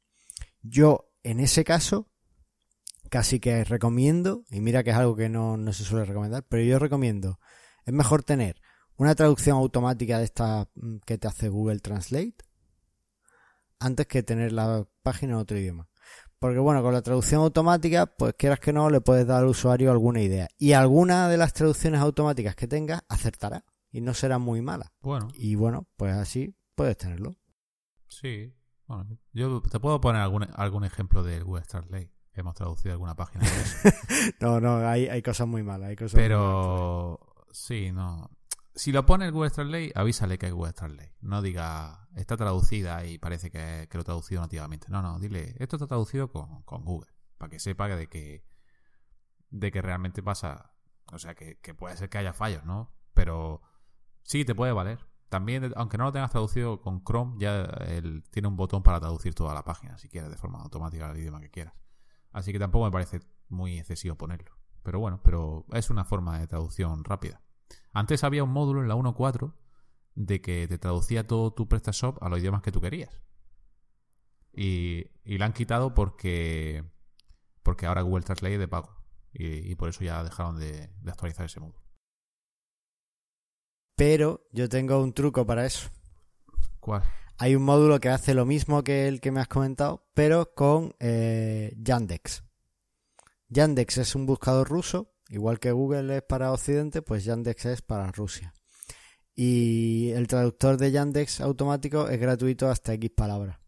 Yo, 0.62 1.12
en 1.24 1.40
ese 1.40 1.62
caso, 1.62 2.08
casi 3.10 3.38
que 3.38 3.62
recomiendo, 3.64 4.44
y 4.48 4.62
mira 4.62 4.82
que 4.82 4.90
es 4.90 4.96
algo 4.96 5.14
que 5.14 5.28
no, 5.28 5.58
no 5.58 5.74
se 5.74 5.84
suele 5.84 6.06
recomendar, 6.06 6.42
pero 6.48 6.62
yo 6.62 6.78
recomiendo, 6.78 7.38
es 7.84 7.92
mejor 7.92 8.22
tener 8.22 8.62
una 8.96 9.14
traducción 9.14 9.58
automática 9.58 10.16
de 10.16 10.24
esta 10.24 10.70
mm, 10.74 11.00
que 11.04 11.18
te 11.18 11.28
hace 11.28 11.50
Google 11.50 11.80
Translate 11.80 12.36
antes 13.78 14.06
que 14.06 14.22
tener 14.22 14.52
la 14.52 14.88
página 15.02 15.34
en 15.34 15.38
otro 15.40 15.58
idioma. 15.58 15.87
Porque 16.38 16.58
bueno, 16.58 16.82
con 16.82 16.92
la 16.92 17.02
traducción 17.02 17.42
automática, 17.42 18.06
pues 18.06 18.34
quieras 18.34 18.60
que 18.60 18.72
no, 18.72 18.90
le 18.90 19.00
puedes 19.00 19.26
dar 19.26 19.42
al 19.42 19.48
usuario 19.48 19.90
alguna 19.90 20.20
idea. 20.20 20.48
Y 20.56 20.72
alguna 20.72 21.28
de 21.28 21.36
las 21.36 21.52
traducciones 21.52 22.00
automáticas 22.00 22.54
que 22.54 22.68
tengas 22.68 23.02
acertará 23.08 23.64
y 23.90 24.00
no 24.00 24.14
será 24.14 24.38
muy 24.38 24.62
mala. 24.62 24.92
Bueno. 25.00 25.28
Y 25.34 25.56
bueno, 25.56 25.88
pues 25.96 26.14
así 26.14 26.54
puedes 26.74 26.96
tenerlo. 26.96 27.36
Sí. 28.06 28.54
Bueno, 28.86 29.18
yo 29.32 29.60
te 29.62 29.80
puedo 29.80 30.00
poner 30.00 30.22
algún, 30.22 30.46
algún 30.54 30.84
ejemplo 30.84 31.22
de 31.22 31.40
Google 31.40 31.64
Translate. 31.64 32.12
Hemos 32.32 32.54
traducido 32.54 32.92
alguna 32.92 33.16
página. 33.16 33.44
De 33.44 33.50
eso. 33.50 33.96
no, 34.40 34.60
no, 34.60 34.76
hay, 34.86 35.08
hay 35.08 35.22
cosas 35.22 35.48
muy 35.48 35.64
malas. 35.64 35.90
Hay 35.90 35.96
cosas 35.96 36.14
Pero 36.14 37.18
sí, 37.50 37.90
no. 37.90 38.30
Si 38.78 38.92
lo 38.92 39.04
pone 39.04 39.24
el 39.24 39.32
Google 39.32 39.50
Translate, 39.50 39.90
avísale 39.96 40.38
que 40.38 40.46
es 40.46 40.52
Google 40.52 40.72
Translate. 40.72 41.16
No 41.20 41.42
diga, 41.42 42.06
está 42.14 42.36
traducida 42.36 43.04
y 43.04 43.18
parece 43.18 43.50
que, 43.50 43.88
que 43.90 43.98
lo 43.98 44.04
traducido 44.04 44.40
nativamente. 44.40 44.86
No, 44.88 45.02
no, 45.02 45.18
dile, 45.18 45.56
esto 45.58 45.74
está 45.74 45.88
traducido 45.88 46.30
con, 46.30 46.62
con 46.62 46.84
Google. 46.84 47.10
Para 47.38 47.50
que 47.50 47.58
sepa 47.58 47.88
de 47.88 48.06
que, 48.06 48.44
de 49.50 49.72
que 49.72 49.82
realmente 49.82 50.22
pasa. 50.22 50.74
O 51.12 51.18
sea, 51.18 51.34
que, 51.34 51.58
que 51.58 51.74
puede 51.74 51.96
ser 51.96 52.08
que 52.08 52.18
haya 52.18 52.32
fallos, 52.32 52.64
¿no? 52.64 52.94
Pero 53.14 53.62
sí 54.22 54.44
te 54.44 54.54
puede 54.54 54.70
valer. 54.70 55.04
También, 55.28 55.72
aunque 55.74 55.98
no 55.98 56.04
lo 56.04 56.12
tengas 56.12 56.30
traducido 56.30 56.80
con 56.80 57.02
Chrome, 57.02 57.34
ya 57.40 57.66
tiene 58.30 58.46
un 58.46 58.56
botón 58.56 58.84
para 58.84 59.00
traducir 59.00 59.34
toda 59.34 59.54
la 59.54 59.64
página, 59.64 59.98
si 59.98 60.08
quieres, 60.08 60.30
de 60.30 60.36
forma 60.36 60.60
automática 60.60 61.10
al 61.10 61.18
idioma 61.18 61.40
que 61.40 61.50
quieras. 61.50 61.74
Así 62.30 62.52
que 62.52 62.60
tampoco 62.60 62.84
me 62.84 62.92
parece 62.92 63.22
muy 63.48 63.76
excesivo 63.76 64.14
ponerlo. 64.14 64.56
Pero 64.84 65.00
bueno, 65.00 65.20
pero 65.24 65.66
es 65.72 65.90
una 65.90 66.04
forma 66.04 66.38
de 66.38 66.46
traducción 66.46 67.02
rápida. 67.02 67.42
Antes 67.92 68.24
había 68.24 68.44
un 68.44 68.50
módulo 68.50 68.82
en 68.82 68.88
la 68.88 68.96
1.4 68.96 69.54
de 70.14 70.40
que 70.40 70.66
te 70.68 70.78
traducía 70.78 71.26
todo 71.26 71.52
tu 71.52 71.68
PrestaShop 71.68 72.22
a 72.22 72.28
los 72.28 72.40
idiomas 72.40 72.62
que 72.62 72.72
tú 72.72 72.80
querías. 72.80 73.20
Y, 74.52 75.06
y 75.24 75.38
la 75.38 75.46
han 75.46 75.52
quitado 75.52 75.94
porque, 75.94 76.84
porque 77.62 77.86
ahora 77.86 78.02
Google 78.02 78.24
Translate 78.24 78.54
es 78.54 78.60
de 78.60 78.68
pago. 78.68 78.96
Y, 79.32 79.70
y 79.70 79.74
por 79.76 79.88
eso 79.88 80.02
ya 80.04 80.22
dejaron 80.24 80.58
de, 80.58 80.90
de 81.00 81.10
actualizar 81.10 81.46
ese 81.46 81.60
módulo. 81.60 81.78
Pero 83.96 84.48
yo 84.52 84.68
tengo 84.68 85.02
un 85.02 85.12
truco 85.12 85.44
para 85.46 85.66
eso. 85.66 85.88
¿Cuál? 86.80 87.02
Hay 87.40 87.54
un 87.54 87.62
módulo 87.62 88.00
que 88.00 88.08
hace 88.08 88.34
lo 88.34 88.44
mismo 88.44 88.82
que 88.82 89.06
el 89.06 89.20
que 89.20 89.30
me 89.30 89.40
has 89.40 89.46
comentado, 89.46 90.08
pero 90.12 90.54
con 90.54 90.94
eh, 90.98 91.72
Yandex. 91.78 92.42
Yandex 93.48 93.98
es 93.98 94.14
un 94.16 94.26
buscador 94.26 94.68
ruso, 94.68 95.14
igual 95.28 95.58
que 95.58 95.72
Google 95.72 96.16
es 96.16 96.22
para 96.22 96.52
Occidente, 96.52 97.02
pues 97.02 97.24
Yandex 97.24 97.66
es 97.66 97.82
para 97.82 98.10
Rusia. 98.12 98.54
Y 99.34 100.10
el 100.10 100.26
traductor 100.26 100.76
de 100.76 100.90
Yandex 100.90 101.40
automático 101.40 102.08
es 102.08 102.18
gratuito 102.18 102.68
hasta 102.68 102.94
X 102.94 103.10
palabras. 103.10 103.58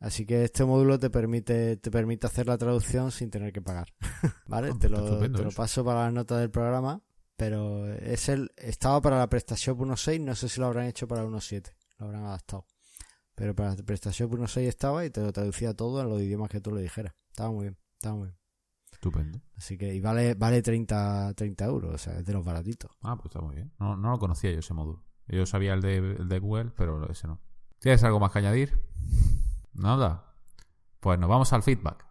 Así 0.00 0.24
que 0.24 0.44
este 0.44 0.64
módulo 0.64 0.98
te 0.98 1.10
permite, 1.10 1.76
te 1.76 1.90
permite 1.90 2.26
hacer 2.26 2.46
la 2.46 2.56
traducción 2.56 3.12
sin 3.12 3.30
tener 3.30 3.52
que 3.52 3.60
pagar. 3.60 3.88
¿Vale? 4.46 4.72
Te 4.74 4.88
lo, 4.88 5.20
te 5.30 5.54
paso 5.54 5.84
para 5.84 6.04
la 6.04 6.10
nota 6.10 6.38
del 6.38 6.50
programa. 6.50 7.02
Pero 7.36 7.90
es 7.94 8.28
el, 8.28 8.50
estaba 8.56 9.00
para 9.00 9.18
la 9.18 9.26
PrestaShop 9.26 9.78
1.6, 9.78 10.20
no 10.20 10.34
sé 10.34 10.46
si 10.46 10.60
lo 10.60 10.66
habrán 10.66 10.88
hecho 10.88 11.08
para 11.08 11.24
1.7, 11.24 11.72
lo 11.96 12.04
habrán 12.04 12.24
adaptado. 12.24 12.66
Pero 13.34 13.54
para 13.54 13.74
la 13.74 13.76
PrestaShop 13.76 14.30
1.6 14.32 14.60
estaba 14.66 15.06
y 15.06 15.10
te 15.10 15.22
lo 15.22 15.32
traducía 15.32 15.72
todo 15.72 16.02
en 16.02 16.10
los 16.10 16.20
idiomas 16.20 16.50
que 16.50 16.60
tú 16.60 16.70
le 16.70 16.82
dijeras. 16.82 17.14
Estaba 17.30 17.50
muy 17.50 17.64
bien, 17.64 17.78
estaba 17.94 18.16
muy 18.16 18.28
bien. 18.28 18.39
Estupendo. 19.00 19.40
Así 19.56 19.78
que, 19.78 19.94
y 19.94 20.00
vale, 20.02 20.34
vale 20.34 20.60
30, 20.60 21.32
30 21.32 21.64
euros, 21.64 21.94
o 21.94 21.96
sea, 21.96 22.18
es 22.18 22.26
de 22.26 22.34
los 22.34 22.44
baratitos. 22.44 22.90
Ah, 23.00 23.16
pues 23.16 23.26
está 23.26 23.40
muy 23.40 23.54
bien. 23.54 23.72
No, 23.78 23.96
no 23.96 24.10
lo 24.10 24.18
conocía 24.18 24.52
yo 24.52 24.58
ese 24.58 24.74
módulo. 24.74 25.02
Yo 25.26 25.46
sabía 25.46 25.72
el 25.72 25.80
de, 25.80 25.96
el 25.96 26.28
de 26.28 26.38
Google, 26.38 26.70
pero 26.76 27.10
ese 27.10 27.26
no. 27.26 27.40
¿Tienes 27.78 28.04
algo 28.04 28.20
más 28.20 28.30
que 28.30 28.40
añadir? 28.40 28.78
Nada. 29.72 30.34
Pues 31.00 31.18
nos 31.18 31.30
vamos 31.30 31.50
al 31.54 31.62
feedback. 31.62 32.04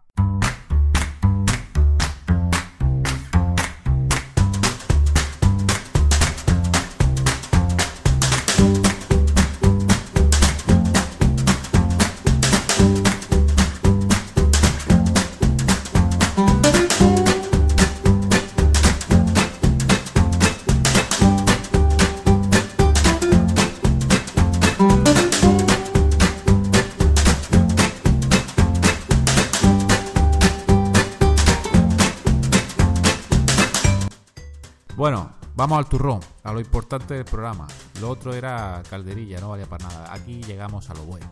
Vamos 35.60 35.76
al 35.76 35.90
turrón, 35.90 36.20
a 36.42 36.54
lo 36.54 36.60
importante 36.60 37.12
del 37.12 37.26
programa. 37.26 37.66
Lo 38.00 38.08
otro 38.08 38.32
era 38.32 38.82
calderilla, 38.88 39.40
no 39.40 39.50
valía 39.50 39.66
para 39.66 39.86
nada. 39.86 40.10
Aquí 40.10 40.42
llegamos 40.42 40.88
a 40.88 40.94
lo 40.94 41.02
bueno. 41.02 41.30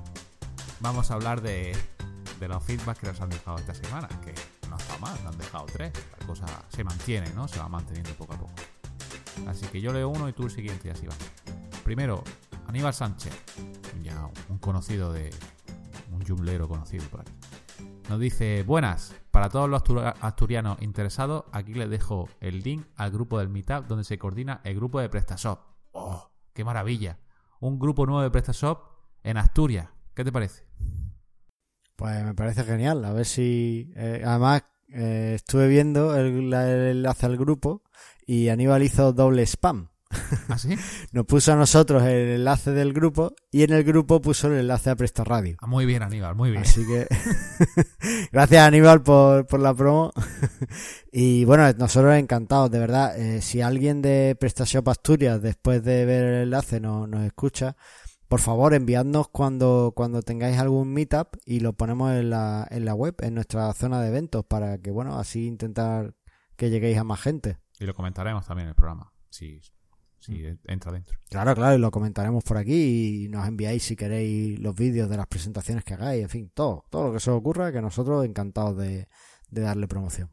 Vamos 0.81 1.11
a 1.11 1.15
hablar 1.15 1.41
de, 1.41 1.75
de 2.39 2.49
los 2.49 2.63
feedbacks 2.63 3.01
que 3.01 3.07
nos 3.07 3.19
han 3.23 3.31
dejado 3.31 3.57
esta 3.57 3.73
semana, 3.73 4.07
que 4.23 4.35
no 4.69 4.77
está 4.77 4.99
mal, 4.99 5.17
nos 5.25 5.33
han 5.33 5.39
dejado 5.39 5.65
tres. 5.73 5.93
La 6.21 6.27
cosa 6.27 6.45
se 6.69 6.85
mantiene, 6.85 7.33
¿no? 7.33 7.49
Se 7.49 7.59
va 7.59 7.71
manteniendo 7.71 8.13
poco 8.19 8.35
a 8.35 8.37
poco. 8.37 8.53
Así 9.47 9.65
que 9.69 9.81
yo 9.81 9.95
leo 9.95 10.11
uno 10.11 10.29
y 10.29 10.35
tú 10.35 10.43
el 10.43 10.51
siguiente 10.51 10.89
y 10.89 10.91
así 10.91 11.07
va. 11.07 11.15
Primero, 11.83 12.23
Aníbal 12.67 12.93
Sánchez, 12.93 13.33
un 14.51 14.59
conocido 14.59 15.11
de. 15.11 15.31
un 16.13 16.23
jumblero 16.23 16.69
conocido 16.69 17.07
por 17.07 17.23
aquí. 17.23 17.38
Nos 18.09 18.21
dice, 18.21 18.63
buenas, 18.63 19.15
para 19.31 19.51
todos 19.51 19.69
los 19.69 19.83
astur- 19.83 20.15
asturianos 20.23 20.81
interesados, 20.81 21.45
aquí 21.53 21.75
les 21.75 21.91
dejo 21.91 22.29
el 22.41 22.61
link 22.63 22.87
al 22.97 23.11
grupo 23.11 23.39
del 23.39 23.51
Meetup 23.51 23.87
donde 23.87 24.05
se 24.05 24.19
coordina 24.19 24.63
el 24.65 24.77
grupo 24.77 24.99
de 24.99 25.11
PrestaShop. 25.11 25.61
¡Oh, 25.93 26.31
qué 26.55 26.65
maravilla! 26.65 27.19
Un 27.61 27.79
grupo 27.79 28.07
nuevo 28.07 28.23
de 28.23 28.31
PrestaShop 28.31 28.81
en 29.23 29.37
Asturias. 29.37 29.89
¿Qué 30.15 30.25
te 30.25 30.33
parece? 30.33 30.65
Pues 31.97 32.25
me 32.25 32.35
parece 32.35 32.65
genial, 32.65 33.05
a 33.05 33.13
ver 33.13 33.27
si... 33.27 33.93
eh, 33.95 34.23
además, 34.25 34.63
eh, 34.89 35.33
estuve 35.35 35.69
viendo 35.69 36.17
el, 36.17 36.53
el 36.55 36.87
enlace 36.97 37.27
al 37.27 37.37
grupo 37.37 37.83
y 38.27 38.49
Aníbal 38.49 38.85
hizo 38.85 39.13
doble 39.13 39.43
spam. 39.45 39.91
¿Ah, 40.49 40.57
sí? 40.59 40.75
Nos 41.13 41.27
puso 41.27 41.53
a 41.53 41.57
nosotros 41.57 42.03
el 42.03 42.29
enlace 42.31 42.71
del 42.73 42.93
grupo 42.93 43.35
y 43.51 43.63
en 43.63 43.73
el 43.73 43.85
grupo 43.85 44.21
puso 44.21 44.49
el 44.49 44.61
enlace 44.61 44.91
a 44.91 44.97
Presta 44.97 45.25
Radio. 45.25 45.57
Ah, 45.61 45.67
muy 45.67 45.85
bien, 45.87 46.03
Aníbal, 46.03 46.35
muy 46.35 46.51
bien. 46.51 46.63
Así 46.63 46.87
que 46.87 47.07
gracias 48.33 48.67
Aníbal 48.67 49.03
por, 49.03 49.47
por 49.47 49.61
la 49.61 49.75
promo. 49.75 50.13
y 51.13 51.45
bueno, 51.45 51.71
nosotros 51.75 52.15
encantados, 52.17 52.71
de 52.71 52.79
verdad. 52.79 53.19
Eh, 53.19 53.43
si 53.43 53.61
alguien 53.61 54.03
de 54.03 54.37
PrestaShop 54.39 54.89
Asturias 54.89 55.43
después 55.43 55.83
de 55.85 56.05
ver 56.05 56.25
el 56.25 56.43
enlace 56.45 56.81
no- 56.81 57.07
nos 57.07 57.25
escucha, 57.25 57.77
por 58.29 58.41
favor 58.41 58.75
enviadnos 58.75 59.29
cuando, 59.29 59.93
cuando 59.97 60.23
tengáis 60.23 60.59
algún 60.59 60.93
meetup 60.93 61.37
y 61.45 61.61
lo 61.61 61.73
ponemos 61.73 62.13
en 62.13 62.31
la, 62.31 62.67
en 62.71 62.85
la 62.85 62.95
web, 62.95 63.15
en 63.21 63.35
nuestra 63.35 63.73
zona 63.73 64.01
de 64.03 64.09
eventos, 64.09 64.45
para 64.45 64.79
que 64.79 64.91
bueno, 64.91 65.19
así 65.19 65.47
intentar 65.47 66.15
que 66.57 66.71
lleguéis 66.71 66.99
a 66.99 67.05
más 67.05 67.21
gente. 67.21 67.59
Y 67.81 67.85
lo 67.87 67.95
comentaremos 67.95 68.45
también 68.47 68.65
en 68.67 68.71
el 68.71 68.75
programa, 68.75 69.13
si, 69.31 69.61
si 70.29 70.45
entra 70.67 70.93
dentro. 70.93 71.19
Claro, 71.31 71.55
claro, 71.55 71.77
y 71.77 71.79
lo 71.79 71.91
comentaremos 71.91 72.45
por 72.45 72.59
aquí 72.59 73.25
y 73.25 73.29
nos 73.29 73.47
enviáis 73.49 73.83
si 73.83 73.97
queréis 73.97 74.59
los 74.59 74.75
vídeos 74.75 75.09
de 75.09 75.17
las 75.17 75.27
presentaciones 75.27 75.85
que 75.85 75.95
hagáis, 75.95 76.23
en 76.23 76.29
fin, 76.29 76.53
todo, 76.55 76.85
todo 76.91 77.09
lo 77.09 77.13
que 77.15 77.21
se 77.21 77.31
os 77.31 77.39
ocurra, 77.39 77.73
que 77.73 77.81
nosotros 77.81 78.25
encantados 78.25 78.77
de, 78.77 79.09
de 79.51 79.61
darle 79.63 79.89
promoción. 79.89 80.31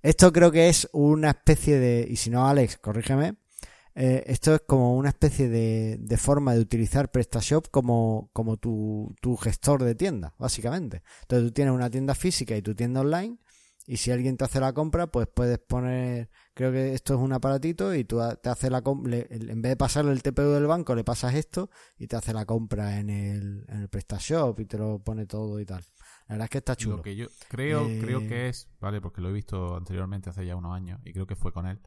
Esto 0.00 0.32
creo 0.32 0.50
que 0.50 0.70
es 0.70 0.88
una 0.92 1.28
especie 1.28 1.78
de, 1.78 2.06
y 2.08 2.16
si 2.16 2.30
no 2.30 2.48
Alex, 2.48 2.78
corrígeme, 2.78 3.34
eh, 3.94 4.24
esto 4.26 4.54
es 4.54 4.62
como 4.66 4.96
una 4.96 5.10
especie 5.10 5.48
de, 5.48 5.98
de, 6.00 6.16
forma 6.16 6.54
de 6.54 6.60
utilizar 6.60 7.10
PrestaShop 7.10 7.68
como, 7.70 8.30
como 8.32 8.56
tu, 8.56 9.14
tu 9.20 9.36
gestor 9.36 9.82
de 9.82 9.94
tienda, 9.94 10.34
básicamente. 10.38 11.02
Entonces 11.22 11.48
tú 11.48 11.52
tienes 11.52 11.74
una 11.74 11.90
tienda 11.90 12.14
física 12.14 12.56
y 12.56 12.62
tu 12.62 12.74
tienda 12.74 13.00
online, 13.00 13.38
y 13.86 13.96
si 13.96 14.12
alguien 14.12 14.36
te 14.36 14.44
hace 14.44 14.60
la 14.60 14.72
compra, 14.72 15.08
pues 15.08 15.26
puedes 15.26 15.58
poner, 15.58 16.30
creo 16.54 16.70
que 16.70 16.94
esto 16.94 17.14
es 17.14 17.20
un 17.20 17.32
aparatito 17.32 17.92
y 17.94 18.04
tú 18.04 18.20
te 18.40 18.48
hace 18.48 18.70
la 18.70 18.82
compra, 18.82 19.16
en 19.16 19.62
vez 19.62 19.70
de 19.70 19.76
pasarle 19.76 20.12
el 20.12 20.22
TPU 20.22 20.50
del 20.50 20.66
banco, 20.66 20.94
le 20.94 21.02
pasas 21.02 21.34
esto 21.34 21.70
y 21.98 22.06
te 22.06 22.14
hace 22.14 22.32
la 22.32 22.44
compra 22.44 23.00
en 23.00 23.10
el, 23.10 23.64
en 23.68 23.80
el 23.80 23.88
PrestaShop 23.88 24.60
y 24.60 24.66
te 24.66 24.78
lo 24.78 25.00
pone 25.00 25.26
todo 25.26 25.58
y 25.58 25.64
tal. 25.64 25.82
La 26.28 26.34
verdad 26.34 26.44
es 26.44 26.50
que 26.50 26.58
está 26.58 26.76
chulo. 26.76 26.98
Lo 26.98 27.02
que 27.02 27.16
yo 27.16 27.26
creo, 27.48 27.84
creo 28.00 28.20
que 28.20 28.48
es, 28.48 28.68
vale, 28.78 29.00
porque 29.00 29.20
lo 29.20 29.30
he 29.30 29.32
visto 29.32 29.74
anteriormente 29.74 30.30
hace 30.30 30.46
ya 30.46 30.54
unos 30.54 30.72
años 30.72 31.00
y 31.04 31.12
creo 31.12 31.26
que 31.26 31.34
fue 31.34 31.52
con 31.52 31.66
él. 31.66 31.80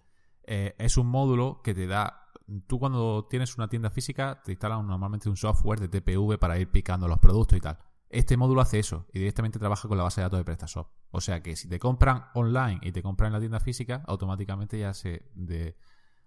Eh, 0.46 0.76
es 0.78 0.98
un 0.98 1.08
módulo 1.08 1.62
que 1.64 1.74
te 1.74 1.88
da. 1.88 2.30
Tú 2.68 2.80
cuando 2.80 3.26
tienes 3.30 3.58
una 3.58 3.68
tienda 3.70 3.90
física 3.90 4.42
te 4.44 4.52
instalan 4.52 4.86
normalmente 4.86 5.30
un 5.30 5.38
software 5.38 5.80
de 5.80 5.88
TPV 5.88 6.38
para 6.38 6.60
ir 6.60 6.70
picando 6.72 7.08
los 7.08 7.20
productos 7.20 7.58
y 7.58 7.62
tal. 7.62 7.78
Este 8.10 8.38
módulo 8.38 8.62
hace 8.62 8.80
eso 8.80 9.08
y 9.12 9.20
directamente 9.20 9.58
trabaja 9.58 9.88
con 9.88 9.98
la 9.98 10.04
base 10.04 10.22
de 10.22 10.26
datos 10.26 10.40
de 10.40 10.46
PrestaShop. 10.46 10.88
O 11.12 11.22
sea 11.22 11.42
que 11.42 11.56
si 11.56 11.68
te 11.68 11.80
compran 11.80 12.26
online 12.36 12.80
y 12.84 12.92
te 12.92 13.02
compran 13.02 13.28
en 13.28 13.34
la 13.34 13.40
tienda 13.40 13.60
física, 13.60 14.04
automáticamente 14.06 14.78
ya 14.78 14.94
se 14.94 15.32
de, 15.34 15.78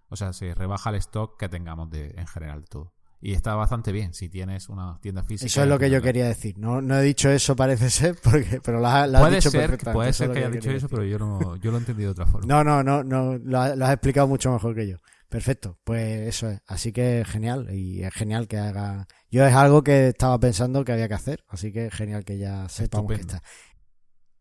o 0.09 0.15
sea, 0.15 0.33
se 0.33 0.53
rebaja 0.53 0.89
el 0.89 0.97
stock 0.97 1.39
que 1.39 1.47
tengamos 1.47 1.89
de, 1.89 2.13
en 2.17 2.27
general 2.27 2.65
todo. 2.67 2.96
Y 3.19 3.33
está 3.33 3.55
bastante 3.55 3.91
bien 3.91 4.13
si 4.13 4.29
tienes 4.29 4.69
una 4.69 4.99
tienda 5.01 5.23
física. 5.23 5.47
Eso 5.47 5.63
es 5.63 5.67
lo 5.67 5.79
que 5.79 5.89
yo 5.89 6.01
quería 6.01 6.27
decir. 6.27 6.57
No, 6.59 6.81
no 6.81 6.99
he 6.99 7.01
dicho 7.01 7.29
eso, 7.29 7.55
parece 7.55 7.89
ser, 7.89 8.15
porque, 8.23 8.61
pero 8.63 8.79
lo 8.79 8.87
has, 8.87 9.09
dicho 9.31 9.49
ser, 9.49 9.61
perfectamente. 9.61 9.93
Puede 9.93 10.13
ser 10.13 10.31
que 10.31 10.39
haya 10.39 10.49
dicho 10.49 10.71
eso, 10.71 10.87
pero 10.87 11.03
yo, 11.03 11.17
no, 11.17 11.55
yo 11.55 11.71
lo 11.71 11.77
he 11.77 11.79
entendido 11.79 12.09
de 12.09 12.21
otra 12.21 12.27
forma. 12.27 12.47
No, 12.47 12.63
no, 12.63 12.83
no, 12.83 13.03
no 13.03 13.37
lo, 13.37 13.59
has 13.59 13.93
explicado 13.93 14.27
mucho 14.27 14.51
mejor 14.51 14.75
que 14.75 14.87
yo. 14.87 14.97
Perfecto, 15.29 15.79
pues 15.83 16.27
eso 16.27 16.49
es. 16.49 16.61
Así 16.67 16.91
que 16.91 17.25
genial, 17.27 17.73
y 17.73 18.03
es 18.03 18.13
genial 18.13 18.47
que 18.47 18.57
haga. 18.57 19.07
Yo 19.31 19.45
es 19.45 19.53
algo 19.53 19.83
que 19.83 20.09
estaba 20.09 20.39
pensando 20.39 20.85
que 20.85 20.91
había 20.91 21.07
que 21.07 21.15
hacer, 21.15 21.43
así 21.49 21.73
que 21.73 21.89
genial 21.89 22.23
que 22.23 22.37
ya 22.37 22.69
sepamos 22.69 23.11
que 23.11 23.21
está. 23.21 23.41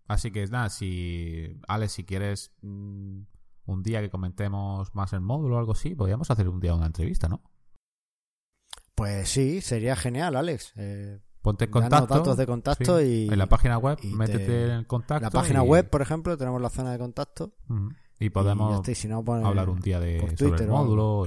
Así 0.06 0.30
que 0.30 0.46
nada, 0.46 0.68
si 0.68 1.58
Alex, 1.66 1.92
si 1.92 2.04
quieres 2.04 2.52
mm, 2.60 3.22
un 3.64 3.82
día 3.82 4.00
que 4.00 4.10
comentemos 4.10 4.94
más 4.94 5.12
el 5.14 5.22
módulo 5.22 5.56
o 5.56 5.58
algo 5.58 5.72
así, 5.72 5.94
podríamos 5.94 6.30
hacer 6.30 6.48
un 6.48 6.60
día 6.60 6.74
una 6.74 6.86
entrevista, 6.86 7.28
¿no? 7.28 7.42
Pues 8.96 9.28
sí, 9.28 9.60
sería 9.60 9.94
genial, 9.94 10.36
Alex. 10.36 10.72
Eh, 10.76 11.20
Ponte 11.42 11.66
en 11.66 11.70
contacto. 11.70 12.14
datos 12.14 12.36
de 12.38 12.46
contacto 12.46 13.00
y. 13.00 13.28
En 13.28 13.38
la 13.38 13.46
página 13.46 13.76
web, 13.76 13.98
métete 14.02 14.72
en 14.72 14.84
contacto. 14.84 15.22
La 15.22 15.30
página 15.30 15.62
web, 15.62 15.88
por 15.88 16.00
ejemplo, 16.00 16.36
tenemos 16.36 16.60
la 16.62 16.70
zona 16.70 16.92
de 16.92 16.98
contacto. 16.98 17.52
Y 18.18 18.30
podemos 18.30 18.82
hablar 19.44 19.68
un 19.68 19.80
día 19.80 20.00
de 20.00 20.34
sobre 20.36 20.64
el 20.64 20.70
módulo 20.70 21.26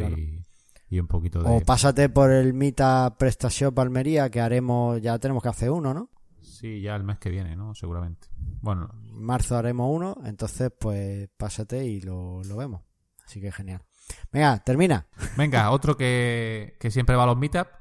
y, 0.90 1.00
un 1.00 1.08
poquito 1.08 1.44
de. 1.44 1.50
O 1.50 1.62
pásate 1.62 2.10
por 2.10 2.32
el 2.32 2.56
Mita 2.56 3.16
PrestaShop 3.18 3.78
Almería, 3.78 4.32
que 4.32 4.42
haremos. 4.42 5.00
Ya 5.00 5.20
tenemos 5.20 5.44
que 5.44 5.50
hacer 5.50 5.70
uno, 5.70 5.94
¿no? 5.94 6.10
Sí, 6.42 6.82
ya 6.82 6.96
el 6.96 7.04
mes 7.04 7.20
que 7.20 7.30
viene, 7.30 7.56
¿no? 7.56 7.76
Seguramente. 7.76 8.28
Bueno. 8.62 8.90
En 9.14 9.24
marzo 9.24 9.56
haremos 9.58 9.90
uno, 9.96 10.18
entonces, 10.26 10.72
pues 10.78 11.30
pásate 11.38 11.86
y 11.86 12.02
lo, 12.02 12.44
lo 12.44 12.58
vemos. 12.58 12.82
Así 13.26 13.40
que 13.40 13.52
genial. 13.52 13.84
Venga, 14.32 14.64
termina. 14.64 15.08
Venga, 15.38 15.72
otro 15.72 15.98
que, 15.98 16.78
siempre 16.90 17.16
va 17.16 17.24
a 17.24 17.28
los 17.28 17.38
meetups 17.38 17.72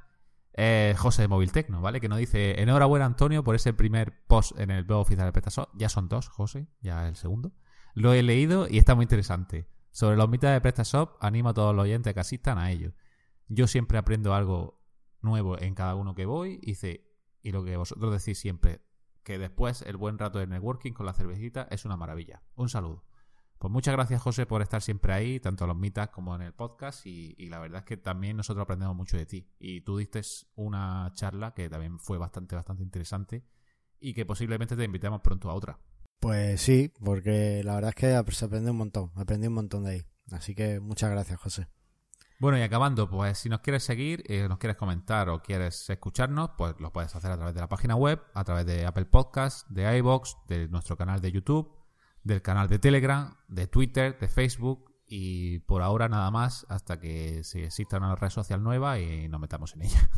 es 0.52 0.98
José 0.98 1.22
de 1.22 1.28
Móvil 1.28 1.52
Tecno, 1.52 1.80
¿vale? 1.80 2.00
Que 2.00 2.08
nos 2.08 2.18
dice, 2.18 2.60
enhorabuena 2.60 3.04
Antonio 3.04 3.44
por 3.44 3.54
ese 3.54 3.72
primer 3.72 4.26
post 4.26 4.58
en 4.58 4.70
el 4.70 4.82
blog 4.82 5.02
oficial 5.02 5.26
de 5.26 5.32
PrestaShop. 5.32 5.70
Ya 5.74 5.88
son 5.88 6.08
dos, 6.08 6.28
José, 6.28 6.66
ya 6.80 7.06
el 7.06 7.14
segundo. 7.14 7.52
Lo 7.94 8.12
he 8.12 8.22
leído 8.22 8.66
y 8.68 8.78
está 8.78 8.96
muy 8.96 9.04
interesante. 9.04 9.68
Sobre 9.92 10.16
los 10.16 10.28
meetups 10.28 10.52
de 10.52 10.60
PrestaShop, 10.60 11.16
animo 11.20 11.50
a 11.50 11.54
todos 11.54 11.74
los 11.74 11.84
oyentes 11.84 12.12
que 12.12 12.20
asistan 12.20 12.58
a 12.58 12.72
ello. 12.72 12.92
Yo 13.46 13.68
siempre 13.68 13.98
aprendo 13.98 14.34
algo 14.34 14.82
nuevo 15.20 15.60
en 15.60 15.74
cada 15.74 15.94
uno 15.94 16.14
que 16.14 16.26
voy 16.26 16.60
y, 16.62 16.76
y 17.42 17.52
lo 17.52 17.64
que 17.64 17.76
vosotros 17.76 18.12
decís 18.12 18.38
siempre, 18.38 18.80
que 19.22 19.38
después 19.38 19.82
el 19.82 19.96
buen 19.96 20.18
rato 20.18 20.38
de 20.38 20.46
networking 20.46 20.92
con 20.92 21.06
la 21.06 21.12
cervecita 21.12 21.68
es 21.70 21.84
una 21.84 21.96
maravilla. 21.96 22.42
Un 22.56 22.68
saludo. 22.68 23.07
Pues 23.58 23.72
muchas 23.72 23.92
gracias, 23.92 24.22
José, 24.22 24.46
por 24.46 24.62
estar 24.62 24.80
siempre 24.80 25.12
ahí, 25.12 25.40
tanto 25.40 25.64
en 25.64 25.68
los 25.68 25.76
mitas 25.76 26.10
como 26.10 26.36
en 26.36 26.42
el 26.42 26.52
podcast. 26.52 27.04
Y, 27.06 27.34
la 27.48 27.58
verdad 27.58 27.80
es 27.80 27.84
que 27.84 27.96
también 27.96 28.36
nosotros 28.36 28.62
aprendemos 28.62 28.94
mucho 28.94 29.16
de 29.16 29.26
ti. 29.26 29.48
Y 29.58 29.80
tú 29.80 29.98
diste 29.98 30.22
una 30.54 31.10
charla 31.14 31.54
que 31.54 31.68
también 31.68 31.98
fue 31.98 32.18
bastante, 32.18 32.54
bastante 32.54 32.84
interesante 32.84 33.44
y 33.98 34.14
que 34.14 34.24
posiblemente 34.24 34.76
te 34.76 34.84
invitemos 34.84 35.20
pronto 35.22 35.50
a 35.50 35.54
otra. 35.54 35.80
Pues 36.20 36.60
sí, 36.60 36.92
porque 37.04 37.62
la 37.64 37.74
verdad 37.74 37.88
es 37.90 37.96
que 37.96 38.32
se 38.32 38.44
aprende 38.44 38.70
un 38.70 38.76
montón, 38.76 39.10
aprendí 39.16 39.48
un 39.48 39.54
montón 39.54 39.84
de 39.84 39.90
ahí. 39.90 40.06
Así 40.30 40.54
que 40.54 40.78
muchas 40.78 41.10
gracias, 41.10 41.40
José. 41.40 41.66
Bueno, 42.38 42.58
y 42.58 42.62
acabando, 42.62 43.10
pues 43.10 43.38
si 43.38 43.48
nos 43.48 43.58
quieres 43.60 43.82
seguir, 43.82 44.22
eh, 44.28 44.46
nos 44.48 44.58
quieres 44.58 44.76
comentar 44.76 45.28
o 45.28 45.42
quieres 45.42 45.90
escucharnos, 45.90 46.50
pues 46.56 46.76
lo 46.78 46.92
puedes 46.92 47.16
hacer 47.16 47.32
a 47.32 47.36
través 47.36 47.54
de 47.54 47.60
la 47.60 47.68
página 47.68 47.96
web, 47.96 48.22
a 48.34 48.44
través 48.44 48.64
de 48.66 48.86
Apple 48.86 49.06
Podcasts, 49.06 49.66
de 49.68 49.98
iBox, 49.98 50.36
de 50.46 50.68
nuestro 50.68 50.96
canal 50.96 51.20
de 51.20 51.32
YouTube 51.32 51.77
del 52.28 52.42
canal 52.42 52.68
de 52.68 52.78
Telegram, 52.78 53.34
de 53.48 53.66
Twitter, 53.66 54.16
de 54.18 54.28
Facebook 54.28 54.94
y 55.06 55.60
por 55.60 55.82
ahora 55.82 56.08
nada 56.08 56.30
más 56.30 56.66
hasta 56.68 57.00
que 57.00 57.42
se 57.42 57.64
exista 57.64 57.96
una 57.96 58.14
red 58.14 58.30
social 58.30 58.62
nueva 58.62 59.00
y 59.00 59.28
nos 59.28 59.40
metamos 59.40 59.74
en 59.74 59.82
ella. 59.82 60.10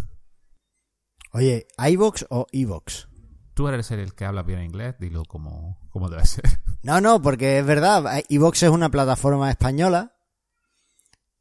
Oye, 1.32 1.68
¿iVox 1.78 2.26
o 2.28 2.46
iVox? 2.50 3.08
Tú 3.54 3.68
eres 3.68 3.90
el 3.92 4.14
que 4.14 4.24
habla 4.24 4.42
bien 4.42 4.62
inglés, 4.62 4.96
dilo 4.98 5.24
como, 5.24 5.78
como 5.90 6.08
debe 6.08 6.26
ser. 6.26 6.44
No, 6.82 7.00
no, 7.00 7.22
porque 7.22 7.58
es 7.58 7.66
verdad, 7.66 8.22
iVox 8.28 8.62
es 8.62 8.70
una 8.70 8.88
plataforma 8.88 9.50
española 9.50 10.16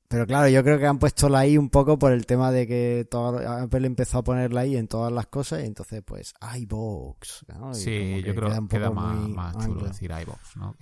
pero 0.09 0.25
claro, 0.25 0.49
yo 0.49 0.63
creo 0.63 0.79
que 0.79 0.87
han 0.87 0.97
puesto 0.97 1.29
la 1.29 1.45
I 1.45 1.59
un 1.59 1.69
poco 1.69 1.99
por 1.99 2.11
el 2.11 2.25
tema 2.25 2.51
de 2.51 2.65
que 2.65 3.07
todo, 3.09 3.47
Apple 3.47 3.85
empezó 3.85 4.17
a 4.17 4.23
poner 4.23 4.51
la 4.51 4.65
I 4.65 4.75
en 4.75 4.87
todas 4.87 5.13
las 5.13 5.27
cosas 5.27 5.61
y 5.61 5.67
entonces 5.67 6.01
pues 6.03 6.33
iBox. 6.57 7.45
Sí, 7.73 8.23
yo 8.23 8.33
creo 8.33 8.49
que 8.49 8.67
queda 8.67 8.89
más, 8.89 9.55
chulo 9.63 9.85
decir 9.85 10.09
iBox, 10.09 10.57
¿no? 10.57 10.75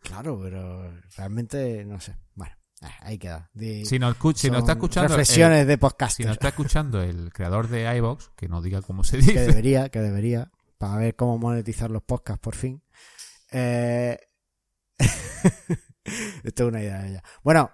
claro, 0.00 0.40
pero 0.42 0.90
realmente 1.14 1.84
no 1.84 2.00
sé. 2.00 2.16
Bueno, 2.34 2.56
eh, 2.80 2.86
ahí 3.00 3.18
queda. 3.18 3.50
si 3.54 3.98
nos, 3.98 4.16
si 4.34 4.48
está 4.48 4.72
escuchando 4.72 5.08
reflexiones 5.08 5.66
de 5.66 5.76
podcast. 5.76 6.16
Si 6.16 6.24
nos 6.24 6.32
está 6.32 6.48
escuchando 6.48 7.02
el 7.02 7.30
creador 7.34 7.68
de 7.68 7.94
iBox, 7.98 8.30
que 8.34 8.48
nos 8.48 8.64
diga 8.64 8.80
cómo 8.80 9.04
se 9.04 9.18
dice. 9.18 9.34
Que 9.34 9.40
debería, 9.40 9.90
que 9.90 10.00
debería, 10.00 10.50
para 10.78 10.96
ver 10.96 11.16
cómo 11.16 11.36
monetizar 11.36 11.90
los 11.90 12.02
podcasts 12.02 12.40
por 12.40 12.54
fin. 12.54 12.82
Eh... 13.50 14.18
Esto 16.42 16.62
es 16.62 16.68
una 16.68 16.80
idea 16.80 17.02
de 17.02 17.08
ella. 17.10 17.22
Bueno, 17.42 17.70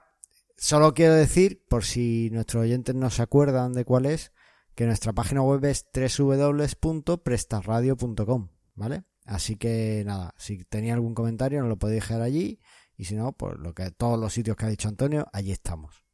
Solo 0.57 0.95
quiero 0.95 1.15
decir, 1.15 1.65
por 1.69 1.85
si 1.85 2.31
nuestros 2.31 2.63
oyentes 2.63 2.95
no 2.95 3.11
se 3.11 3.21
acuerdan 3.23 3.75
de 3.75 3.85
cuál 3.85 4.07
es, 4.07 4.33
que 4.75 4.87
nuestra 4.87 5.13
página 5.13 5.43
web 5.43 5.63
es 5.65 5.87
www.prestarradio.com, 5.93 8.49
¿vale? 8.75 9.05
Así 9.25 9.57
que 9.57 10.03
nada, 10.07 10.35
si 10.39 10.65
tenía 10.65 10.95
algún 10.95 11.15
comentario 11.15 11.61
nos 11.61 11.69
lo 11.69 11.79
podéis 11.79 12.03
dejar 12.03 12.23
allí 12.23 12.59
y 12.97 13.05
si 13.05 13.15
no, 13.17 13.33
pues 13.33 13.59
lo 13.59 13.75
que 13.75 13.91
todos 13.91 14.19
los 14.19 14.33
sitios 14.33 14.57
que 14.57 14.65
ha 14.67 14.69
dicho 14.69 14.89
Antonio, 14.89 15.27
allí 15.33 15.53
estamos. 15.53 16.05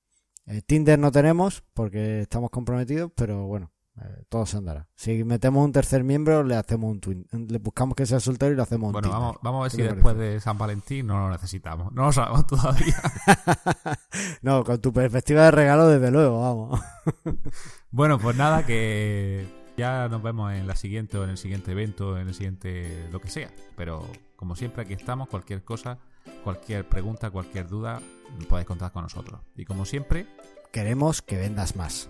Eh, 0.46 0.62
Tinder 0.62 0.98
no 0.98 1.12
tenemos 1.12 1.62
porque 1.74 2.22
estamos 2.22 2.50
comprometidos, 2.50 3.12
pero 3.14 3.46
bueno, 3.46 3.70
Eh, 4.00 4.24
todo 4.28 4.46
se 4.46 4.56
andará. 4.56 4.88
Si 4.94 5.22
metemos 5.22 5.64
un 5.64 5.72
tercer 5.72 6.02
miembro, 6.02 6.42
le 6.44 6.56
hacemos 6.56 6.90
un 6.90 7.00
twin. 7.00 7.26
Le 7.30 7.58
buscamos 7.58 7.94
que 7.94 8.06
sea 8.06 8.20
soltero 8.20 8.52
y 8.52 8.56
le 8.56 8.62
hacemos 8.62 8.86
un 8.88 8.92
Bueno, 8.92 9.08
Tinder. 9.08 9.20
vamos, 9.20 9.36
vamos 9.42 9.60
a 9.60 9.62
ver 9.64 9.70
¿Qué 9.70 9.76
si 9.76 9.82
después 9.82 10.14
parece? 10.14 10.32
de 10.34 10.40
San 10.40 10.56
Valentín 10.58 11.06
no 11.06 11.18
lo 11.18 11.30
necesitamos. 11.30 11.92
No 11.92 12.04
lo 12.04 12.12
sabemos 12.12 12.46
todavía. 12.46 12.96
no, 14.42 14.64
con 14.64 14.80
tu 14.80 14.92
perspectiva 14.92 15.44
de 15.44 15.50
regalo, 15.50 15.88
desde 15.88 16.10
luego, 16.10 16.40
vamos. 16.40 16.80
bueno, 17.90 18.18
pues 18.18 18.34
nada, 18.36 18.64
que 18.64 19.46
ya 19.76 20.08
nos 20.08 20.22
vemos 20.22 20.52
en 20.52 20.66
la 20.66 20.76
siguiente 20.76 21.18
o 21.18 21.24
en 21.24 21.30
el 21.30 21.38
siguiente 21.38 21.72
evento, 21.72 22.18
en 22.18 22.28
el 22.28 22.34
siguiente 22.34 23.08
lo 23.12 23.20
que 23.20 23.28
sea. 23.28 23.50
Pero 23.76 24.06
como 24.36 24.56
siempre 24.56 24.82
aquí 24.82 24.94
estamos, 24.94 25.28
cualquier 25.28 25.64
cosa, 25.64 25.98
cualquier 26.44 26.88
pregunta, 26.88 27.30
cualquier 27.30 27.68
duda, 27.68 28.00
podéis 28.48 28.66
contar 28.66 28.90
con 28.90 29.02
nosotros. 29.02 29.40
Y 29.54 29.64
como 29.66 29.84
siempre, 29.84 30.26
Queremos 30.72 31.20
que 31.20 31.36
vendas 31.36 31.76
más. 31.76 32.08